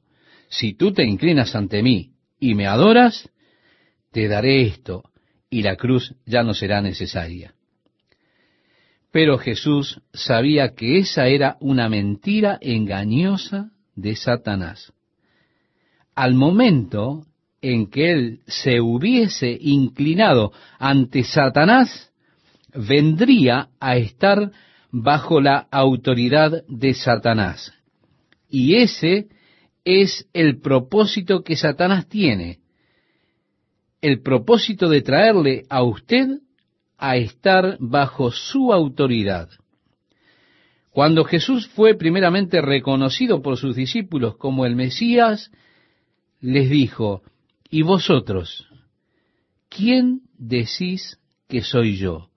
Si 0.48 0.74
tú 0.74 0.92
te 0.92 1.04
inclinas 1.04 1.54
ante 1.56 1.82
mí 1.82 2.12
y 2.38 2.54
me 2.54 2.66
adoras, 2.66 3.28
te 4.12 4.28
daré 4.28 4.62
esto, 4.62 5.02
y 5.50 5.62
la 5.62 5.76
cruz 5.76 6.14
ya 6.24 6.42
no 6.42 6.54
será 6.54 6.80
necesaria. 6.80 7.54
Pero 9.10 9.38
Jesús 9.38 10.00
sabía 10.12 10.74
que 10.74 10.98
esa 10.98 11.26
era 11.26 11.56
una 11.60 11.88
mentira 11.88 12.58
engañosa 12.60 13.70
de 13.94 14.16
Satanás. 14.16 14.92
Al 16.14 16.34
momento 16.34 17.26
en 17.60 17.90
que 17.90 18.12
él 18.12 18.40
se 18.46 18.80
hubiese 18.80 19.56
inclinado 19.60 20.52
ante 20.78 21.24
Satanás, 21.24 22.12
vendría 22.74 23.68
a 23.80 23.96
estar 23.96 24.52
bajo 24.90 25.40
la 25.40 25.66
autoridad 25.70 26.62
de 26.68 26.94
Satanás. 26.94 27.72
Y 28.48 28.76
ese 28.76 29.28
es 29.84 30.28
el 30.32 30.60
propósito 30.60 31.42
que 31.42 31.56
Satanás 31.56 32.08
tiene, 32.08 32.60
el 34.00 34.20
propósito 34.20 34.88
de 34.88 35.02
traerle 35.02 35.64
a 35.68 35.82
usted 35.82 36.28
a 36.98 37.16
estar 37.16 37.76
bajo 37.80 38.30
su 38.30 38.72
autoridad. 38.72 39.48
Cuando 40.94 41.24
Jesús 41.24 41.66
fue 41.66 41.96
primeramente 41.96 42.62
reconocido 42.62 43.42
por 43.42 43.56
sus 43.56 43.74
discípulos 43.74 44.36
como 44.36 44.64
el 44.64 44.76
Mesías, 44.76 45.50
les 46.40 46.70
dijo, 46.70 47.22
¿y 47.68 47.82
vosotros? 47.82 48.68
¿Quién 49.68 50.20
decís 50.38 51.18
que 51.48 51.62
soy 51.62 51.96
yo? 51.96 52.30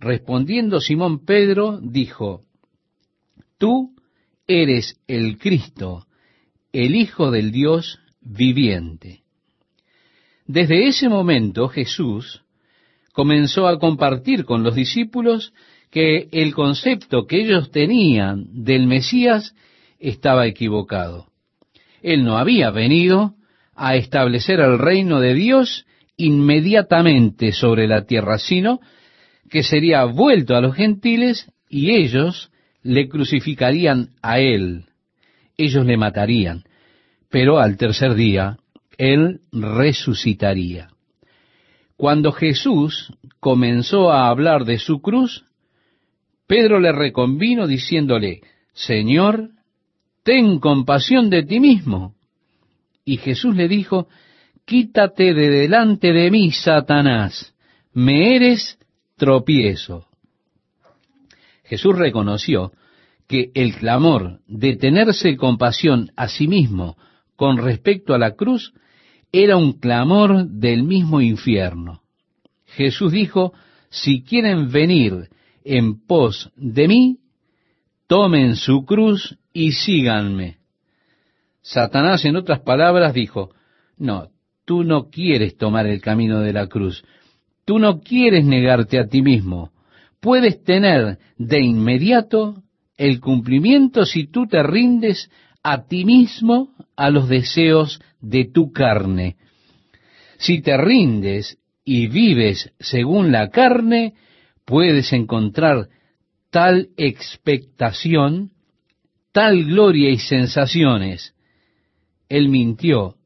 Respondiendo 0.00 0.80
Simón 0.80 1.24
Pedro, 1.24 1.78
dijo, 1.80 2.42
Tú 3.58 3.94
eres 4.48 5.00
el 5.06 5.38
Cristo, 5.38 6.08
el 6.72 6.96
Hijo 6.96 7.30
del 7.30 7.52
Dios 7.52 8.00
viviente. 8.20 9.22
Desde 10.46 10.88
ese 10.88 11.08
momento 11.08 11.68
Jesús 11.68 12.42
comenzó 13.12 13.68
a 13.68 13.78
compartir 13.78 14.44
con 14.44 14.64
los 14.64 14.74
discípulos 14.74 15.52
que 15.90 16.28
el 16.32 16.54
concepto 16.54 17.26
que 17.26 17.42
ellos 17.42 17.70
tenían 17.70 18.46
del 18.64 18.86
Mesías 18.86 19.54
estaba 19.98 20.46
equivocado. 20.46 21.26
Él 22.02 22.24
no 22.24 22.38
había 22.38 22.70
venido 22.70 23.34
a 23.74 23.96
establecer 23.96 24.60
el 24.60 24.78
reino 24.78 25.20
de 25.20 25.34
Dios 25.34 25.86
inmediatamente 26.16 27.52
sobre 27.52 27.88
la 27.88 28.04
tierra, 28.04 28.38
sino 28.38 28.80
que 29.48 29.62
sería 29.62 30.04
vuelto 30.04 30.54
a 30.54 30.60
los 30.60 30.74
gentiles 30.74 31.50
y 31.68 31.90
ellos 31.90 32.50
le 32.82 33.08
crucificarían 33.08 34.10
a 34.22 34.38
él, 34.38 34.86
ellos 35.56 35.84
le 35.84 35.96
matarían, 35.96 36.64
pero 37.28 37.58
al 37.58 37.76
tercer 37.76 38.14
día 38.14 38.58
él 38.96 39.40
resucitaría. 39.52 40.88
Cuando 41.96 42.32
Jesús 42.32 43.12
comenzó 43.40 44.10
a 44.12 44.28
hablar 44.28 44.64
de 44.64 44.78
su 44.78 45.00
cruz, 45.00 45.44
Pedro 46.50 46.80
le 46.80 46.90
reconvino 46.90 47.68
diciéndole, 47.68 48.40
Señor, 48.72 49.50
ten 50.24 50.58
compasión 50.58 51.30
de 51.30 51.44
ti 51.44 51.60
mismo. 51.60 52.16
Y 53.04 53.18
Jesús 53.18 53.54
le 53.54 53.68
dijo, 53.68 54.08
Quítate 54.64 55.32
de 55.32 55.48
delante 55.48 56.12
de 56.12 56.28
mí, 56.28 56.50
Satanás, 56.50 57.54
me 57.92 58.34
eres 58.34 58.80
tropiezo. 59.16 60.08
Jesús 61.62 61.96
reconoció 61.96 62.72
que 63.28 63.52
el 63.54 63.76
clamor 63.76 64.40
de 64.48 64.74
tenerse 64.74 65.36
compasión 65.36 66.10
a 66.16 66.26
sí 66.26 66.48
mismo 66.48 66.96
con 67.36 67.58
respecto 67.58 68.12
a 68.12 68.18
la 68.18 68.32
cruz 68.34 68.72
era 69.30 69.56
un 69.56 69.74
clamor 69.74 70.48
del 70.48 70.82
mismo 70.82 71.20
infierno. 71.20 72.02
Jesús 72.66 73.12
dijo, 73.12 73.52
si 73.88 74.24
quieren 74.24 74.72
venir 74.72 75.29
en 75.64 76.06
pos 76.06 76.50
de 76.56 76.88
mí, 76.88 77.18
tomen 78.06 78.56
su 78.56 78.84
cruz 78.84 79.38
y 79.52 79.72
síganme. 79.72 80.58
Satanás, 81.62 82.24
en 82.24 82.36
otras 82.36 82.60
palabras, 82.60 83.14
dijo, 83.14 83.50
no, 83.98 84.28
tú 84.64 84.84
no 84.84 85.10
quieres 85.10 85.56
tomar 85.56 85.86
el 85.86 86.00
camino 86.00 86.40
de 86.40 86.52
la 86.52 86.66
cruz, 86.66 87.04
tú 87.64 87.78
no 87.78 88.00
quieres 88.00 88.44
negarte 88.44 88.98
a 88.98 89.06
ti 89.06 89.22
mismo, 89.22 89.70
puedes 90.20 90.62
tener 90.64 91.18
de 91.36 91.60
inmediato 91.60 92.62
el 92.96 93.20
cumplimiento 93.20 94.04
si 94.04 94.26
tú 94.26 94.46
te 94.46 94.62
rindes 94.62 95.30
a 95.62 95.86
ti 95.86 96.04
mismo 96.04 96.70
a 96.96 97.10
los 97.10 97.28
deseos 97.28 98.00
de 98.20 98.44
tu 98.44 98.72
carne. 98.72 99.36
Si 100.38 100.62
te 100.62 100.76
rindes 100.76 101.58
y 101.84 102.08
vives 102.08 102.72
según 102.78 103.32
la 103.32 103.50
carne, 103.50 104.14
puedes 104.70 105.12
encontrar 105.12 105.88
tal 106.50 106.90
expectación, 106.96 108.52
tal 109.32 109.64
gloria 109.64 110.10
y 110.10 110.18
sensaciones. 110.18 111.34
Él 112.28 112.48
mintió 112.48 113.16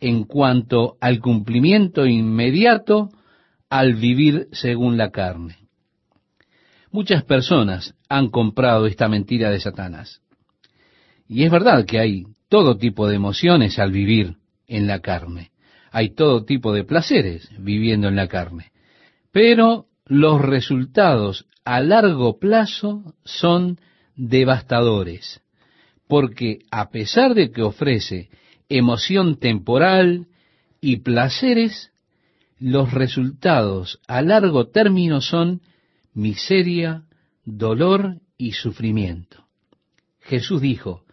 en 0.00 0.24
cuanto 0.24 0.96
al 1.00 1.20
cumplimiento 1.20 2.04
inmediato 2.04 3.10
al 3.70 3.94
vivir 3.94 4.48
según 4.50 4.96
la 4.96 5.10
carne. 5.10 5.68
Muchas 6.90 7.22
personas 7.22 7.94
han 8.08 8.28
comprado 8.30 8.86
esta 8.86 9.06
mentira 9.08 9.50
de 9.50 9.60
Satanás. 9.60 10.20
Y 11.28 11.44
es 11.44 11.50
verdad 11.52 11.84
que 11.86 12.00
hay 12.00 12.24
todo 12.48 12.76
tipo 12.76 13.06
de 13.06 13.14
emociones 13.14 13.78
al 13.78 13.92
vivir 13.92 14.34
en 14.66 14.88
la 14.88 14.98
carne. 14.98 15.52
Hay 15.92 16.10
todo 16.10 16.44
tipo 16.44 16.72
de 16.72 16.82
placeres 16.82 17.48
viviendo 17.56 18.08
en 18.08 18.16
la 18.16 18.26
carne. 18.26 18.72
Pero 19.30 19.86
los 20.08 20.40
resultados 20.40 21.46
a 21.64 21.80
largo 21.80 22.38
plazo 22.38 23.14
son 23.24 23.78
devastadores. 24.16 25.40
porque 26.08 26.60
a 26.70 26.88
pesar 26.88 27.34
de 27.34 27.52
que 27.52 27.60
ofrece 27.62 28.30
emoción 28.70 29.38
temporal 29.38 30.26
y 30.80 31.00
placeres, 31.00 31.92
los 32.58 32.92
resultados 32.92 34.00
a 34.08 34.22
largo 34.22 34.68
término 34.68 35.20
son 35.20 35.60
miseria, 36.14 37.04
dolor 37.44 38.22
y 38.38 38.52
sufrimiento. 38.52 39.44
Jesús 40.20 40.62
dijo, 40.62 41.04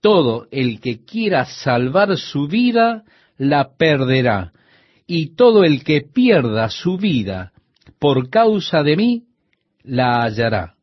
todo 0.00 0.46
el 0.52 0.80
que 0.80 1.04
quiera 1.04 1.44
salvar 1.44 2.16
su 2.16 2.46
vida, 2.46 3.04
la 3.36 3.76
perderá, 3.76 4.52
y 5.06 5.34
todo 5.34 5.64
el 5.64 5.82
que 5.82 6.02
pierda 6.02 6.70
su 6.70 6.98
vida 6.98 7.53
por 8.04 8.28
causa 8.28 8.82
de 8.82 8.98
mí, 8.98 9.22
la 9.82 10.24
hallará. 10.24 10.74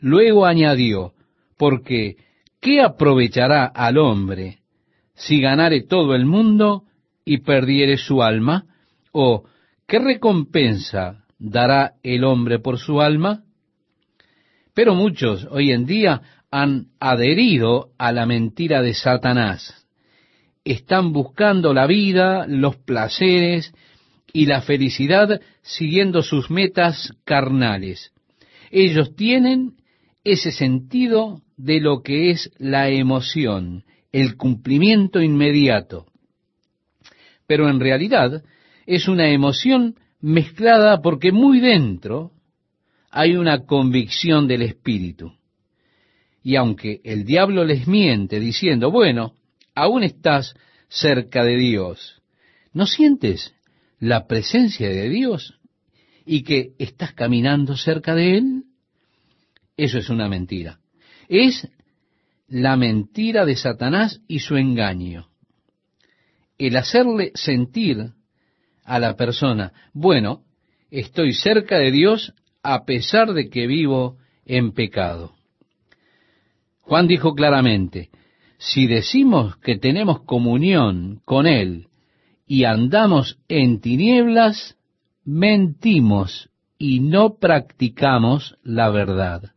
Luego 0.00 0.46
añadió, 0.46 1.12
porque 1.58 2.16
¿qué 2.58 2.80
aprovechará 2.80 3.66
al 3.66 3.98
hombre 3.98 4.60
si 5.14 5.42
ganare 5.42 5.82
todo 5.82 6.14
el 6.14 6.24
mundo 6.24 6.84
y 7.26 7.40
perdiere 7.42 7.98
su 7.98 8.22
alma? 8.22 8.64
¿O 9.12 9.44
qué 9.86 9.98
recompensa 9.98 11.26
dará 11.38 11.96
el 12.02 12.24
hombre 12.24 12.60
por 12.60 12.78
su 12.78 13.02
alma? 13.02 13.42
Pero 14.72 14.94
muchos 14.94 15.46
hoy 15.50 15.70
en 15.70 15.84
día 15.84 16.22
han 16.50 16.86
adherido 16.98 17.90
a 17.98 18.10
la 18.10 18.24
mentira 18.24 18.80
de 18.80 18.94
Satanás. 18.94 19.86
Están 20.64 21.12
buscando 21.12 21.74
la 21.74 21.86
vida, 21.86 22.46
los 22.48 22.76
placeres 22.76 23.74
y 24.32 24.46
la 24.46 24.62
felicidad 24.62 25.40
siguiendo 25.62 26.22
sus 26.22 26.50
metas 26.50 27.12
carnales. 27.24 28.12
Ellos 28.70 29.14
tienen 29.14 29.76
ese 30.24 30.52
sentido 30.52 31.42
de 31.56 31.80
lo 31.80 32.02
que 32.02 32.30
es 32.30 32.50
la 32.58 32.88
emoción, 32.88 33.84
el 34.12 34.36
cumplimiento 34.36 35.20
inmediato. 35.20 36.06
Pero 37.46 37.68
en 37.68 37.80
realidad 37.80 38.42
es 38.86 39.08
una 39.08 39.28
emoción 39.28 39.96
mezclada 40.20 41.02
porque 41.02 41.32
muy 41.32 41.60
dentro 41.60 42.32
hay 43.10 43.36
una 43.36 43.66
convicción 43.66 44.48
del 44.48 44.62
espíritu. 44.62 45.32
Y 46.42 46.56
aunque 46.56 47.00
el 47.04 47.24
diablo 47.24 47.64
les 47.64 47.86
miente 47.86 48.40
diciendo, 48.40 48.90
bueno, 48.90 49.34
aún 49.74 50.02
estás 50.02 50.54
cerca 50.88 51.44
de 51.44 51.56
Dios, 51.56 52.22
¿no 52.72 52.86
sientes 52.86 53.54
la 54.02 54.26
presencia 54.26 54.88
de 54.88 55.08
Dios 55.08 55.60
y 56.26 56.42
que 56.42 56.72
estás 56.80 57.12
caminando 57.12 57.76
cerca 57.76 58.16
de 58.16 58.36
Él? 58.36 58.64
Eso 59.76 59.98
es 59.98 60.10
una 60.10 60.28
mentira. 60.28 60.80
Es 61.28 61.68
la 62.48 62.76
mentira 62.76 63.46
de 63.46 63.54
Satanás 63.54 64.20
y 64.26 64.40
su 64.40 64.56
engaño. 64.56 65.28
El 66.58 66.76
hacerle 66.76 67.30
sentir 67.36 68.10
a 68.82 68.98
la 68.98 69.14
persona, 69.14 69.72
bueno, 69.92 70.42
estoy 70.90 71.32
cerca 71.32 71.78
de 71.78 71.92
Dios 71.92 72.34
a 72.64 72.84
pesar 72.84 73.32
de 73.32 73.48
que 73.50 73.68
vivo 73.68 74.18
en 74.44 74.72
pecado. 74.72 75.36
Juan 76.80 77.06
dijo 77.06 77.36
claramente, 77.36 78.10
si 78.58 78.88
decimos 78.88 79.58
que 79.58 79.78
tenemos 79.78 80.24
comunión 80.24 81.20
con 81.24 81.46
Él 81.46 81.86
y 82.46 82.64
andamos 82.64 83.38
en 83.48 83.80
tinieblas, 83.80 84.76
mentimos 85.24 86.50
y 86.78 87.00
no 87.00 87.38
practicamos 87.38 88.56
la 88.62 88.90
verdad. 88.90 89.52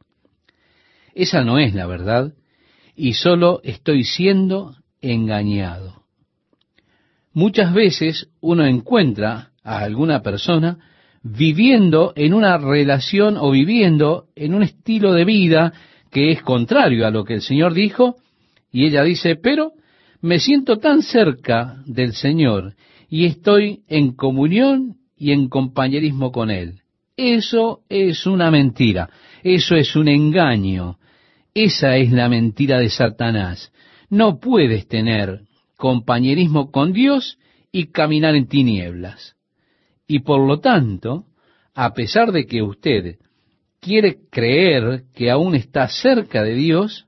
Esa 1.14 1.44
no 1.44 1.58
es 1.60 1.74
la 1.74 1.88
verdad 1.88 2.34
y 2.96 3.14
solo 3.14 3.62
estoy 3.64 4.04
siendo 4.04 4.76
engañado. 5.02 6.04
Muchas 7.34 7.74
veces 7.74 8.30
uno 8.40 8.66
encuentra 8.66 9.52
a 9.64 9.80
alguna 9.80 10.22
persona 10.22 10.78
viviendo 11.22 12.14
en 12.16 12.34
una 12.34 12.58
relación 12.58 13.36
o 13.38 13.50
viviendo 13.52 14.28
en 14.36 14.54
un 14.54 14.64
estilo 14.64 15.12
de 15.12 15.26
vida 15.26 15.74
que 16.12 16.32
es 16.32 16.42
contrario 16.44 17.06
a 17.06 17.12
lo 17.12 17.26
que 17.26 17.34
el 17.34 17.42
Señor 17.42 17.74
dijo, 17.74 18.16
y 18.72 18.86
ella 18.86 19.04
dice, 19.04 19.36
pero 19.36 19.74
me 20.22 20.40
siento 20.40 20.78
tan 20.78 21.02
cerca 21.02 21.82
del 21.86 22.14
Señor 22.14 22.76
y 23.10 23.26
estoy 23.26 23.84
en 23.88 24.14
comunión 24.14 24.98
y 25.18 25.32
en 25.32 25.50
compañerismo 25.50 26.32
con 26.32 26.52
Él. 26.52 26.82
Eso 27.18 27.82
es 27.88 28.26
una 28.26 28.52
mentira, 28.52 29.10
eso 29.44 29.76
es 29.76 29.96
un 29.96 30.08
engaño, 30.10 30.98
esa 31.54 31.96
es 31.96 32.12
la 32.12 32.28
mentira 32.28 32.80
de 32.80 32.90
Satanás. 32.90 33.72
No 34.10 34.40
puedes 34.40 34.88
tener 34.88 35.42
compañerismo 35.78 36.72
con 36.72 36.92
Dios 36.92 37.38
y 37.72 37.88
caminar 37.88 38.36
en 38.36 38.48
tinieblas. 38.48 39.36
Y 40.08 40.20
por 40.20 40.46
lo 40.46 40.60
tanto, 40.60 41.26
a 41.74 41.94
pesar 41.94 42.32
de 42.32 42.46
que 42.46 42.62
usted 42.62 43.18
quiere 43.80 44.18
creer 44.30 45.04
que 45.14 45.30
aún 45.30 45.56
está 45.56 45.88
cerca 45.88 46.44
de 46.44 46.56
Dios, 46.56 47.08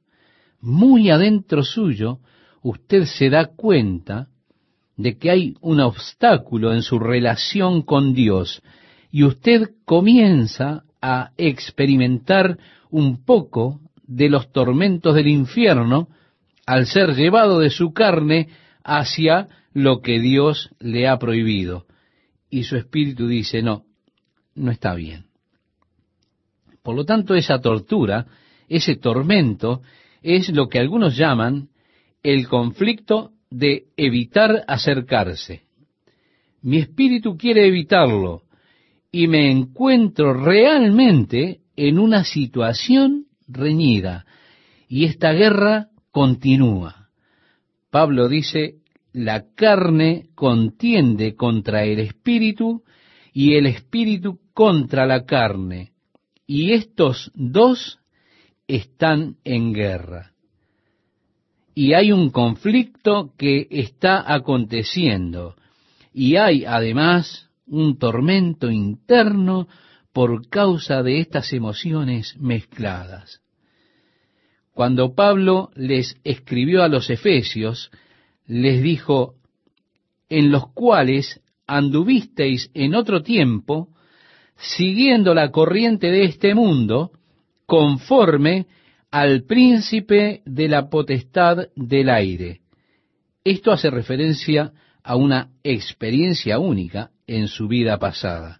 muy 0.61 1.09
adentro 1.09 1.63
suyo, 1.63 2.19
usted 2.61 3.05
se 3.05 3.29
da 3.29 3.45
cuenta 3.45 4.27
de 4.95 5.17
que 5.17 5.29
hay 5.29 5.55
un 5.61 5.79
obstáculo 5.79 6.73
en 6.73 6.81
su 6.81 6.99
relación 6.99 7.83
con 7.83 8.13
Dios 8.13 8.61
y 9.11 9.23
usted 9.23 9.71
comienza 9.85 10.83
a 11.01 11.31
experimentar 11.37 12.57
un 12.89 13.23
poco 13.23 13.79
de 14.03 14.29
los 14.29 14.51
tormentos 14.51 15.15
del 15.15 15.27
infierno 15.27 16.09
al 16.65 16.85
ser 16.87 17.15
llevado 17.15 17.59
de 17.59 17.69
su 17.69 17.93
carne 17.93 18.49
hacia 18.83 19.47
lo 19.73 20.01
que 20.01 20.19
Dios 20.19 20.71
le 20.79 21.07
ha 21.07 21.19
prohibido. 21.19 21.85
Y 22.49 22.63
su 22.63 22.77
espíritu 22.77 23.27
dice, 23.27 23.61
no, 23.61 23.83
no 24.55 24.71
está 24.71 24.95
bien. 24.95 25.25
Por 26.81 26.95
lo 26.95 27.05
tanto, 27.05 27.35
esa 27.35 27.59
tortura, 27.59 28.25
ese 28.69 28.95
tormento, 28.95 29.81
es 30.21 30.49
lo 30.49 30.67
que 30.67 30.79
algunos 30.79 31.15
llaman 31.17 31.69
el 32.23 32.47
conflicto 32.47 33.31
de 33.49 33.85
evitar 33.95 34.63
acercarse. 34.67 35.63
Mi 36.61 36.77
espíritu 36.77 37.37
quiere 37.37 37.67
evitarlo 37.67 38.43
y 39.11 39.27
me 39.27 39.51
encuentro 39.51 40.33
realmente 40.33 41.61
en 41.75 41.99
una 41.99 42.23
situación 42.23 43.25
reñida 43.47 44.25
y 44.87 45.05
esta 45.05 45.31
guerra 45.31 45.89
continúa. 46.11 47.09
Pablo 47.89 48.27
dice, 48.27 48.75
la 49.13 49.45
carne 49.55 50.29
contiende 50.35 51.35
contra 51.35 51.83
el 51.83 51.99
espíritu 51.99 52.83
y 53.33 53.55
el 53.55 53.65
espíritu 53.65 54.39
contra 54.53 55.05
la 55.05 55.25
carne, 55.25 55.93
y 56.45 56.73
estos 56.73 57.31
dos 57.35 57.99
están 58.67 59.37
en 59.43 59.73
guerra. 59.73 60.33
Y 61.79 61.93
hay 61.93 62.11
un 62.11 62.31
conflicto 62.31 63.35
que 63.37 63.67
está 63.69 64.33
aconteciendo, 64.33 65.55
y 66.11 66.35
hay 66.35 66.65
además 66.65 67.51
un 67.67 67.99
tormento 67.99 68.71
interno 68.71 69.67
por 70.11 70.49
causa 70.49 71.03
de 71.03 71.19
estas 71.19 71.53
emociones 71.53 72.35
mezcladas. 72.39 73.41
Cuando 74.73 75.13
Pablo 75.13 75.69
les 75.75 76.19
escribió 76.23 76.81
a 76.81 76.87
los 76.87 77.11
efesios, 77.11 77.91
les 78.47 78.81
dijo, 78.81 79.35
en 80.29 80.49
los 80.49 80.69
cuales 80.73 81.43
anduvisteis 81.67 82.71
en 82.73 82.95
otro 82.95 83.21
tiempo, 83.21 83.89
siguiendo 84.55 85.35
la 85.35 85.51
corriente 85.51 86.07
de 86.07 86.23
este 86.23 86.55
mundo, 86.55 87.11
conforme 87.67 88.65
al 89.11 89.43
príncipe 89.43 90.41
de 90.45 90.67
la 90.67 90.89
potestad 90.89 91.67
del 91.75 92.09
aire. 92.09 92.61
Esto 93.43 93.71
hace 93.71 93.89
referencia 93.89 94.73
a 95.03 95.15
una 95.15 95.51
experiencia 95.63 96.59
única 96.59 97.11
en 97.25 97.47
su 97.47 97.67
vida 97.67 97.97
pasada. 97.97 98.59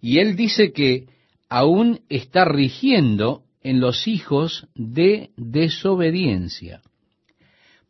Y 0.00 0.18
él 0.18 0.36
dice 0.36 0.72
que 0.72 1.06
aún 1.48 2.00
está 2.08 2.44
rigiendo 2.44 3.44
en 3.62 3.80
los 3.80 4.06
hijos 4.06 4.68
de 4.74 5.30
desobediencia. 5.36 6.82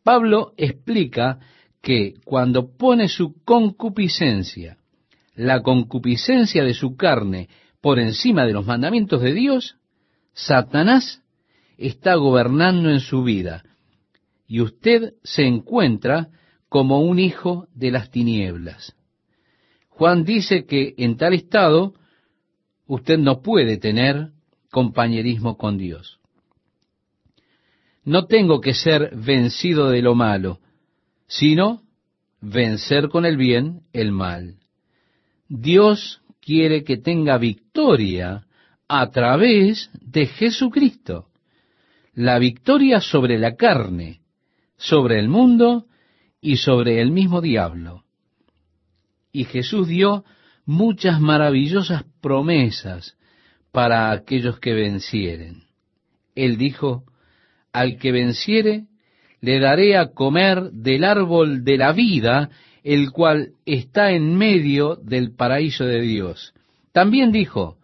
Pablo 0.03 0.53
explica 0.57 1.39
que 1.81 2.15
cuando 2.23 2.75
pone 2.77 3.09
su 3.09 3.35
concupiscencia, 3.43 4.77
la 5.35 5.61
concupiscencia 5.61 6.63
de 6.63 6.73
su 6.73 6.95
carne, 6.95 7.49
por 7.81 7.99
encima 7.99 8.45
de 8.45 8.53
los 8.53 8.65
mandamientos 8.65 9.21
de 9.21 9.33
Dios, 9.33 9.77
Satanás 10.33 11.21
está 11.79 12.15
gobernando 12.15 12.89
en 12.89 12.99
su 12.99 13.23
vida 13.23 13.63
y 14.47 14.61
usted 14.61 15.13
se 15.23 15.43
encuentra 15.43 16.29
como 16.67 17.01
un 17.01 17.19
hijo 17.19 17.67
de 17.73 17.91
las 17.91 18.11
tinieblas. 18.11 18.95
Juan 19.89 20.23
dice 20.23 20.65
que 20.65 20.93
en 20.97 21.17
tal 21.17 21.33
estado 21.33 21.93
usted 22.85 23.17
no 23.17 23.41
puede 23.41 23.77
tener 23.77 24.31
compañerismo 24.71 25.57
con 25.57 25.77
Dios. 25.77 26.19
no 28.05 28.25
tengo 28.25 28.59
que 28.59 28.73
ser 28.73 29.15
vencido 29.15 29.89
de 29.89 30.01
lo 30.01 30.15
malo, 30.15 30.59
sino 31.27 31.83
vencer 32.41 33.09
con 33.09 33.25
el 33.25 33.37
bien 33.37 33.81
el 33.93 34.11
mal. 34.11 34.55
Dios 35.47 36.21
quiere 36.41 36.83
que 36.83 36.97
tenga 36.97 37.37
victoria 37.37 38.47
a 38.87 39.11
través 39.11 39.91
de 40.01 40.25
Jesucristo. 40.25 41.28
La 42.21 42.37
victoria 42.37 42.99
sobre 42.99 43.39
la 43.39 43.55
carne, 43.55 44.19
sobre 44.75 45.19
el 45.19 45.29
mundo 45.29 45.85
y 46.41 46.57
sobre 46.57 46.99
el 46.99 47.11
mismo 47.11 47.39
diablo. 47.39 48.03
Y 49.31 49.45
Jesús 49.45 49.87
dio 49.87 50.25
muchas 50.65 51.21
maravillosas 51.21 52.03
promesas 52.19 53.15
para 53.71 54.11
aquellos 54.11 54.59
que 54.59 54.73
vencieren. 54.73 55.63
Él 56.35 56.57
dijo, 56.57 57.05
al 57.71 57.97
que 57.97 58.11
venciere, 58.11 58.87
le 59.39 59.61
daré 59.61 59.95
a 59.95 60.11
comer 60.11 60.71
del 60.73 61.05
árbol 61.05 61.63
de 61.63 61.77
la 61.77 61.93
vida, 61.93 62.49
el 62.83 63.11
cual 63.11 63.53
está 63.65 64.11
en 64.11 64.35
medio 64.35 64.97
del 64.97 65.33
paraíso 65.37 65.85
de 65.85 66.01
Dios. 66.01 66.53
También 66.91 67.31
dijo, 67.31 67.77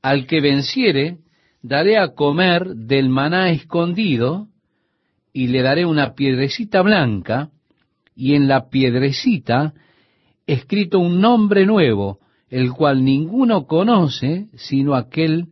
al 0.00 0.26
que 0.26 0.40
venciere, 0.40 1.18
daré 1.64 1.96
a 1.96 2.08
comer 2.08 2.76
del 2.76 3.08
maná 3.08 3.48
escondido, 3.48 4.48
y 5.32 5.46
le 5.46 5.62
daré 5.62 5.86
una 5.86 6.14
piedrecita 6.14 6.82
blanca, 6.82 7.48
y 8.14 8.34
en 8.34 8.46
la 8.48 8.68
piedrecita 8.68 9.72
escrito 10.46 10.98
un 10.98 11.22
nombre 11.22 11.64
nuevo, 11.64 12.20
el 12.50 12.70
cual 12.72 13.02
ninguno 13.02 13.66
conoce 13.66 14.48
sino 14.54 14.94
aquel 14.94 15.46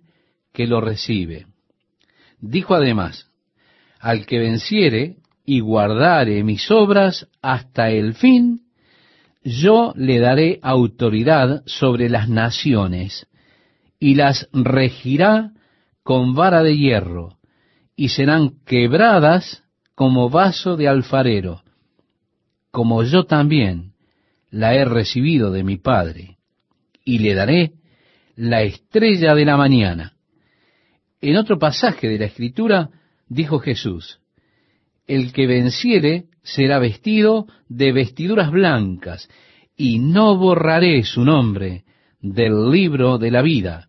que 0.53 0.67
lo 0.67 0.83
recibe. 0.83 1.47
Dijo 2.41 2.75
además, 2.75 3.31
al 3.99 4.27
que 4.27 4.39
venciere 4.39 5.17
y 5.47 5.61
guardare 5.61 6.45
mis 6.45 6.71
obras 6.71 7.27
hasta 7.41 7.91
el 7.91 8.13
fin, 8.15 8.61
yo 9.45 9.95
le 9.97 10.19
daré 10.19 10.61
autoridad 10.63 11.63
sobre 11.65 12.11
las 12.11 12.29
naciones, 12.29 13.27
y 13.99 14.15
las 14.15 14.51
regirá 14.53 15.53
con 16.03 16.35
vara 16.35 16.63
de 16.63 16.77
hierro, 16.77 17.39
y 17.97 18.09
serán 18.09 18.65
quebradas 18.65 19.63
como 19.95 20.31
vaso 20.31 20.77
de 20.77 20.89
alfarero, 20.89 21.63
como 22.71 23.03
yo 23.05 23.25
también 23.25 23.93
la 24.51 24.75
he 24.75 24.85
recibido 24.85 25.51
de 25.51 25.63
mi 25.63 25.77
Padre, 25.77 26.39
y 27.05 27.19
le 27.19 27.35
daré 27.35 27.73
la 28.37 28.63
estrella 28.63 29.35
de 29.35 29.45
la 29.45 29.57
mañana. 29.57 30.15
En 31.21 31.37
otro 31.37 31.59
pasaje 31.59 32.09
de 32.09 32.19
la 32.19 32.25
Escritura 32.27 32.91
dijo 33.29 33.59
Jesús, 33.59 34.21
el 35.07 35.33
que 35.33 35.47
venciere 35.47 36.25
será 36.43 36.79
vestido 36.79 37.47
de 37.69 37.93
vestiduras 37.93 38.51
blancas, 38.51 39.29
y 39.77 39.99
no 39.99 40.37
borraré 40.37 41.03
su 41.05 41.25
nombre 41.25 41.85
del 42.21 42.71
libro 42.71 43.19
de 43.19 43.31
la 43.31 43.43
vida, 43.43 43.89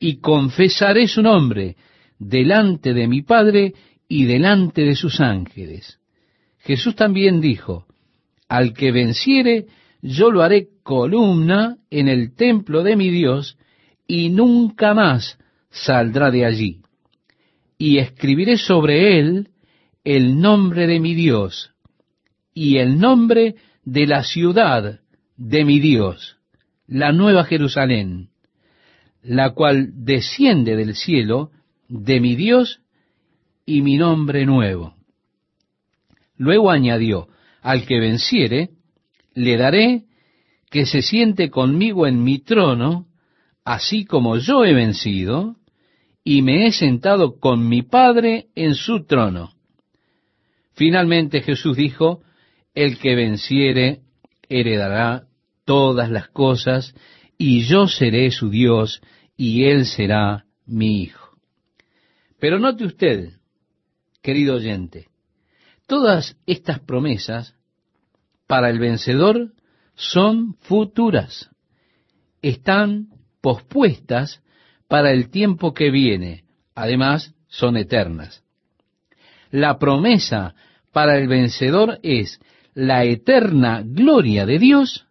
y 0.00 0.16
confesaré 0.16 1.06
su 1.06 1.22
nombre 1.22 1.76
delante 2.18 2.94
de 2.94 3.06
mi 3.06 3.22
Padre 3.22 3.74
y 4.08 4.24
delante 4.24 4.82
de 4.82 4.96
sus 4.96 5.20
ángeles. 5.20 6.00
Jesús 6.58 6.96
también 6.96 7.40
dijo, 7.40 7.86
al 8.48 8.72
que 8.72 8.90
venciere, 8.90 9.66
yo 10.02 10.30
lo 10.30 10.42
haré 10.42 10.70
columna 10.82 11.76
en 11.90 12.08
el 12.08 12.34
templo 12.34 12.82
de 12.82 12.96
mi 12.96 13.10
Dios, 13.10 13.56
y 14.06 14.30
nunca 14.30 14.94
más 14.94 15.38
saldrá 15.70 16.30
de 16.30 16.44
allí. 16.44 16.80
Y 17.78 17.98
escribiré 17.98 18.56
sobre 18.56 19.20
él 19.20 19.50
el 20.02 20.40
nombre 20.40 20.86
de 20.86 20.98
mi 20.98 21.14
Dios 21.14 21.72
y 22.54 22.78
el 22.78 22.98
nombre 22.98 23.54
de 23.84 24.06
la 24.06 24.24
ciudad 24.24 25.00
de 25.36 25.64
mi 25.64 25.78
Dios, 25.78 26.38
la 26.86 27.12
nueva 27.12 27.44
Jerusalén, 27.44 28.29
la 29.22 29.50
cual 29.50 29.90
desciende 29.92 30.76
del 30.76 30.94
cielo 30.94 31.50
de 31.88 32.20
mi 32.20 32.36
Dios 32.36 32.80
y 33.66 33.82
mi 33.82 33.96
nombre 33.96 34.46
nuevo. 34.46 34.94
Luego 36.36 36.70
añadió, 36.70 37.28
al 37.60 37.86
que 37.86 38.00
venciere, 38.00 38.70
le 39.34 39.56
daré 39.56 40.04
que 40.70 40.86
se 40.86 41.02
siente 41.02 41.50
conmigo 41.50 42.06
en 42.06 42.22
mi 42.22 42.38
trono, 42.38 43.06
así 43.64 44.04
como 44.04 44.36
yo 44.38 44.64
he 44.64 44.72
vencido, 44.72 45.56
y 46.24 46.42
me 46.42 46.66
he 46.66 46.72
sentado 46.72 47.38
con 47.38 47.68
mi 47.68 47.82
Padre 47.82 48.46
en 48.54 48.74
su 48.74 49.04
trono. 49.04 49.52
Finalmente 50.74 51.42
Jesús 51.42 51.76
dijo, 51.76 52.22
el 52.74 52.98
que 52.98 53.14
venciere 53.14 54.00
heredará 54.48 55.24
todas 55.64 56.10
las 56.10 56.28
cosas, 56.28 56.94
y 57.42 57.62
yo 57.62 57.88
seré 57.88 58.30
su 58.32 58.50
Dios, 58.50 59.00
y 59.34 59.64
él 59.64 59.86
será 59.86 60.44
mi 60.66 61.00
hijo. 61.00 61.38
Pero 62.38 62.58
note 62.58 62.84
usted, 62.84 63.30
querido 64.20 64.56
oyente, 64.56 65.08
todas 65.86 66.36
estas 66.44 66.80
promesas 66.80 67.56
para 68.46 68.68
el 68.68 68.78
vencedor 68.78 69.54
son 69.94 70.52
futuras, 70.60 71.48
están 72.42 73.08
pospuestas 73.40 74.42
para 74.86 75.10
el 75.10 75.30
tiempo 75.30 75.72
que 75.72 75.90
viene, 75.90 76.44
además 76.74 77.34
son 77.48 77.78
eternas. 77.78 78.44
La 79.50 79.78
promesa 79.78 80.54
para 80.92 81.16
el 81.16 81.26
vencedor 81.26 82.00
es 82.02 82.38
la 82.74 83.04
eterna 83.04 83.82
gloria 83.82 84.44
de 84.44 84.58
Dios, 84.58 85.06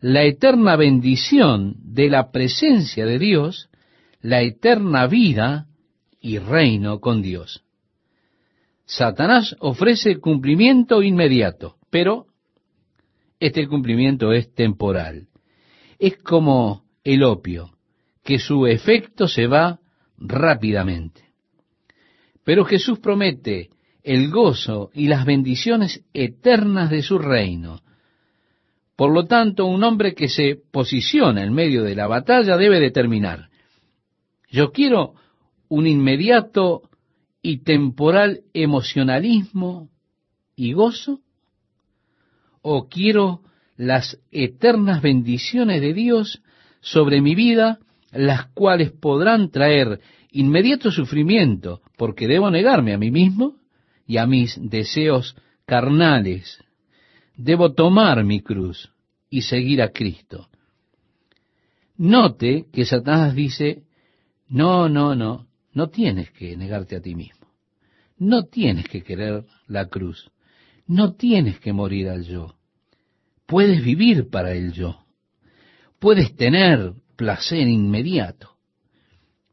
la 0.00 0.24
eterna 0.24 0.76
bendición 0.76 1.76
de 1.78 2.08
la 2.08 2.30
presencia 2.30 3.04
de 3.04 3.18
Dios, 3.18 3.68
la 4.22 4.42
eterna 4.42 5.06
vida 5.06 5.66
y 6.20 6.38
reino 6.38 7.00
con 7.00 7.22
Dios. 7.22 7.64
Satanás 8.86 9.56
ofrece 9.60 10.18
cumplimiento 10.18 11.02
inmediato, 11.02 11.76
pero 11.90 12.26
este 13.38 13.68
cumplimiento 13.68 14.32
es 14.32 14.52
temporal. 14.54 15.28
Es 15.98 16.16
como 16.18 16.84
el 17.04 17.22
opio, 17.22 17.70
que 18.24 18.38
su 18.38 18.66
efecto 18.66 19.28
se 19.28 19.46
va 19.46 19.80
rápidamente. 20.18 21.22
Pero 22.44 22.64
Jesús 22.64 22.98
promete 22.98 23.70
el 24.02 24.30
gozo 24.30 24.90
y 24.94 25.08
las 25.08 25.24
bendiciones 25.24 26.04
eternas 26.12 26.90
de 26.90 27.02
su 27.02 27.18
reino. 27.18 27.82
Por 29.00 29.14
lo 29.14 29.24
tanto, 29.24 29.64
un 29.64 29.82
hombre 29.82 30.14
que 30.14 30.28
se 30.28 30.58
posiciona 30.70 31.42
en 31.42 31.54
medio 31.54 31.84
de 31.84 31.94
la 31.94 32.06
batalla 32.06 32.58
debe 32.58 32.78
determinar, 32.78 33.48
yo 34.50 34.72
quiero 34.72 35.14
un 35.70 35.86
inmediato 35.86 36.82
y 37.40 37.62
temporal 37.62 38.40
emocionalismo 38.52 39.88
y 40.54 40.74
gozo, 40.74 41.20
o 42.60 42.90
quiero 42.90 43.40
las 43.78 44.18
eternas 44.32 45.00
bendiciones 45.00 45.80
de 45.80 45.94
Dios 45.94 46.42
sobre 46.82 47.22
mi 47.22 47.34
vida, 47.34 47.78
las 48.12 48.48
cuales 48.48 48.92
podrán 48.92 49.50
traer 49.50 50.00
inmediato 50.30 50.90
sufrimiento, 50.90 51.80
porque 51.96 52.28
debo 52.28 52.50
negarme 52.50 52.92
a 52.92 52.98
mí 52.98 53.10
mismo, 53.10 53.56
y 54.06 54.18
a 54.18 54.26
mis 54.26 54.58
deseos 54.60 55.36
carnales. 55.64 56.62
Debo 57.42 57.72
tomar 57.72 58.22
mi 58.22 58.42
cruz 58.42 58.92
y 59.30 59.40
seguir 59.40 59.80
a 59.80 59.92
Cristo. 59.92 60.50
Note 61.96 62.66
que 62.70 62.84
Satanás 62.84 63.34
dice, 63.34 63.84
no, 64.48 64.90
no, 64.90 65.14
no, 65.14 65.46
no 65.72 65.88
tienes 65.88 66.30
que 66.32 66.54
negarte 66.54 66.96
a 66.96 67.00
ti 67.00 67.14
mismo. 67.14 67.46
No 68.18 68.44
tienes 68.44 68.88
que 68.88 69.02
querer 69.02 69.46
la 69.68 69.86
cruz. 69.86 70.30
No 70.86 71.14
tienes 71.14 71.58
que 71.60 71.72
morir 71.72 72.10
al 72.10 72.24
yo. 72.24 72.56
Puedes 73.46 73.82
vivir 73.82 74.28
para 74.28 74.52
el 74.52 74.72
yo. 74.72 75.06
Puedes 75.98 76.36
tener 76.36 76.92
placer 77.16 77.66
inmediato. 77.66 78.50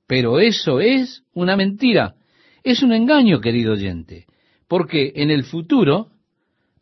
Pero 0.08 0.40
eso 0.40 0.82
es 0.82 1.24
una 1.34 1.56
mentira. 1.56 2.16
Es 2.66 2.84
un 2.84 2.92
engaño, 2.92 3.40
querido 3.40 3.74
oyente 3.74 4.28
porque 4.68 5.14
en 5.16 5.32
el 5.32 5.44
futuro 5.44 6.10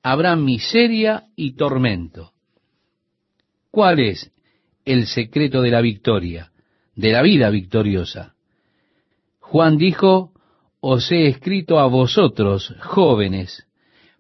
habrá 0.06 0.36
miseria 0.36 1.24
y 1.36 1.54
tormento. 1.54 2.32
¿Cuál 3.72 4.00
es 4.00 4.32
el 4.86 5.08
secreto 5.08 5.64
de 5.64 5.72
la 5.72 5.82
victoria, 5.82 6.52
de 6.96 7.12
la 7.12 7.24
vida 7.24 7.50
victoriosa? 7.50 8.36
Juan 9.40 9.80
dijo, 9.80 10.32
os 10.80 11.12
he 11.12 11.26
escrito 11.26 11.80
a 11.80 11.88
vosotros, 11.88 12.76
jóvenes, 12.82 13.66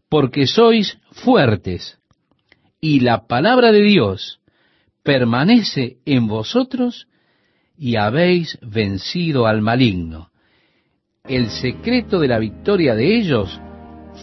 porque 0.10 0.48
sois 0.48 0.98
fuertes, 1.12 2.00
y 2.82 3.02
la 3.02 3.28
palabra 3.28 3.72
de 3.72 3.84
Dios 3.84 4.40
permanece 5.04 5.98
en 6.04 6.26
vosotros, 6.26 7.08
y 7.78 7.98
habéis 7.98 8.58
vencido 8.64 9.46
al 9.46 9.62
maligno. 9.62 10.32
el 11.26 11.52
secreto 11.52 12.20
de 12.20 12.28
la 12.28 12.40
victoria 12.40 12.96
de 12.96 13.20
ellos 13.20 13.60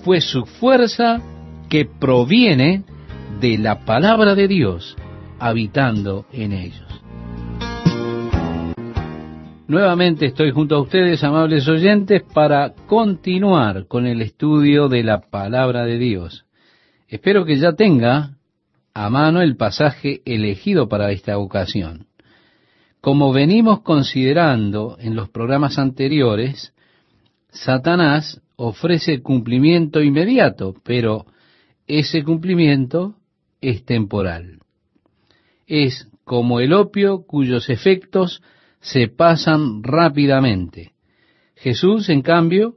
fue 0.03 0.21
su 0.21 0.45
fuerza 0.45 1.23
que 1.73 1.87
proviene 1.87 2.85
de 3.41 3.57
la 3.57 3.87
palabra 3.87 4.35
de 4.35 4.47
Dios 4.47 4.95
habitando 5.39 6.27
en 6.31 6.53
ellos. 6.53 7.03
Nuevamente 9.69 10.27
estoy 10.27 10.51
junto 10.51 10.77
a 10.77 10.83
ustedes, 10.83 11.25
amables 11.25 11.67
oyentes, 11.67 12.25
para 12.35 12.75
continuar 12.87 13.87
con 13.87 14.05
el 14.05 14.21
estudio 14.21 14.91
de 14.91 15.03
la 15.03 15.23
palabra 15.23 15.87
de 15.87 15.97
Dios. 15.97 16.45
Espero 17.09 17.47
que 17.47 17.57
ya 17.57 17.73
tenga 17.73 18.37
a 18.93 19.09
mano 19.09 19.41
el 19.41 19.57
pasaje 19.57 20.21
elegido 20.27 20.91
para 20.91 21.11
esta 21.11 21.39
ocasión. 21.39 22.05
Como 23.01 23.33
venimos 23.33 23.81
considerando 23.81 24.99
en 25.01 25.17
los 25.17 25.31
programas 25.31 25.79
anteriores, 25.79 26.75
Satanás 27.49 28.43
ofrece 28.57 29.23
cumplimiento 29.23 30.03
inmediato, 30.03 30.75
pero 30.85 31.25
ese 31.87 32.23
cumplimiento 32.23 33.17
es 33.61 33.85
temporal. 33.85 34.61
Es 35.67 36.09
como 36.25 36.61
el 36.61 36.73
opio 36.73 37.25
cuyos 37.27 37.71
efectos 37.71 38.43
se 38.81 39.09
pasan 39.09 39.83
rápidamente. 39.83 40.93
Jesús, 41.55 42.09
en 42.09 42.23
cambio, 42.23 42.77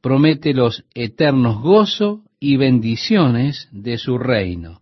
promete 0.00 0.52
los 0.54 0.84
eternos 0.94 1.62
gozo 1.62 2.24
y 2.40 2.56
bendiciones 2.56 3.68
de 3.70 3.98
su 3.98 4.18
reino. 4.18 4.80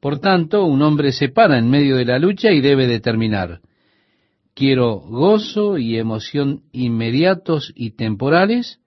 Por 0.00 0.18
tanto, 0.18 0.64
un 0.64 0.82
hombre 0.82 1.12
se 1.12 1.28
para 1.28 1.58
en 1.58 1.70
medio 1.70 1.96
de 1.96 2.04
la 2.04 2.18
lucha 2.18 2.50
y 2.50 2.60
debe 2.60 2.86
determinar, 2.86 3.60
¿quiero 4.54 4.96
gozo 4.96 5.78
y 5.78 5.96
emoción 5.96 6.64
inmediatos 6.72 7.72
y 7.76 7.92
temporales? 7.92 8.81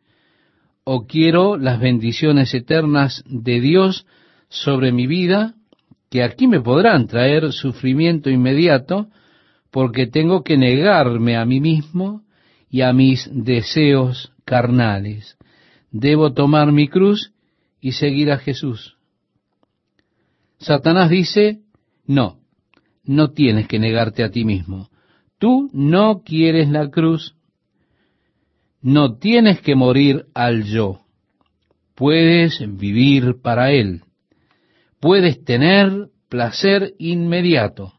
¿O 0.86 1.08
quiero 1.08 1.58
las 1.58 1.80
bendiciones 1.80 2.54
eternas 2.54 3.24
de 3.28 3.60
Dios 3.60 4.06
sobre 4.50 4.92
mi 4.92 5.08
vida, 5.08 5.56
que 6.10 6.24
aquí 6.24 6.48
me 6.48 6.62
podrán 6.62 7.08
traer 7.08 7.52
sufrimiento 7.52 8.30
inmediato, 8.30 9.10
porque 9.72 10.08
tengo 10.08 10.44
que 10.44 10.58
negarme 10.58 11.36
a 11.36 11.44
mí 11.44 11.60
mismo 11.60 12.22
y 12.70 12.82
a 12.82 12.94
mis 12.94 13.30
deseos 13.32 14.32
carnales. 14.46 15.38
Debo 15.92 16.34
tomar 16.34 16.72
mi 16.72 16.88
cruz 16.88 17.34
y 17.82 17.94
seguir 17.94 18.32
a 18.32 18.38
Jesús. 18.38 18.96
Satanás 20.60 21.10
dice, 21.10 21.62
no, 22.06 22.38
no 23.04 23.32
tienes 23.32 23.68
que 23.68 23.80
negarte 23.80 24.24
a 24.24 24.30
ti 24.30 24.46
mismo. 24.46 24.90
Tú 25.40 25.70
no 25.74 26.22
quieres 26.24 26.70
la 26.70 26.90
cruz, 26.90 27.36
no 28.86 29.18
tienes 29.18 29.62
que 29.62 29.74
morir 29.74 30.28
al 30.36 30.64
yo. 30.64 31.02
Puedes 31.96 32.60
vivir 32.78 33.42
para 33.42 33.72
Él. 33.72 34.04
Puedes 35.00 35.44
tener 35.44 36.10
placer 36.30 36.94
inmediato. 37.00 37.94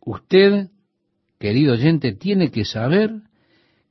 Usted, 0.00 0.70
querido 1.38 1.74
oyente, 1.74 2.14
tiene 2.14 2.50
que 2.50 2.64
saber 2.64 3.10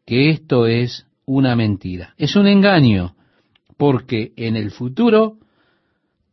que 0.03 0.31
esto 0.31 0.65
es 0.65 1.05
una 1.25 1.55
mentira. 1.55 2.15
Es 2.17 2.35
un 2.35 2.47
engaño, 2.47 3.15
porque 3.77 4.33
en 4.35 4.55
el 4.55 4.71
futuro 4.71 5.37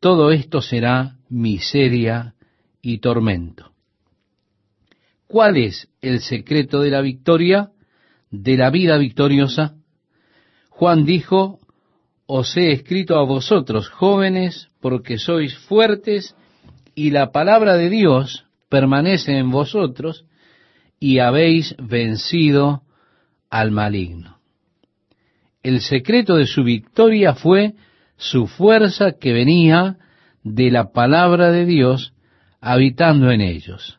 todo 0.00 0.30
esto 0.30 0.62
será 0.62 1.18
miseria 1.28 2.34
y 2.80 2.96
tormento. 2.96 3.72
¿Cuál 5.26 5.58
es 5.58 5.86
el 6.00 6.20
secreto 6.20 6.80
de 6.80 6.88
la 6.88 7.02
victoria, 7.02 7.72
de 8.30 8.56
la 8.56 8.70
vida 8.70 8.96
victoriosa? 8.96 9.74
Juan 10.68 11.04
dijo, 11.04 11.58
os 12.26 12.56
he 12.56 12.72
escrito 12.72 13.18
a 13.18 13.24
vosotros, 13.24 13.88
jóvenes, 13.88 14.68
porque 14.80 15.18
sois 15.18 15.56
fuertes 15.58 16.36
y 16.94 17.10
la 17.10 17.32
palabra 17.32 17.74
de 17.74 17.90
Dios 17.90 18.46
permanece 18.68 19.36
en 19.36 19.50
vosotros 19.50 20.24
y 20.98 21.18
habéis 21.18 21.74
vencido 21.78 22.82
al 23.50 23.72
maligno. 23.72 24.38
El 25.62 25.80
secreto 25.80 26.36
de 26.36 26.46
su 26.46 26.62
victoria 26.62 27.34
fue 27.34 27.74
su 28.16 28.46
fuerza 28.46 29.12
que 29.20 29.32
venía 29.32 29.98
de 30.42 30.70
la 30.70 30.92
palabra 30.92 31.50
de 31.50 31.66
Dios 31.66 32.14
habitando 32.60 33.30
en 33.30 33.40
ellos. 33.40 33.98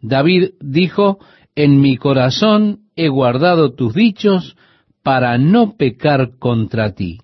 David 0.00 0.50
dijo, 0.60 1.18
en 1.54 1.80
mi 1.80 1.96
corazón 1.96 2.83
he 2.96 3.08
guardado 3.08 3.74
tus 3.74 3.94
dichos 3.94 4.56
para 5.02 5.38
no 5.38 5.76
pecar 5.76 6.38
contra 6.38 6.94
ti. 6.94 7.18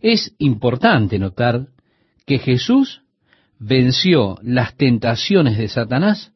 Es 0.00 0.34
importante 0.38 1.18
notar 1.18 1.68
que 2.26 2.38
Jesús 2.38 3.02
venció 3.58 4.38
las 4.42 4.76
tentaciones 4.76 5.58
de 5.58 5.68
Satanás 5.68 6.32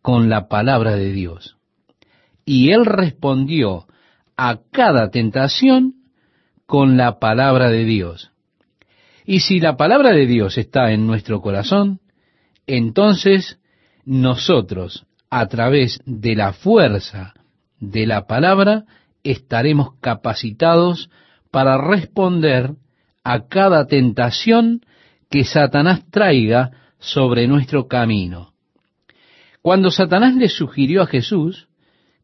con 0.00 0.28
la 0.28 0.48
palabra 0.48 0.96
de 0.96 1.12
Dios. 1.12 1.56
Y 2.44 2.70
él 2.70 2.84
respondió 2.86 3.86
a 4.36 4.60
cada 4.72 5.10
tentación 5.10 5.94
con 6.66 6.96
la 6.96 7.18
palabra 7.18 7.68
de 7.68 7.84
Dios. 7.84 8.30
Y 9.24 9.40
si 9.40 9.60
la 9.60 9.76
palabra 9.76 10.12
de 10.12 10.26
Dios 10.26 10.58
está 10.58 10.92
en 10.92 11.06
nuestro 11.06 11.40
corazón, 11.40 12.00
entonces 12.66 13.58
nosotros, 14.04 15.06
a 15.30 15.46
través 15.46 16.00
de 16.04 16.34
la 16.34 16.52
fuerza 16.52 17.34
de 17.82 18.06
la 18.06 18.28
palabra, 18.28 18.84
estaremos 19.24 19.98
capacitados 20.00 21.10
para 21.50 21.76
responder 21.76 22.76
a 23.24 23.48
cada 23.48 23.86
tentación 23.86 24.82
que 25.28 25.44
Satanás 25.44 26.08
traiga 26.10 26.70
sobre 27.00 27.48
nuestro 27.48 27.88
camino. 27.88 28.52
Cuando 29.62 29.90
Satanás 29.90 30.36
le 30.36 30.48
sugirió 30.48 31.02
a 31.02 31.06
Jesús 31.06 31.68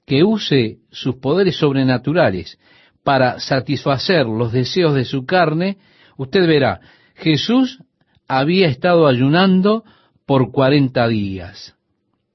que 0.07 0.23
use 0.23 0.79
sus 0.93 1.17
poderes 1.17 1.57
sobrenaturales 1.57 2.59
para 3.03 3.41
satisfacer 3.41 4.27
los 4.27 4.53
deseos 4.53 4.95
de 4.95 5.05
su 5.05 5.27
carne, 5.27 5.79
usted 6.17 6.47
verá, 6.47 6.81
Jesús 7.17 7.83
había 8.29 8.69
estado 8.69 9.09
ayunando 9.09 9.85
por 10.25 10.53
cuarenta 10.53 11.09
días. 11.09 11.75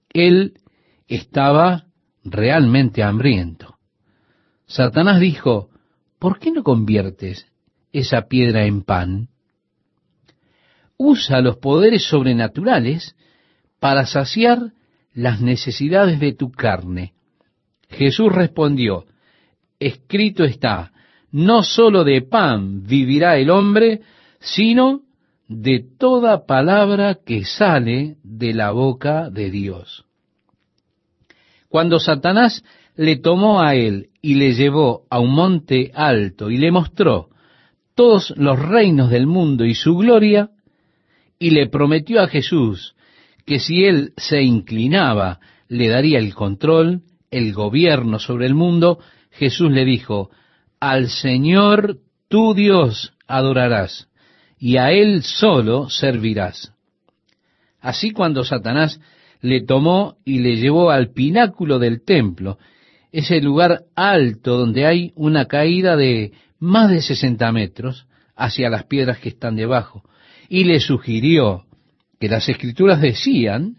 Él 0.10 0.56
estaba 1.08 1.86
realmente 2.24 3.04
hambriento. 3.04 3.78
Satanás 4.66 5.20
dijo, 5.20 5.70
¿por 6.20 6.40
qué 6.40 6.52
no 6.52 6.64
conviertes 6.64 7.48
esa 7.92 8.24
piedra 8.24 8.66
en 8.66 8.84
pan? 8.84 9.30
usa 10.98 11.42
los 11.42 11.58
poderes 11.58 12.04
sobrenaturales 12.04 13.16
para 13.80 14.06
saciar 14.06 14.72
las 15.14 15.42
necesidades 15.42 16.20
de 16.20 16.34
tu 16.34 16.52
carne. 16.52 17.14
Jesús 17.90 18.32
respondió, 18.32 19.06
escrito 19.80 20.44
está, 20.44 20.92
no 21.32 21.64
sólo 21.64 22.04
de 22.04 22.22
pan 22.22 22.84
vivirá 22.84 23.38
el 23.38 23.50
hombre, 23.50 24.02
sino 24.40 25.02
de 25.48 25.86
toda 26.00 26.46
palabra 26.46 27.20
que 27.26 27.44
sale 27.44 28.18
de 28.24 28.54
la 28.54 28.72
boca 28.72 29.30
de 29.30 29.52
Dios. 29.52 30.06
Cuando 31.74 32.00
Satanás 32.00 32.64
le 32.96 33.16
tomó 33.16 33.64
a 33.64 33.74
él 33.74 34.10
y 34.22 34.36
le 34.36 34.54
llevó 34.54 35.08
a 35.10 35.18
un 35.20 35.34
monte 35.34 35.90
alto 35.96 36.52
y 36.52 36.58
le 36.58 36.70
mostró 36.70 37.30
todos 37.96 38.32
los 38.38 38.60
reinos 38.60 39.10
del 39.10 39.26
mundo 39.26 39.66
y 39.66 39.74
su 39.74 39.98
gloria, 39.98 40.52
y 41.40 41.50
le 41.50 41.68
prometió 41.70 42.22
a 42.22 42.28
Jesús 42.28 42.94
que 43.44 43.58
si 43.58 43.86
él 43.86 44.14
se 44.18 44.44
inclinaba, 44.44 45.40
le 45.68 45.88
daría 45.88 46.20
el 46.20 46.36
control, 46.36 47.02
el 47.32 47.54
gobierno 47.54 48.20
sobre 48.20 48.46
el 48.46 48.54
mundo, 48.54 49.00
Jesús 49.32 49.72
le 49.72 49.84
dijo, 49.84 50.30
al 50.80 51.10
Señor 51.10 51.98
tu 52.28 52.54
Dios 52.54 53.14
adorarás, 53.26 54.10
y 54.60 54.78
a 54.78 54.92
Él 54.92 55.24
solo 55.24 55.90
servirás. 55.90 56.72
Así 57.82 58.12
cuando 58.12 58.44
Satanás 58.44 59.00
le 59.44 59.62
tomó 59.62 60.16
y 60.24 60.40
le 60.40 60.56
llevó 60.56 60.90
al 60.90 61.12
pináculo 61.12 61.78
del 61.78 62.04
templo, 62.04 62.58
ese 63.12 63.42
lugar 63.42 63.82
alto 63.94 64.58
donde 64.58 64.86
hay 64.88 65.12
una 65.16 65.46
caída 65.46 65.98
de 65.98 66.32
más 66.60 66.90
de 66.90 67.02
sesenta 67.02 67.52
metros 67.52 68.08
hacia 68.38 68.70
las 68.70 68.86
piedras 68.86 69.20
que 69.20 69.30
están 69.30 69.58
debajo, 69.58 70.02
y 70.48 70.64
le 70.64 70.80
sugirió 70.80 71.66
que 72.22 72.30
las 72.30 72.48
escrituras 72.48 73.02
decían 73.02 73.76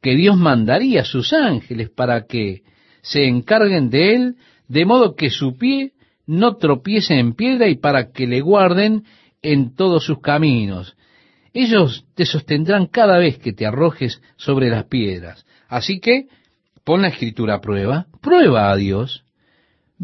que 0.00 0.14
Dios 0.14 0.36
mandaría 0.36 1.00
a 1.00 1.04
sus 1.04 1.32
ángeles 1.32 1.90
para 1.90 2.26
que 2.26 2.62
se 3.02 3.26
encarguen 3.26 3.90
de 3.90 4.14
él, 4.14 4.36
de 4.68 4.84
modo 4.84 5.16
que 5.16 5.30
su 5.30 5.58
pie 5.58 5.94
no 6.26 6.56
tropiece 6.56 7.18
en 7.18 7.34
piedra 7.34 7.68
y 7.68 7.74
para 7.74 8.12
que 8.12 8.28
le 8.28 8.40
guarden 8.40 9.02
en 9.42 9.74
todos 9.74 10.04
sus 10.04 10.20
caminos. 10.20 10.96
Ellos 11.54 12.06
te 12.14 12.24
sostendrán 12.24 12.86
cada 12.86 13.18
vez 13.18 13.38
que 13.38 13.52
te 13.52 13.66
arrojes 13.66 14.22
sobre 14.36 14.70
las 14.70 14.84
piedras. 14.84 15.44
Así 15.68 16.00
que 16.00 16.28
pon 16.84 17.02
la 17.02 17.08
escritura 17.08 17.56
a 17.56 17.60
prueba, 17.60 18.06
prueba 18.20 18.70
a 18.70 18.76
Dios, 18.76 19.24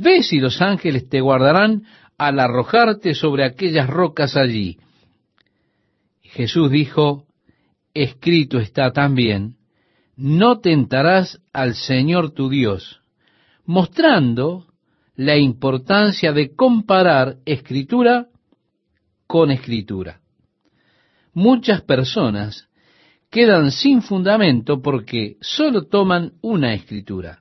Ve 0.00 0.22
si 0.22 0.38
los 0.38 0.62
ángeles 0.62 1.08
te 1.08 1.20
guardarán 1.20 1.82
al 2.18 2.38
arrojarte 2.38 3.14
sobre 3.14 3.44
aquellas 3.44 3.88
rocas 3.90 4.36
allí. 4.36 4.78
Jesús 6.22 6.70
dijo, 6.70 7.24
escrito 7.94 8.60
está 8.60 8.92
también, 8.92 9.56
no 10.14 10.60
tentarás 10.60 11.40
al 11.52 11.74
Señor 11.74 12.30
tu 12.30 12.48
Dios, 12.48 13.00
mostrando 13.64 14.66
la 15.16 15.36
importancia 15.36 16.32
de 16.32 16.54
comparar 16.54 17.38
escritura 17.44 18.28
con 19.26 19.50
escritura. 19.50 20.20
Muchas 21.34 21.82
personas 21.82 22.68
quedan 23.30 23.70
sin 23.70 24.02
fundamento 24.02 24.80
porque 24.80 25.36
solo 25.40 25.86
toman 25.86 26.32
una 26.40 26.74
escritura. 26.74 27.40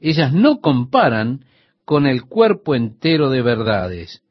Ellas 0.00 0.32
no 0.32 0.60
comparan 0.60 1.44
con 1.84 2.06
el 2.06 2.24
cuerpo 2.24 2.74
entero 2.74 3.30
de 3.30 3.42
verdades 3.42 4.22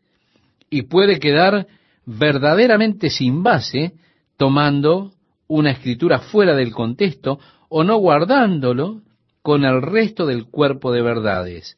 y 0.69 0.83
puede 0.83 1.19
quedar 1.19 1.67
verdaderamente 2.05 3.09
sin 3.09 3.43
base 3.43 3.93
tomando 4.37 5.11
una 5.47 5.71
escritura 5.71 6.19
fuera 6.19 6.55
del 6.55 6.71
contexto 6.71 7.39
o 7.69 7.83
no 7.83 7.97
guardándolo 7.97 9.01
con 9.41 9.65
el 9.65 9.81
resto 9.81 10.25
del 10.25 10.45
cuerpo 10.45 10.91
de 10.91 11.01
verdades. 11.01 11.77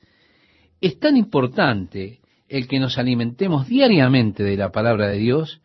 Es 0.80 1.00
tan 1.00 1.18
importante 1.18 2.20
el 2.48 2.68
que 2.68 2.80
nos 2.80 2.98
alimentemos 2.98 3.68
diariamente 3.68 4.44
de 4.44 4.58
la 4.58 4.72
palabra 4.72 5.08
de 5.08 5.18
Dios, 5.18 5.62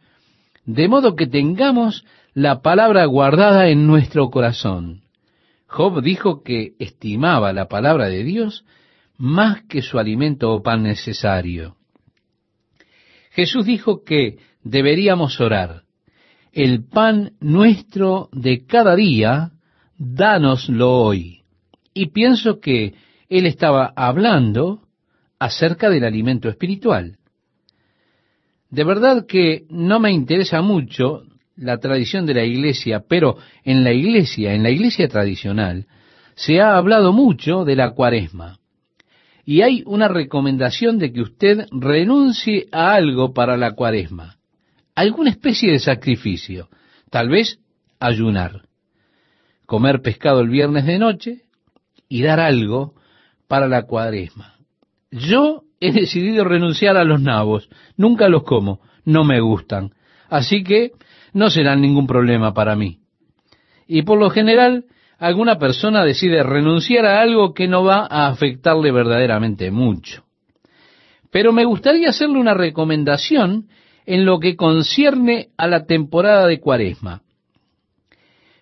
de 0.69 0.86
modo 0.86 1.16
que 1.16 1.27
tengamos 1.27 2.05
la 2.35 2.61
palabra 2.61 3.07
guardada 3.07 3.69
en 3.69 3.86
nuestro 3.86 4.28
corazón. 4.28 5.01
Job 5.66 6.03
dijo 6.03 6.43
que 6.43 6.74
estimaba 6.78 7.55
la 7.55 7.69
palabra 7.69 8.09
de 8.09 8.23
Dios 8.23 8.66
más 9.16 9.62
que 9.62 9.81
su 9.81 9.99
alimento 9.99 10.53
o 10.53 10.62
pan 10.62 10.82
necesario. 10.82 11.77
Jesús 13.31 13.65
dijo 13.65 14.05
que 14.05 14.40
deberíamos 14.62 15.40
orar, 15.40 15.85
el 16.53 16.85
pan 16.85 17.32
nuestro 17.40 18.28
de 18.32 18.66
cada 18.66 18.95
día, 18.95 19.53
dánoslo 19.97 20.99
hoy. 20.99 21.45
Y 21.95 22.11
pienso 22.11 22.61
que 22.61 22.93
él 23.31 23.47
estaba 23.47 23.95
hablando 23.97 24.82
acerca 25.39 25.89
del 25.89 26.05
alimento 26.05 26.51
espiritual. 26.51 27.18
De 28.70 28.85
verdad 28.85 29.27
que 29.27 29.65
no 29.70 29.99
me 29.99 30.12
interesa 30.12 30.61
mucho 30.61 31.23
la 31.57 31.78
tradición 31.78 32.27
de 32.27 32.35
la 32.35 32.45
iglesia, 32.45 33.05
pero 33.09 33.36
en 33.65 33.82
la 33.82 33.93
iglesia, 33.93 34.55
en 34.55 34.62
la 34.62 34.70
iglesia 34.70 35.09
tradicional, 35.09 35.86
se 36.35 36.61
ha 36.61 36.77
hablado 36.77 37.12
mucho 37.12 37.65
de 37.65 37.77
la 37.77 37.90
cuaresma. 37.90 38.59
Y 39.45 39.62
hay 39.62 39.82
una 39.86 40.09
recomendación 40.09 40.99
de 40.99 41.12
que 41.12 41.23
usted 41.23 41.66
renuncie 41.70 42.69
a 42.70 42.95
algo 42.95 43.32
para 43.32 43.57
la 43.57 43.73
cuaresma, 43.73 44.36
alguna 44.95 45.31
especie 45.31 45.73
de 45.73 45.78
sacrificio, 45.78 46.69
tal 47.11 47.31
vez 47.31 47.59
ayunar, 47.99 48.69
comer 49.65 50.03
pescado 50.03 50.40
el 50.40 50.51
viernes 50.51 50.85
de 50.85 50.99
noche 50.99 51.43
y 52.09 52.23
dar 52.23 52.40
algo 52.40 52.95
para 53.49 53.66
la 53.66 53.85
cuaresma. 53.85 54.55
Yo 55.11 55.65
he 55.81 55.93
decidido 55.93 56.45
renunciar 56.45 56.97
a 56.97 57.05
los 57.05 57.21
nabos, 57.21 57.69
nunca 57.97 58.29
los 58.29 58.43
como, 58.45 58.81
no 59.05 59.25
me 59.25 59.41
gustan, 59.41 59.93
así 60.29 60.63
que 60.63 60.93
no 61.33 61.51
serán 61.51 61.81
ningún 61.81 62.07
problema 62.07 62.53
para 62.55 62.77
mí. 62.77 62.99
Y 63.87 64.03
por 64.03 64.19
lo 64.19 64.31
general, 64.31 64.85
alguna 65.19 65.59
persona 65.59 66.05
decide 66.05 66.43
renunciar 66.43 67.07
a 67.07 67.21
algo 67.21 67.55
que 67.55 67.69
no 67.69 67.85
va 67.85 68.07
a 68.11 68.29
afectarle 68.29 68.93
verdaderamente 68.93 69.71
mucho. 69.71 70.25
Pero 71.31 71.53
me 71.53 71.65
gustaría 71.65 72.11
hacerle 72.11 72.39
una 72.39 72.55
recomendación 72.55 73.69
en 74.07 74.25
lo 74.25 74.39
que 74.41 74.57
concierne 74.57 75.51
a 75.59 75.67
la 75.67 75.85
temporada 75.85 76.47
de 76.47 76.61
Cuaresma. 76.61 77.23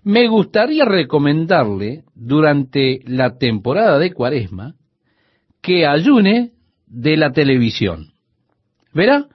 Me 0.03 0.29
gustaría 0.29 0.85
recomendarle 0.85 2.05
durante 2.15 3.01
la 3.07 3.39
temporada 3.39 3.99
de 3.99 4.13
Cuaresma 4.13 4.75
que 5.61 5.87
ayune 5.87 6.53
de 6.97 7.19
la 7.19 7.31
televisión. 7.31 8.15
Verá, 8.95 9.27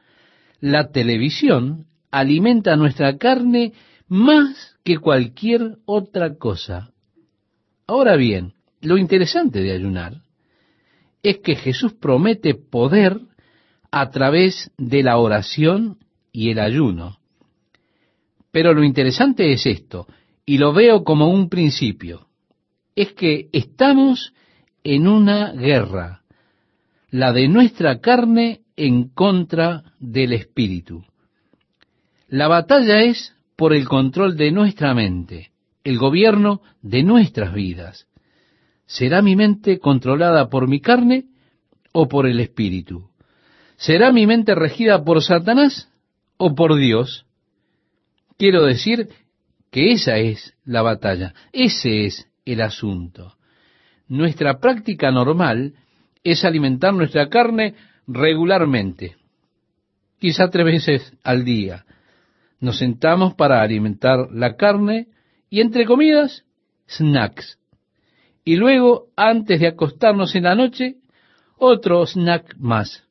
la 0.60 0.92
televisión 0.92 1.86
alimenta 2.10 2.76
nuestra 2.76 3.18
carne 3.18 3.74
más 4.08 4.78
que 4.84 4.98
cualquier 4.98 5.78
otra 5.86 6.38
cosa. 6.40 6.92
Ahora 7.86 8.16
bien, 8.16 8.54
lo 8.82 8.98
interesante 8.98 9.62
de 9.62 9.74
ayunar 9.74 10.24
es 11.22 11.38
que 11.38 11.56
Jesús 11.56 11.94
promete 11.94 12.56
poder 12.56 13.20
a 13.92 14.10
través 14.10 14.72
de 14.80 15.04
la 15.04 15.18
oración 15.20 16.00
y 16.32 16.50
el 16.50 16.60
ayuno. 16.60 17.20
Pero 18.52 18.74
lo 18.74 18.84
interesante 18.84 19.52
es 19.52 19.68
esto, 19.68 20.08
y 20.48 20.58
lo 20.58 20.74
veo 20.74 21.04
como 21.04 21.28
un 21.28 21.48
principio, 21.48 22.28
es 22.96 23.14
que 23.14 23.50
estamos 23.54 24.34
en 24.84 25.08
una 25.08 25.52
guerra 25.52 26.21
la 27.12 27.34
de 27.34 27.50
nuestra 27.50 28.00
carne 28.00 28.62
en 28.78 29.10
contra 29.10 29.84
del 30.00 30.34
espíritu. 30.34 31.04
La 32.30 32.48
batalla 32.48 33.02
es 33.02 33.36
por 33.58 33.74
el 33.74 33.88
control 33.88 34.38
de 34.38 34.52
nuestra 34.52 34.94
mente, 34.94 35.52
el 35.84 35.98
gobierno 35.98 36.62
de 36.82 37.04
nuestras 37.04 37.54
vidas. 37.54 38.08
¿Será 38.86 39.22
mi 39.22 39.36
mente 39.36 39.80
controlada 39.80 40.50
por 40.50 40.68
mi 40.68 40.80
carne 40.80 41.26
o 41.92 42.08
por 42.08 42.28
el 42.28 42.40
espíritu? 42.40 43.10
¿Será 43.76 44.12
mi 44.14 44.26
mente 44.26 44.56
regida 44.56 45.04
por 45.04 45.22
Satanás 45.22 45.90
o 46.38 46.56
por 46.56 46.78
Dios? 46.78 47.26
Quiero 48.38 48.64
decir 48.64 49.10
que 49.70 49.92
esa 49.92 50.18
es 50.18 50.54
la 50.64 50.82
batalla, 50.82 51.34
ese 51.52 52.06
es 52.06 52.28
el 52.46 52.62
asunto. 52.62 53.36
Nuestra 54.08 54.60
práctica 54.60 55.12
normal 55.12 55.74
es 56.24 56.46
alimentar 56.46 56.94
nuestra 56.94 57.30
carne 57.30 57.76
regularmente, 58.08 59.16
quizá 60.20 60.50
tres 60.50 60.66
veces 60.66 61.14
al 61.24 61.44
día. 61.44 61.86
Nos 62.60 62.78
sentamos 62.78 63.34
para 63.34 63.62
alimentar 63.62 64.28
la 64.32 64.56
carne 64.56 65.08
y 65.50 65.62
entre 65.62 65.86
comidas, 65.86 66.46
snacks. 66.88 67.58
Y 68.44 68.56
luego, 68.56 69.08
antes 69.16 69.60
de 69.60 69.68
acostarnos 69.68 70.36
en 70.36 70.44
la 70.44 70.56
noche, 70.56 70.96
otro 71.58 72.06
snack 72.06 72.56
más. 72.58 73.04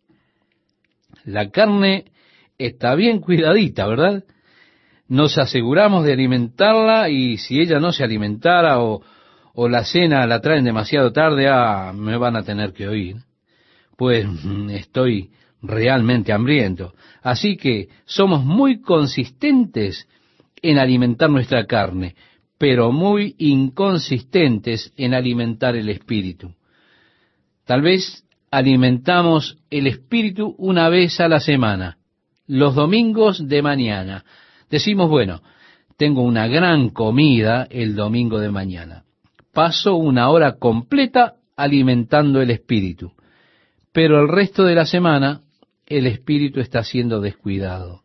La 1.24 1.50
carne 1.50 2.06
está 2.58 2.94
bien 2.94 3.20
cuidadita, 3.20 3.86
¿verdad? 3.86 4.24
Nos 5.08 5.38
aseguramos 5.38 6.04
de 6.04 6.12
alimentarla 6.12 7.08
y 7.10 7.36
si 7.38 7.60
ella 7.60 7.80
no 7.80 7.92
se 7.92 8.04
alimentara 8.04 8.80
o, 8.80 9.02
o 9.54 9.68
la 9.68 9.84
cena 9.84 10.26
la 10.26 10.40
traen 10.40 10.64
demasiado 10.64 11.12
tarde, 11.12 11.48
ah, 11.48 11.92
me 11.94 12.16
van 12.16 12.36
a 12.36 12.42
tener 12.42 12.72
que 12.72 12.88
oír. 12.88 13.16
Pues 13.96 14.26
mm, 14.26 14.70
estoy 14.70 15.30
realmente 15.62 16.32
hambriento. 16.32 16.94
Así 17.22 17.56
que 17.56 17.88
somos 18.04 18.44
muy 18.44 18.80
consistentes 18.80 20.08
en 20.62 20.78
alimentar 20.78 21.30
nuestra 21.30 21.66
carne, 21.66 22.14
pero 22.58 22.92
muy 22.92 23.34
inconsistentes 23.38 24.92
en 24.96 25.14
alimentar 25.14 25.76
el 25.76 25.88
espíritu. 25.88 26.54
Tal 27.64 27.82
vez 27.82 28.24
alimentamos 28.50 29.58
el 29.70 29.86
espíritu 29.86 30.54
una 30.58 30.88
vez 30.88 31.20
a 31.20 31.28
la 31.28 31.40
semana, 31.40 31.98
los 32.46 32.74
domingos 32.74 33.46
de 33.46 33.62
mañana. 33.62 34.24
Decimos, 34.70 35.08
bueno, 35.08 35.42
tengo 35.96 36.22
una 36.22 36.46
gran 36.48 36.90
comida 36.90 37.66
el 37.70 37.94
domingo 37.94 38.38
de 38.38 38.50
mañana 38.50 39.04
paso 39.52 39.96
una 39.96 40.30
hora 40.30 40.58
completa 40.58 41.34
alimentando 41.56 42.40
el 42.40 42.50
espíritu, 42.50 43.12
pero 43.92 44.20
el 44.20 44.28
resto 44.28 44.64
de 44.64 44.74
la 44.74 44.86
semana 44.86 45.42
el 45.86 46.06
espíritu 46.06 46.60
está 46.60 46.84
siendo 46.84 47.20
descuidado. 47.20 48.04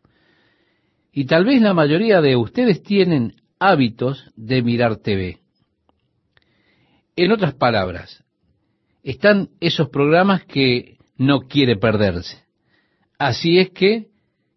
Y 1.12 1.24
tal 1.24 1.44
vez 1.44 1.62
la 1.62 1.72
mayoría 1.72 2.20
de 2.20 2.36
ustedes 2.36 2.82
tienen 2.82 3.34
hábitos 3.58 4.30
de 4.36 4.62
mirar 4.62 4.96
TV. 4.96 5.38
En 7.14 7.32
otras 7.32 7.54
palabras, 7.54 8.22
están 9.02 9.48
esos 9.60 9.88
programas 9.88 10.44
que 10.44 10.98
no 11.16 11.42
quiere 11.42 11.76
perderse. 11.76 12.44
Así 13.18 13.58
es 13.58 13.70
que 13.70 14.08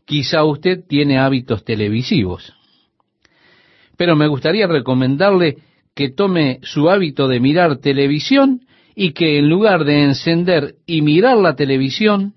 quizá 0.05 0.43
usted 0.43 0.83
tiene 0.85 1.19
hábitos 1.19 1.63
televisivos. 1.63 2.53
Pero 3.95 4.15
me 4.15 4.27
gustaría 4.27 4.67
recomendarle 4.67 5.59
que 5.95 6.09
tome 6.09 6.59
su 6.63 6.89
hábito 6.89 7.27
de 7.27 7.39
mirar 7.39 7.77
televisión 7.77 8.65
y 8.95 9.13
que 9.13 9.39
en 9.39 9.49
lugar 9.49 9.85
de 9.85 10.03
encender 10.03 10.75
y 10.85 11.01
mirar 11.01 11.37
la 11.37 11.55
televisión, 11.55 12.35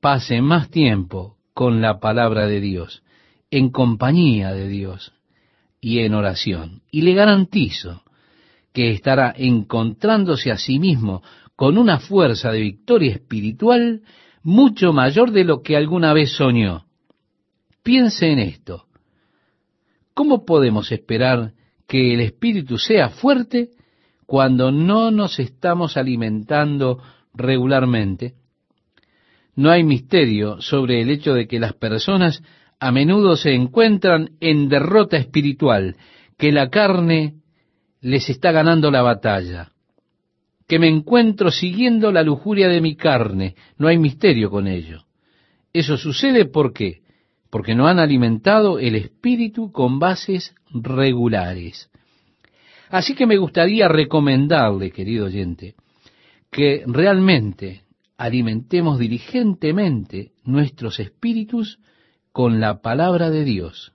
pase 0.00 0.40
más 0.40 0.70
tiempo 0.70 1.36
con 1.54 1.80
la 1.80 2.00
palabra 2.00 2.46
de 2.46 2.60
Dios, 2.60 3.02
en 3.50 3.70
compañía 3.70 4.52
de 4.52 4.68
Dios 4.68 5.12
y 5.80 6.00
en 6.00 6.14
oración. 6.14 6.82
Y 6.90 7.02
le 7.02 7.14
garantizo 7.14 8.02
que 8.72 8.90
estará 8.90 9.34
encontrándose 9.36 10.50
a 10.50 10.56
sí 10.56 10.78
mismo 10.78 11.22
con 11.56 11.78
una 11.78 11.98
fuerza 11.98 12.50
de 12.50 12.60
victoria 12.60 13.12
espiritual 13.12 14.02
mucho 14.42 14.92
mayor 14.92 15.30
de 15.30 15.44
lo 15.44 15.62
que 15.62 15.76
alguna 15.76 16.12
vez 16.12 16.32
soñó. 16.32 16.86
Piense 17.82 18.30
en 18.30 18.38
esto. 18.38 18.86
¿Cómo 20.14 20.44
podemos 20.44 20.90
esperar 20.92 21.52
que 21.92 22.14
el 22.14 22.20
espíritu 22.20 22.78
sea 22.78 23.10
fuerte 23.10 23.68
cuando 24.24 24.72
no 24.72 25.10
nos 25.10 25.38
estamos 25.38 25.98
alimentando 25.98 27.02
regularmente? 27.34 28.32
No 29.56 29.70
hay 29.70 29.84
misterio 29.84 30.58
sobre 30.62 31.02
el 31.02 31.10
hecho 31.10 31.34
de 31.34 31.46
que 31.46 31.60
las 31.60 31.74
personas 31.74 32.42
a 32.80 32.90
menudo 32.92 33.36
se 33.36 33.52
encuentran 33.52 34.30
en 34.40 34.70
derrota 34.70 35.18
espiritual, 35.18 35.96
que 36.38 36.50
la 36.50 36.70
carne 36.70 37.34
les 38.00 38.30
está 38.30 38.52
ganando 38.52 38.90
la 38.90 39.02
batalla, 39.02 39.72
que 40.66 40.78
me 40.78 40.88
encuentro 40.88 41.50
siguiendo 41.50 42.10
la 42.10 42.22
lujuria 42.22 42.68
de 42.68 42.80
mi 42.80 42.96
carne, 42.96 43.54
no 43.76 43.88
hay 43.88 43.98
misterio 43.98 44.48
con 44.48 44.66
ello. 44.66 45.04
Eso 45.74 45.98
sucede 45.98 46.46
¿por 46.46 46.72
qué? 46.72 47.01
Porque 47.52 47.74
no 47.74 47.86
han 47.86 47.98
alimentado 47.98 48.78
el 48.78 48.94
espíritu 48.94 49.72
con 49.72 49.98
bases 49.98 50.54
regulares. 50.70 51.90
Así 52.88 53.14
que 53.14 53.26
me 53.26 53.36
gustaría 53.36 53.88
recomendarle, 53.88 54.90
querido 54.90 55.26
oyente, 55.26 55.74
que 56.50 56.82
realmente 56.86 57.82
alimentemos 58.16 58.98
diligentemente 58.98 60.32
nuestros 60.44 60.98
espíritus 60.98 61.78
con 62.32 62.58
la 62.58 62.80
palabra 62.80 63.28
de 63.28 63.44
Dios. 63.44 63.92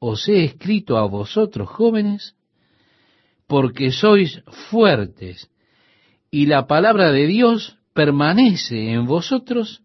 Os 0.00 0.28
he 0.28 0.42
escrito 0.44 0.98
a 0.98 1.06
vosotros 1.06 1.68
jóvenes 1.68 2.34
porque 3.46 3.92
sois 3.92 4.42
fuertes 4.68 5.48
y 6.28 6.46
la 6.46 6.66
palabra 6.66 7.12
de 7.12 7.28
Dios 7.28 7.78
permanece 7.92 8.90
en 8.90 9.06
vosotros 9.06 9.84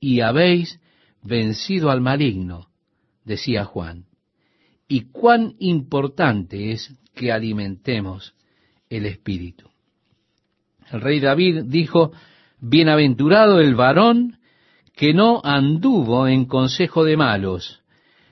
y 0.00 0.22
habéis 0.22 0.80
vencido 1.22 1.90
al 1.90 2.00
maligno, 2.00 2.68
decía 3.24 3.64
Juan. 3.64 4.06
Y 4.88 5.10
cuán 5.12 5.54
importante 5.58 6.72
es 6.72 6.94
que 7.14 7.32
alimentemos 7.32 8.34
el 8.88 9.06
espíritu. 9.06 9.68
El 10.90 11.00
rey 11.00 11.20
David 11.20 11.64
dijo, 11.66 12.12
Bienaventurado 12.60 13.60
el 13.60 13.74
varón 13.74 14.38
que 14.94 15.14
no 15.14 15.40
anduvo 15.44 16.26
en 16.26 16.44
consejo 16.44 17.04
de 17.04 17.16
malos, 17.16 17.80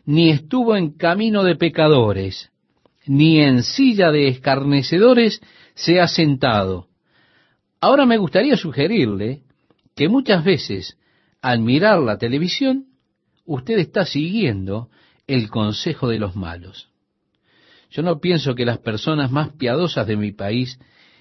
ni 0.04 0.30
estuvo 0.30 0.76
en 0.76 0.90
camino 0.90 1.44
de 1.44 1.56
pecadores, 1.56 2.50
ni 3.06 3.40
en 3.40 3.62
silla 3.62 4.10
de 4.10 4.28
escarnecedores 4.28 5.40
se 5.74 6.00
ha 6.00 6.08
sentado. 6.08 6.88
Ahora 7.80 8.04
me 8.04 8.18
gustaría 8.18 8.56
sugerirle 8.56 9.42
que 9.94 10.08
muchas 10.08 10.44
veces, 10.44 10.98
al 11.40 11.60
mirar 11.60 12.00
la 12.00 12.18
televisión, 12.18 12.86
usted 13.44 13.78
está 13.78 14.04
siguiendo 14.04 14.90
el 15.26 15.48
consejo 15.50 16.08
de 16.08 16.18
los 16.18 16.36
malos. 16.36 16.88
Yo 17.90 18.02
no 18.02 18.20
pienso 18.20 18.54
que 18.54 18.66
las 18.66 18.78
personas 18.78 19.30
más 19.30 19.52
piadosas 19.52 20.06
de 20.06 20.16
mi 20.16 20.32
país 20.32 20.78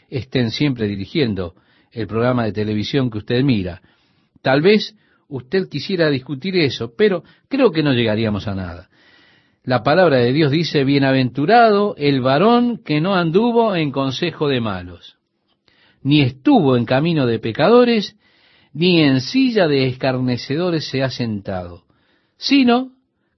estén 0.09 0.51
siempre 0.51 0.87
dirigiendo 0.87 1.55
el 1.91 2.07
programa 2.07 2.45
de 2.45 2.51
televisión 2.51 3.09
que 3.09 3.19
usted 3.19 3.43
mira. 3.43 3.81
Tal 4.41 4.61
vez 4.61 4.95
usted 5.27 5.69
quisiera 5.69 6.09
discutir 6.09 6.57
eso, 6.57 6.93
pero 6.97 7.23
creo 7.47 7.71
que 7.71 7.83
no 7.83 7.93
llegaríamos 7.93 8.47
a 8.47 8.55
nada. 8.55 8.89
La 9.63 9.83
palabra 9.83 10.17
de 10.17 10.31
Dios 10.31 10.51
dice, 10.51 10.85
bienaventurado 10.85 11.95
el 11.97 12.21
varón 12.21 12.81
que 12.83 13.01
no 13.01 13.15
anduvo 13.15 13.75
en 13.75 13.91
consejo 13.91 14.47
de 14.47 14.61
malos, 14.61 15.17
ni 16.01 16.21
estuvo 16.21 16.77
en 16.77 16.85
camino 16.85 17.25
de 17.25 17.39
pecadores, 17.39 18.15
ni 18.73 19.01
en 19.01 19.21
silla 19.21 19.67
de 19.67 19.87
escarnecedores 19.87 20.87
se 20.87 21.03
ha 21.03 21.09
sentado, 21.09 21.83
sino 22.37 22.91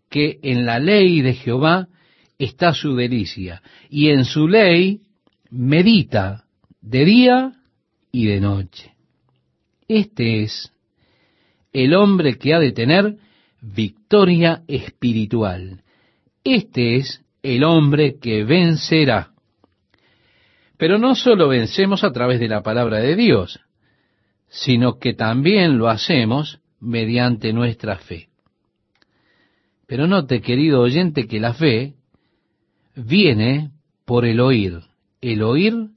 que 0.09 0.39
en 0.41 0.65
la 0.65 0.79
ley 0.79 1.21
de 1.21 1.33
Jehová 1.33 1.87
está 2.37 2.73
su 2.73 2.95
delicia, 2.95 3.61
y 3.89 4.09
en 4.09 4.25
su 4.25 4.47
ley 4.47 5.01
medita 5.49 6.45
de 6.81 7.05
día 7.05 7.53
y 8.11 8.25
de 8.27 8.39
noche. 8.39 8.93
Este 9.87 10.43
es 10.43 10.71
el 11.73 11.93
hombre 11.93 12.37
que 12.37 12.53
ha 12.53 12.59
de 12.59 12.71
tener 12.71 13.17
victoria 13.61 14.63
espiritual. 14.67 15.83
Este 16.43 16.95
es 16.95 17.23
el 17.43 17.63
hombre 17.63 18.17
que 18.19 18.43
vencerá. 18.43 19.31
Pero 20.77 20.97
no 20.97 21.15
solo 21.15 21.49
vencemos 21.49 22.03
a 22.03 22.11
través 22.11 22.39
de 22.39 22.47
la 22.47 22.63
palabra 22.63 22.99
de 22.99 23.15
Dios, 23.15 23.59
sino 24.49 24.99
que 24.99 25.13
también 25.13 25.77
lo 25.77 25.89
hacemos 25.89 26.59
mediante 26.79 27.53
nuestra 27.53 27.97
fe. 27.97 28.29
Pero 29.87 30.07
note, 30.07 30.41
querido 30.41 30.81
oyente, 30.81 31.27
que 31.27 31.39
la 31.39 31.53
fe 31.53 31.95
viene 32.95 33.71
por 34.05 34.25
el 34.25 34.39
oír, 34.39 34.81
el 35.21 35.41
oír 35.41 35.89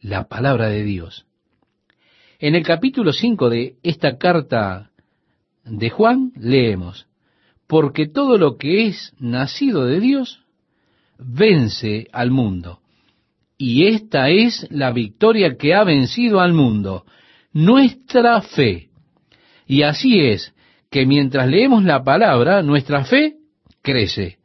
la 0.00 0.28
palabra 0.28 0.68
de 0.68 0.84
Dios. 0.84 1.26
En 2.38 2.54
el 2.54 2.64
capítulo 2.64 3.12
5 3.12 3.50
de 3.50 3.76
esta 3.82 4.18
carta 4.18 4.90
de 5.64 5.90
Juan 5.90 6.32
leemos, 6.36 7.06
porque 7.66 8.08
todo 8.08 8.36
lo 8.36 8.56
que 8.56 8.86
es 8.86 9.14
nacido 9.18 9.86
de 9.86 10.00
Dios 10.00 10.44
vence 11.18 12.08
al 12.12 12.30
mundo. 12.30 12.80
Y 13.56 13.86
esta 13.86 14.28
es 14.28 14.66
la 14.70 14.90
victoria 14.90 15.56
que 15.56 15.74
ha 15.74 15.84
vencido 15.84 16.40
al 16.40 16.52
mundo, 16.52 17.04
nuestra 17.52 18.40
fe. 18.42 18.88
Y 19.66 19.82
así 19.82 20.20
es 20.20 20.54
que 20.90 21.06
mientras 21.06 21.48
leemos 21.48 21.84
la 21.84 22.04
palabra, 22.04 22.62
nuestra 22.62 23.04
fe 23.04 23.36
crece 23.82 24.38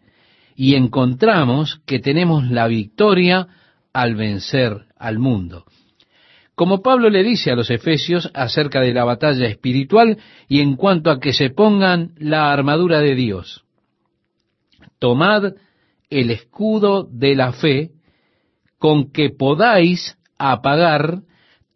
y 0.55 0.75
encontramos 0.75 1.81
que 1.85 1.99
tenemos 1.99 2.49
la 2.49 2.67
victoria 2.67 3.47
al 3.93 4.15
vencer 4.15 4.85
al 4.97 5.19
mundo 5.19 5.65
como 6.57 6.81
Pablo 6.81 7.11
le 7.11 7.21
dice 7.21 7.51
a 7.51 7.55
los 7.55 7.69
efesios 7.69 8.31
acerca 8.34 8.81
de 8.81 8.91
la 8.91 9.03
batalla 9.03 9.45
espiritual 9.45 10.17
y 10.47 10.61
en 10.61 10.75
cuanto 10.75 11.11
a 11.11 11.19
que 11.19 11.31
se 11.31 11.51
pongan 11.51 12.13
la 12.17 12.51
armadura 12.51 12.99
de 12.99 13.13
Dios. 13.13 13.63
Tomad 14.97 15.53
el 16.09 16.31
escudo 16.31 17.07
de 17.11 17.35
la 17.35 17.51
fe 17.51 17.91
con 18.79 19.11
que 19.11 19.29
podáis 19.29 20.17
apagar 20.39 21.19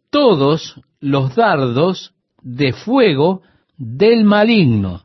todos 0.10 0.82
los 1.02 1.36
dardos 1.36 2.14
de 2.42 2.72
fuego 2.72 3.42
del 3.78 4.24
maligno. 4.24 5.04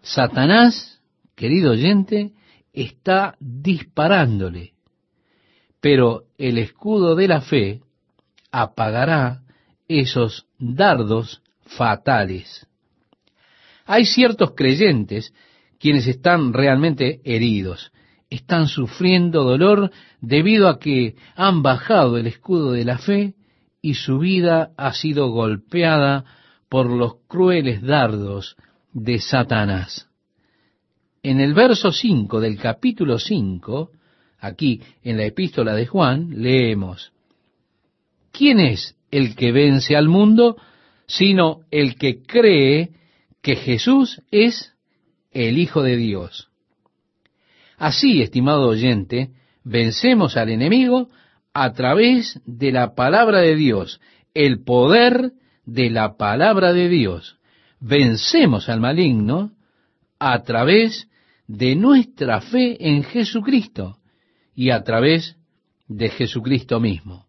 Satanás, 0.00 1.02
querido 1.34 1.72
oyente, 1.72 2.32
está 2.72 3.36
disparándole. 3.40 4.72
Pero 5.80 6.22
el 6.38 6.58
escudo 6.58 7.16
de 7.16 7.28
la 7.28 7.40
fe 7.40 7.82
apagará 8.50 9.42
esos 9.88 10.46
dardos 10.58 11.42
fatales. 11.62 12.66
Hay 13.84 14.06
ciertos 14.06 14.52
creyentes 14.56 15.32
quienes 15.78 16.06
están 16.06 16.52
realmente 16.52 17.20
heridos, 17.24 17.92
están 18.30 18.66
sufriendo 18.68 19.44
dolor 19.44 19.90
debido 20.20 20.68
a 20.68 20.78
que 20.78 21.16
han 21.34 21.62
bajado 21.62 22.16
el 22.16 22.26
escudo 22.26 22.72
de 22.72 22.84
la 22.84 22.98
fe 22.98 23.34
y 23.80 23.94
su 23.94 24.18
vida 24.18 24.70
ha 24.76 24.92
sido 24.92 25.30
golpeada 25.30 26.24
por 26.68 26.90
los 26.90 27.16
crueles 27.28 27.82
dardos 27.82 28.56
de 28.92 29.18
Satanás. 29.20 30.08
En 31.22 31.40
el 31.40 31.54
verso 31.54 31.92
5 31.92 32.40
del 32.40 32.58
capítulo 32.58 33.18
5, 33.18 33.90
aquí 34.38 34.80
en 35.02 35.16
la 35.16 35.24
epístola 35.24 35.74
de 35.74 35.86
Juan, 35.86 36.42
leemos, 36.42 37.12
¿quién 38.32 38.60
es 38.60 38.96
el 39.10 39.34
que 39.34 39.52
vence 39.52 39.96
al 39.96 40.08
mundo? 40.08 40.56
Sino 41.06 41.60
el 41.70 41.96
que 41.96 42.22
cree 42.22 42.90
que 43.42 43.56
Jesús 43.56 44.22
es 44.30 44.74
el 45.32 45.58
Hijo 45.58 45.82
de 45.82 45.96
Dios. 45.96 46.48
Así, 47.76 48.22
estimado 48.22 48.68
oyente, 48.68 49.30
vencemos 49.64 50.36
al 50.36 50.48
enemigo 50.48 51.08
a 51.58 51.72
través 51.72 52.38
de 52.44 52.70
la 52.70 52.94
palabra 52.94 53.40
de 53.40 53.56
Dios, 53.56 53.98
el 54.34 54.62
poder 54.62 55.32
de 55.64 55.88
la 55.88 56.18
palabra 56.18 56.74
de 56.74 56.90
Dios. 56.90 57.38
Vencemos 57.80 58.68
al 58.68 58.78
maligno 58.78 59.52
a 60.18 60.42
través 60.42 61.08
de 61.46 61.74
nuestra 61.74 62.42
fe 62.42 62.76
en 62.86 63.04
Jesucristo 63.04 63.96
y 64.54 64.68
a 64.68 64.84
través 64.84 65.38
de 65.88 66.10
Jesucristo 66.10 66.78
mismo. 66.78 67.24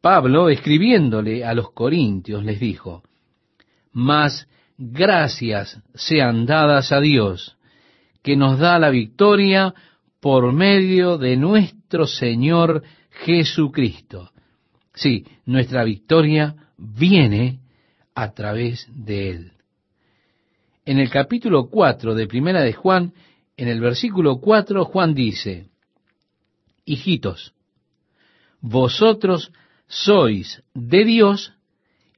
Pablo, 0.00 0.48
escribiéndole 0.48 1.44
a 1.44 1.54
los 1.54 1.70
corintios, 1.70 2.44
les 2.44 2.58
dijo, 2.58 3.04
Mas 3.92 4.48
gracias 4.76 5.80
sean 5.94 6.46
dadas 6.46 6.90
a 6.90 6.98
Dios, 6.98 7.56
que 8.24 8.34
nos 8.34 8.58
da 8.58 8.80
la 8.80 8.90
victoria 8.90 9.72
por 10.20 10.52
medio 10.52 11.16
de 11.16 11.36
nuestro 11.36 12.08
Señor 12.08 12.82
Jesucristo. 13.22 14.30
Sí, 14.94 15.24
nuestra 15.46 15.84
victoria 15.84 16.54
viene 16.76 17.60
a 18.14 18.32
través 18.32 18.88
de 18.92 19.30
Él. 19.30 19.52
En 20.84 20.98
el 20.98 21.10
capítulo 21.10 21.68
4 21.70 22.14
de 22.14 22.26
Primera 22.26 22.60
de 22.60 22.72
Juan, 22.72 23.14
en 23.56 23.68
el 23.68 23.80
versículo 23.80 24.40
4, 24.40 24.84
Juan 24.84 25.14
dice, 25.14 25.68
Hijitos, 26.84 27.54
vosotros 28.60 29.52
sois 29.86 30.62
de 30.74 31.04
Dios 31.04 31.54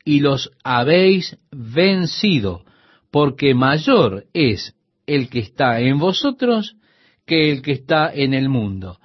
y 0.05 0.21
los 0.21 0.51
habéis 0.65 1.39
vencido, 1.51 2.65
porque 3.11 3.55
mayor 3.55 4.27
es 4.33 4.75
el 5.07 5.29
que 5.29 5.41
está 5.41 5.81
en 5.81 5.99
vosotros 5.99 6.77
que 7.25 7.51
el 7.51 7.63
que 7.63 7.73
está 7.73 8.13
en 8.13 8.35
el 8.35 8.49
mundo. 8.49 8.99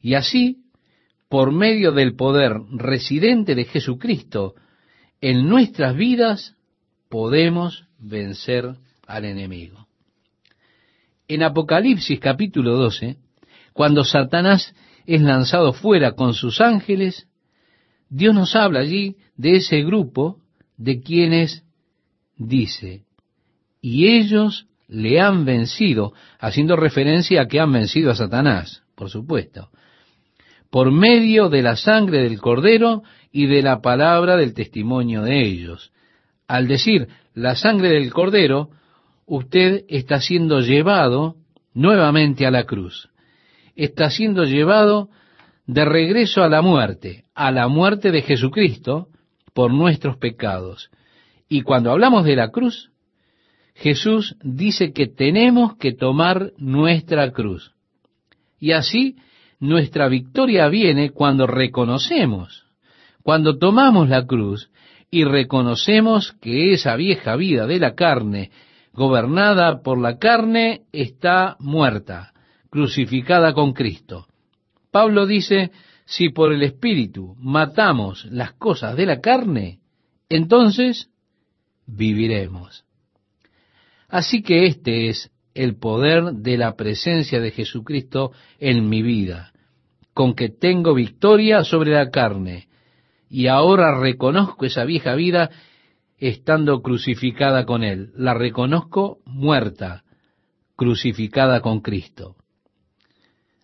Y 0.00 0.14
así, 0.14 0.64
por 1.28 1.52
medio 1.52 1.92
del 1.92 2.14
poder 2.16 2.54
residente 2.70 3.54
de 3.54 3.64
Jesucristo, 3.64 4.54
en 5.20 5.48
nuestras 5.48 5.94
vidas 5.94 6.54
podemos 7.08 7.84
vencer 7.98 8.76
al 9.06 9.24
enemigo. 9.24 9.86
En 11.26 11.42
Apocalipsis 11.42 12.18
capítulo 12.20 12.76
12, 12.76 13.16
cuando 13.72 14.04
Satanás 14.04 14.74
es 15.06 15.20
lanzado 15.20 15.72
fuera 15.72 16.12
con 16.12 16.34
sus 16.34 16.60
ángeles, 16.60 17.28
Dios 18.08 18.34
nos 18.34 18.56
habla 18.56 18.80
allí 18.80 19.16
de 19.36 19.56
ese 19.56 19.82
grupo 19.82 20.38
de 20.76 21.02
quienes 21.02 21.64
dice, 22.36 23.04
y 23.82 24.08
ellos 24.08 24.66
le 24.86 25.20
han 25.20 25.44
vencido, 25.44 26.14
haciendo 26.38 26.76
referencia 26.76 27.42
a 27.42 27.46
que 27.46 27.60
han 27.60 27.72
vencido 27.72 28.10
a 28.10 28.14
Satanás, 28.14 28.82
por 28.94 29.10
supuesto, 29.10 29.70
por 30.70 30.90
medio 30.92 31.48
de 31.48 31.62
la 31.62 31.76
sangre 31.76 32.22
del 32.22 32.40
cordero 32.40 33.02
y 33.32 33.46
de 33.46 33.62
la 33.62 33.80
palabra 33.80 34.36
del 34.36 34.54
testimonio 34.54 35.22
de 35.22 35.40
ellos. 35.42 35.92
Al 36.46 36.66
decir 36.68 37.08
la 37.34 37.54
sangre 37.54 37.90
del 37.90 38.12
cordero, 38.12 38.70
usted 39.26 39.84
está 39.88 40.20
siendo 40.20 40.60
llevado 40.60 41.36
nuevamente 41.74 42.46
a 42.46 42.50
la 42.50 42.64
cruz. 42.64 43.08
Está 43.76 44.10
siendo 44.10 44.44
llevado 44.44 45.10
de 45.66 45.84
regreso 45.84 46.42
a 46.42 46.48
la 46.48 46.62
muerte, 46.62 47.24
a 47.34 47.52
la 47.52 47.68
muerte 47.68 48.10
de 48.10 48.22
Jesucristo 48.22 49.08
por 49.54 49.72
nuestros 49.72 50.16
pecados. 50.16 50.90
Y 51.48 51.62
cuando 51.62 51.92
hablamos 51.92 52.24
de 52.24 52.36
la 52.36 52.50
cruz, 52.50 52.90
Jesús 53.74 54.36
dice 54.42 54.92
que 54.92 55.06
tenemos 55.06 55.76
que 55.76 55.92
tomar 55.92 56.52
nuestra 56.58 57.30
cruz. 57.30 57.74
Y 58.58 58.72
así 58.72 59.16
nuestra 59.60 60.08
victoria 60.08 60.68
viene 60.68 61.10
cuando 61.10 61.46
reconocemos, 61.46 62.66
cuando 63.22 63.58
tomamos 63.58 64.08
la 64.08 64.26
cruz 64.26 64.70
y 65.10 65.24
reconocemos 65.24 66.32
que 66.40 66.72
esa 66.72 66.96
vieja 66.96 67.36
vida 67.36 67.66
de 67.66 67.78
la 67.78 67.94
carne, 67.94 68.50
gobernada 68.92 69.82
por 69.82 70.00
la 70.00 70.18
carne, 70.18 70.82
está 70.92 71.56
muerta, 71.58 72.32
crucificada 72.70 73.52
con 73.52 73.72
Cristo. 73.72 74.26
Pablo 74.90 75.26
dice, 75.26 75.70
si 76.04 76.30
por 76.30 76.52
el 76.52 76.62
Espíritu 76.62 77.36
matamos 77.38 78.24
las 78.26 78.52
cosas 78.52 78.96
de 78.96 79.06
la 79.06 79.20
carne, 79.20 79.80
entonces 80.28 81.10
viviremos. 81.86 82.84
Así 84.08 84.42
que 84.42 84.66
este 84.66 85.08
es 85.08 85.30
el 85.58 85.76
poder 85.76 86.34
de 86.34 86.56
la 86.56 86.76
presencia 86.76 87.40
de 87.40 87.50
Jesucristo 87.50 88.30
en 88.60 88.88
mi 88.88 89.02
vida, 89.02 89.52
con 90.14 90.34
que 90.34 90.50
tengo 90.50 90.94
victoria 90.94 91.64
sobre 91.64 91.90
la 91.90 92.10
carne, 92.10 92.68
y 93.28 93.48
ahora 93.48 93.98
reconozco 93.98 94.66
esa 94.66 94.84
vieja 94.84 95.16
vida 95.16 95.50
estando 96.16 96.80
crucificada 96.80 97.66
con 97.66 97.82
Él. 97.82 98.12
La 98.14 98.34
reconozco 98.34 99.18
muerta, 99.26 100.04
crucificada 100.76 101.60
con 101.60 101.80
Cristo. 101.80 102.36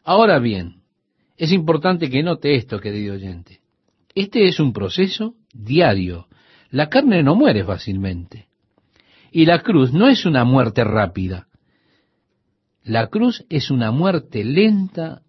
Ahora 0.02 0.40
bien, 0.40 0.82
es 1.36 1.52
importante 1.52 2.10
que 2.10 2.24
note 2.24 2.56
esto, 2.56 2.80
querido 2.80 3.14
oyente. 3.14 3.60
Este 4.16 4.48
es 4.48 4.58
un 4.58 4.72
proceso 4.72 5.36
diario. 5.52 6.26
La 6.70 6.88
carne 6.88 7.22
no 7.22 7.36
muere 7.36 7.64
fácilmente. 7.64 8.48
Y 9.30 9.46
la 9.46 9.60
cruz 9.60 9.92
no 9.92 10.08
es 10.08 10.26
una 10.26 10.44
muerte 10.44 10.82
rápida. 10.82 11.46
La 12.84 13.06
cruz 13.06 13.44
es 13.48 13.70
una 13.70 13.90
muerte 13.90 14.44
lenta 14.44 15.22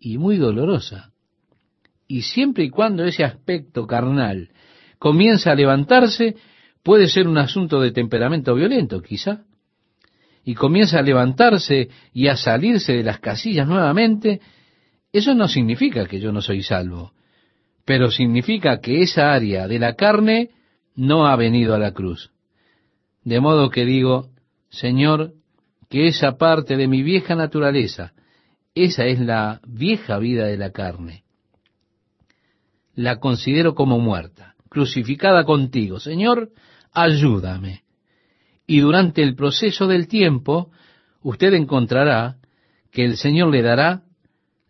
y 0.00 0.16
muy 0.16 0.38
dolorosa. 0.38 1.12
Y 2.08 2.22
siempre 2.22 2.64
y 2.64 2.70
cuando 2.70 3.04
ese 3.04 3.24
aspecto 3.24 3.86
carnal 3.86 4.48
comienza 4.98 5.52
a 5.52 5.54
levantarse, 5.54 6.36
puede 6.82 7.08
ser 7.08 7.28
un 7.28 7.36
asunto 7.36 7.80
de 7.80 7.92
temperamento 7.92 8.54
violento, 8.54 9.02
quizá. 9.02 9.44
Y 10.44 10.54
comienza 10.54 10.98
a 10.98 11.02
levantarse 11.02 11.90
y 12.14 12.28
a 12.28 12.36
salirse 12.36 12.94
de 12.94 13.02
las 13.02 13.20
casillas 13.20 13.68
nuevamente, 13.68 14.40
eso 15.12 15.34
no 15.34 15.46
significa 15.46 16.06
que 16.06 16.20
yo 16.20 16.32
no 16.32 16.40
soy 16.40 16.62
salvo, 16.62 17.12
pero 17.84 18.10
significa 18.10 18.80
que 18.80 19.02
esa 19.02 19.32
área 19.32 19.68
de 19.68 19.78
la 19.78 19.94
carne 19.94 20.50
no 20.96 21.26
ha 21.26 21.36
venido 21.36 21.74
a 21.74 21.78
la 21.78 21.92
cruz. 21.92 22.30
De 23.24 23.40
modo 23.40 23.70
que 23.70 23.84
digo, 23.84 24.30
Señor, 24.70 25.34
que 25.94 26.08
esa 26.08 26.36
parte 26.38 26.76
de 26.76 26.88
mi 26.88 27.04
vieja 27.04 27.36
naturaleza, 27.36 28.14
esa 28.74 29.06
es 29.06 29.20
la 29.20 29.60
vieja 29.64 30.18
vida 30.18 30.44
de 30.46 30.56
la 30.56 30.72
carne, 30.72 31.22
la 32.96 33.20
considero 33.20 33.76
como 33.76 34.00
muerta, 34.00 34.56
crucificada 34.68 35.44
contigo. 35.44 36.00
Señor, 36.00 36.50
ayúdame. 36.90 37.84
Y 38.66 38.80
durante 38.80 39.22
el 39.22 39.36
proceso 39.36 39.86
del 39.86 40.08
tiempo, 40.08 40.72
usted 41.22 41.54
encontrará 41.54 42.38
que 42.90 43.04
el 43.04 43.16
Señor 43.16 43.52
le 43.52 43.62
dará 43.62 44.02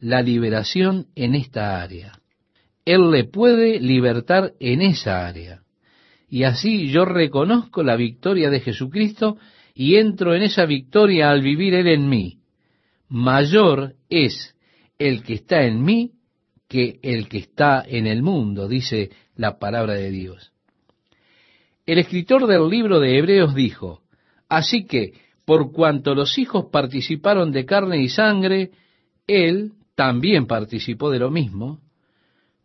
la 0.00 0.20
liberación 0.20 1.06
en 1.14 1.36
esta 1.36 1.80
área. 1.80 2.20
Él 2.84 3.10
le 3.10 3.24
puede 3.24 3.80
libertar 3.80 4.52
en 4.60 4.82
esa 4.82 5.26
área. 5.26 5.62
Y 6.28 6.44
así 6.44 6.90
yo 6.90 7.06
reconozco 7.06 7.82
la 7.82 7.96
victoria 7.96 8.50
de 8.50 8.60
Jesucristo 8.60 9.38
y 9.74 9.96
entro 9.96 10.34
en 10.34 10.42
esa 10.42 10.66
victoria 10.66 11.30
al 11.30 11.42
vivir 11.42 11.74
Él 11.74 11.88
en 11.88 12.08
mí. 12.08 12.38
Mayor 13.08 13.94
es 14.08 14.54
el 14.98 15.22
que 15.22 15.34
está 15.34 15.64
en 15.64 15.82
mí 15.82 16.12
que 16.68 16.98
el 17.02 17.28
que 17.28 17.38
está 17.38 17.84
en 17.86 18.06
el 18.06 18.22
mundo, 18.22 18.68
dice 18.68 19.10
la 19.36 19.58
palabra 19.58 19.94
de 19.94 20.10
Dios. 20.10 20.52
El 21.86 21.98
escritor 21.98 22.46
del 22.46 22.68
libro 22.68 23.00
de 23.00 23.18
Hebreos 23.18 23.54
dijo, 23.54 24.02
Así 24.48 24.86
que, 24.86 25.12
por 25.44 25.72
cuanto 25.72 26.14
los 26.14 26.38
hijos 26.38 26.66
participaron 26.72 27.52
de 27.52 27.66
carne 27.66 27.98
y 27.98 28.08
sangre, 28.08 28.70
Él 29.26 29.72
también 29.94 30.46
participó 30.46 31.10
de 31.10 31.18
lo 31.18 31.30
mismo, 31.30 31.80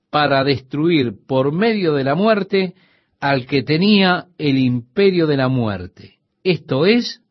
para 0.09 0.43
destruir 0.43 1.15
por 1.27 1.51
medio 1.51 1.93
de 1.93 2.03
la 2.03 2.15
muerte 2.15 2.75
al 3.19 3.45
que 3.45 3.63
tenía 3.63 4.27
el 4.37 4.57
imperio 4.57 5.27
de 5.27 5.37
la 5.37 5.49
muerte, 5.49 6.18
esto 6.43 6.85
es, 6.85 7.21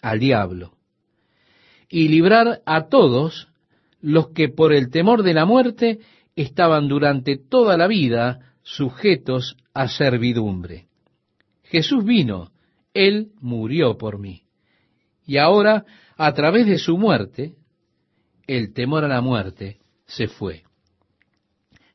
al 0.00 0.18
diablo, 0.18 0.72
y 1.88 2.08
librar 2.08 2.62
a 2.66 2.88
todos 2.88 3.48
los 4.00 4.28
que 4.28 4.48
por 4.48 4.72
el 4.72 4.90
temor 4.90 5.22
de 5.22 5.34
la 5.34 5.44
muerte 5.44 6.00
estaban 6.34 6.88
durante 6.88 7.36
toda 7.36 7.76
la 7.76 7.86
vida 7.86 8.54
sujetos 8.62 9.56
a 9.74 9.88
servidumbre. 9.88 10.86
Jesús 11.64 12.04
vino, 12.04 12.52
Él 12.94 13.32
murió 13.40 13.96
por 13.98 14.18
mí. 14.18 14.42
Y 15.26 15.38
ahora, 15.38 15.84
a 16.16 16.32
través 16.34 16.66
de 16.66 16.78
su 16.78 16.96
muerte, 16.96 17.54
el 18.46 18.72
temor 18.72 19.04
a 19.04 19.08
la 19.08 19.20
muerte 19.20 19.78
se 20.06 20.28
fue. 20.28 20.62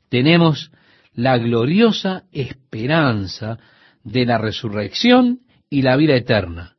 Tenemos 0.09 0.71
la 1.13 1.37
gloriosa 1.37 2.25
esperanza 2.31 3.57
de 4.03 4.25
la 4.25 4.37
resurrección 4.37 5.41
y 5.71 5.81
la 5.81 5.95
vida 5.95 6.15
eterna. 6.15 6.75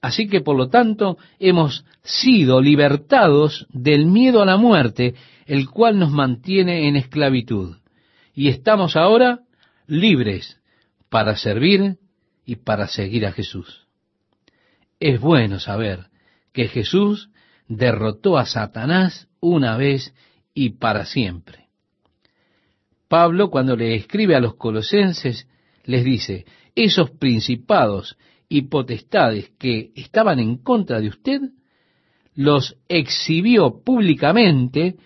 Así 0.00 0.26
que 0.26 0.40
por 0.40 0.56
lo 0.56 0.68
tanto 0.68 1.18
hemos 1.38 1.84
sido 2.02 2.60
libertados 2.60 3.66
del 3.68 4.06
miedo 4.06 4.42
a 4.42 4.46
la 4.46 4.56
muerte, 4.56 5.14
el 5.46 5.68
cual 5.68 5.98
nos 5.98 6.10
mantiene 6.10 6.88
en 6.88 6.96
esclavitud. 6.96 7.76
Y 8.34 8.48
estamos 8.48 8.96
ahora 8.96 9.40
libres 9.86 10.58
para 11.10 11.36
servir 11.36 11.98
y 12.46 12.56
para 12.56 12.88
seguir 12.88 13.26
a 13.26 13.32
Jesús. 13.32 13.86
Es 14.98 15.20
bueno 15.20 15.60
saber 15.60 16.06
que 16.52 16.68
Jesús 16.68 17.28
derrotó 17.68 18.38
a 18.38 18.46
Satanás 18.46 19.28
una 19.40 19.76
vez 19.76 20.14
y 20.54 20.70
para 20.70 21.04
siempre. 21.04 21.66
Pablo, 23.08 23.50
cuando 23.50 23.76
le 23.76 23.94
escribe 23.94 24.36
a 24.36 24.40
los 24.40 24.54
colosenses, 24.54 25.46
les 25.84 26.04
dice, 26.04 26.44
esos 26.74 27.10
principados 27.10 28.16
y 28.48 28.62
potestades 28.62 29.50
que 29.58 29.92
estaban 29.94 30.38
en 30.38 30.56
contra 30.58 31.00
de 31.00 31.08
usted, 31.08 31.40
los 32.34 32.76
exhibió 32.88 33.82
públicamente, 33.84 34.96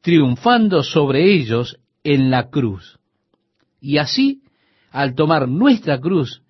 triunfando 0.00 0.82
sobre 0.82 1.32
ellos 1.32 1.78
en 2.04 2.30
la 2.30 2.50
cruz. 2.50 2.98
Y 3.80 3.98
así, 3.98 4.42
al 4.90 5.14
tomar 5.14 5.48
nuestra 5.48 6.00
cruz 6.00 6.42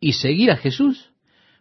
y 0.00 0.12
seguir 0.12 0.50
a 0.50 0.56
Jesús, 0.56 1.12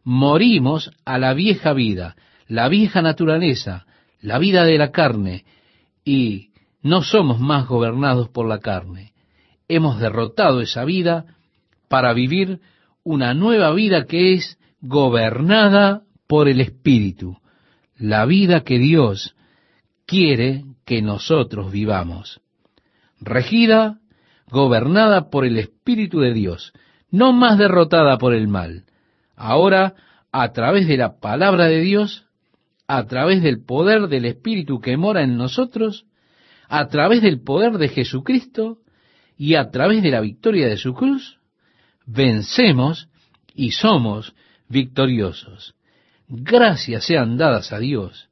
morimos 0.04 0.92
a 1.04 1.18
la 1.18 1.34
vieja 1.34 1.74
vida, 1.74 2.16
la 2.48 2.70
vieja 2.70 3.02
naturaleza, 3.02 3.86
la 4.22 4.40
vida 4.40 4.64
de 4.64 4.78
la 4.78 4.92
carne, 4.92 5.46
y 6.06 6.52
no 6.82 7.02
somos 7.02 7.40
más 7.40 7.68
gobernados 7.68 8.30
por 8.30 8.48
la 8.48 8.60
carne. 8.60 9.14
Hemos 9.68 10.00
derrotado 10.00 10.62
esa 10.62 10.86
vida 10.86 11.37
para 11.88 12.14
vivir 12.14 12.60
una 13.04 13.34
nueva 13.34 13.74
vida 13.74 14.06
que 14.06 14.34
es 14.34 14.58
gobernada 14.82 16.04
por 16.28 16.48
el 16.48 16.62
Espíritu, 16.62 17.38
la 17.98 18.26
vida 18.26 18.62
que 18.62 18.80
Dios 18.80 19.36
quiere 20.06 20.66
que 20.86 21.02
nosotros 21.02 21.72
vivamos. 21.72 22.42
Regida, 23.20 24.00
gobernada 24.50 25.30
por 25.30 25.46
el 25.46 25.58
Espíritu 25.58 26.20
de 26.20 26.34
Dios, 26.34 26.74
no 27.12 27.34
más 27.34 27.58
derrotada 27.58 28.18
por 28.18 28.34
el 28.34 28.48
mal. 28.48 28.86
Ahora, 29.36 29.96
a 30.32 30.52
través 30.52 30.88
de 30.88 30.98
la 30.98 31.20
palabra 31.20 31.66
de 31.66 31.82
Dios, 31.82 32.26
a 32.88 33.06
través 33.06 33.42
del 33.42 33.64
poder 33.64 34.08
del 34.08 34.26
Espíritu 34.26 34.80
que 34.80 34.98
mora 34.98 35.24
en 35.24 35.38
nosotros, 35.38 36.06
a 36.70 36.88
través 36.88 37.22
del 37.22 37.42
poder 37.42 37.78
de 37.78 37.90
Jesucristo 37.90 38.80
y 39.38 39.56
a 39.56 39.70
través 39.70 40.02
de 40.04 40.12
la 40.12 40.22
victoria 40.22 40.68
de 40.68 40.78
su 40.78 40.94
cruz, 40.94 41.40
vencemos 42.08 43.10
y 43.54 43.72
somos 43.72 44.34
victoriosos. 44.70 45.76
Gracias 46.28 47.06
sean 47.06 47.38
dadas 47.38 47.72
a 47.72 47.80
Dios, 47.80 48.30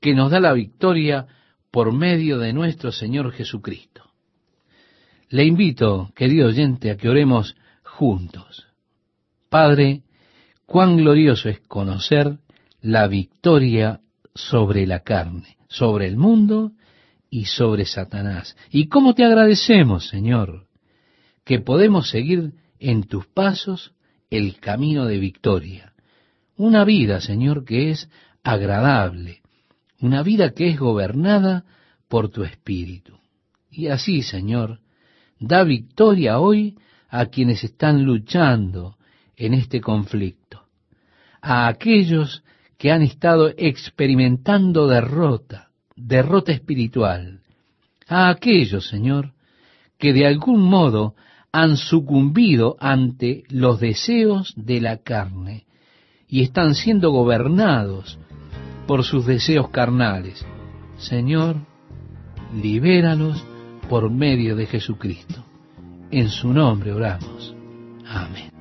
que 0.00 0.14
nos 0.14 0.30
da 0.30 0.38
la 0.38 0.52
victoria 0.52 1.26
por 1.70 1.92
medio 1.92 2.38
de 2.38 2.52
nuestro 2.52 2.92
Señor 2.92 3.32
Jesucristo. 3.32 4.04
Le 5.30 5.44
invito, 5.44 6.12
querido 6.14 6.48
oyente, 6.48 6.90
a 6.90 6.96
que 6.96 7.08
oremos 7.08 7.56
juntos. 7.82 8.66
Padre, 9.48 10.02
cuán 10.66 10.96
glorioso 10.96 11.48
es 11.48 11.60
conocer 11.60 12.38
la 12.80 13.08
victoria 13.08 14.00
sobre 14.34 14.86
la 14.86 15.00
carne, 15.00 15.56
sobre 15.68 16.06
el 16.06 16.16
mundo 16.16 16.72
y 17.30 17.46
sobre 17.46 17.84
Satanás. 17.86 18.56
Y 18.70 18.88
cómo 18.88 19.14
te 19.14 19.24
agradecemos, 19.24 20.08
Señor, 20.08 20.66
que 21.44 21.60
podemos 21.60 22.10
seguir 22.10 22.52
en 22.84 23.04
tus 23.04 23.26
pasos 23.26 23.94
el 24.28 24.60
camino 24.60 25.06
de 25.06 25.18
victoria. 25.18 25.94
Una 26.56 26.84
vida, 26.84 27.22
Señor, 27.22 27.64
que 27.64 27.90
es 27.90 28.10
agradable, 28.42 29.40
una 30.00 30.22
vida 30.22 30.50
que 30.50 30.68
es 30.68 30.78
gobernada 30.78 31.64
por 32.08 32.28
tu 32.28 32.44
Espíritu. 32.44 33.18
Y 33.70 33.88
así, 33.88 34.22
Señor, 34.22 34.80
da 35.40 35.64
victoria 35.64 36.38
hoy 36.38 36.76
a 37.08 37.26
quienes 37.26 37.64
están 37.64 38.04
luchando 38.04 38.98
en 39.34 39.54
este 39.54 39.80
conflicto, 39.80 40.66
a 41.40 41.68
aquellos 41.68 42.44
que 42.76 42.92
han 42.92 43.00
estado 43.00 43.48
experimentando 43.56 44.86
derrota, 44.86 45.70
derrota 45.96 46.52
espiritual, 46.52 47.40
a 48.06 48.28
aquellos, 48.28 48.88
Señor, 48.88 49.32
que 49.96 50.12
de 50.12 50.26
algún 50.26 50.60
modo 50.60 51.14
han 51.54 51.76
sucumbido 51.76 52.76
ante 52.80 53.44
los 53.48 53.78
deseos 53.78 54.54
de 54.56 54.80
la 54.80 54.96
carne 54.96 55.66
y 56.26 56.42
están 56.42 56.74
siendo 56.74 57.12
gobernados 57.12 58.18
por 58.88 59.04
sus 59.04 59.24
deseos 59.24 59.68
carnales. 59.68 60.44
Señor, 60.96 61.58
libéralos 62.60 63.46
por 63.88 64.10
medio 64.10 64.56
de 64.56 64.66
Jesucristo. 64.66 65.44
En 66.10 66.28
su 66.28 66.52
nombre 66.52 66.90
oramos. 66.90 67.54
Amén. 68.04 68.53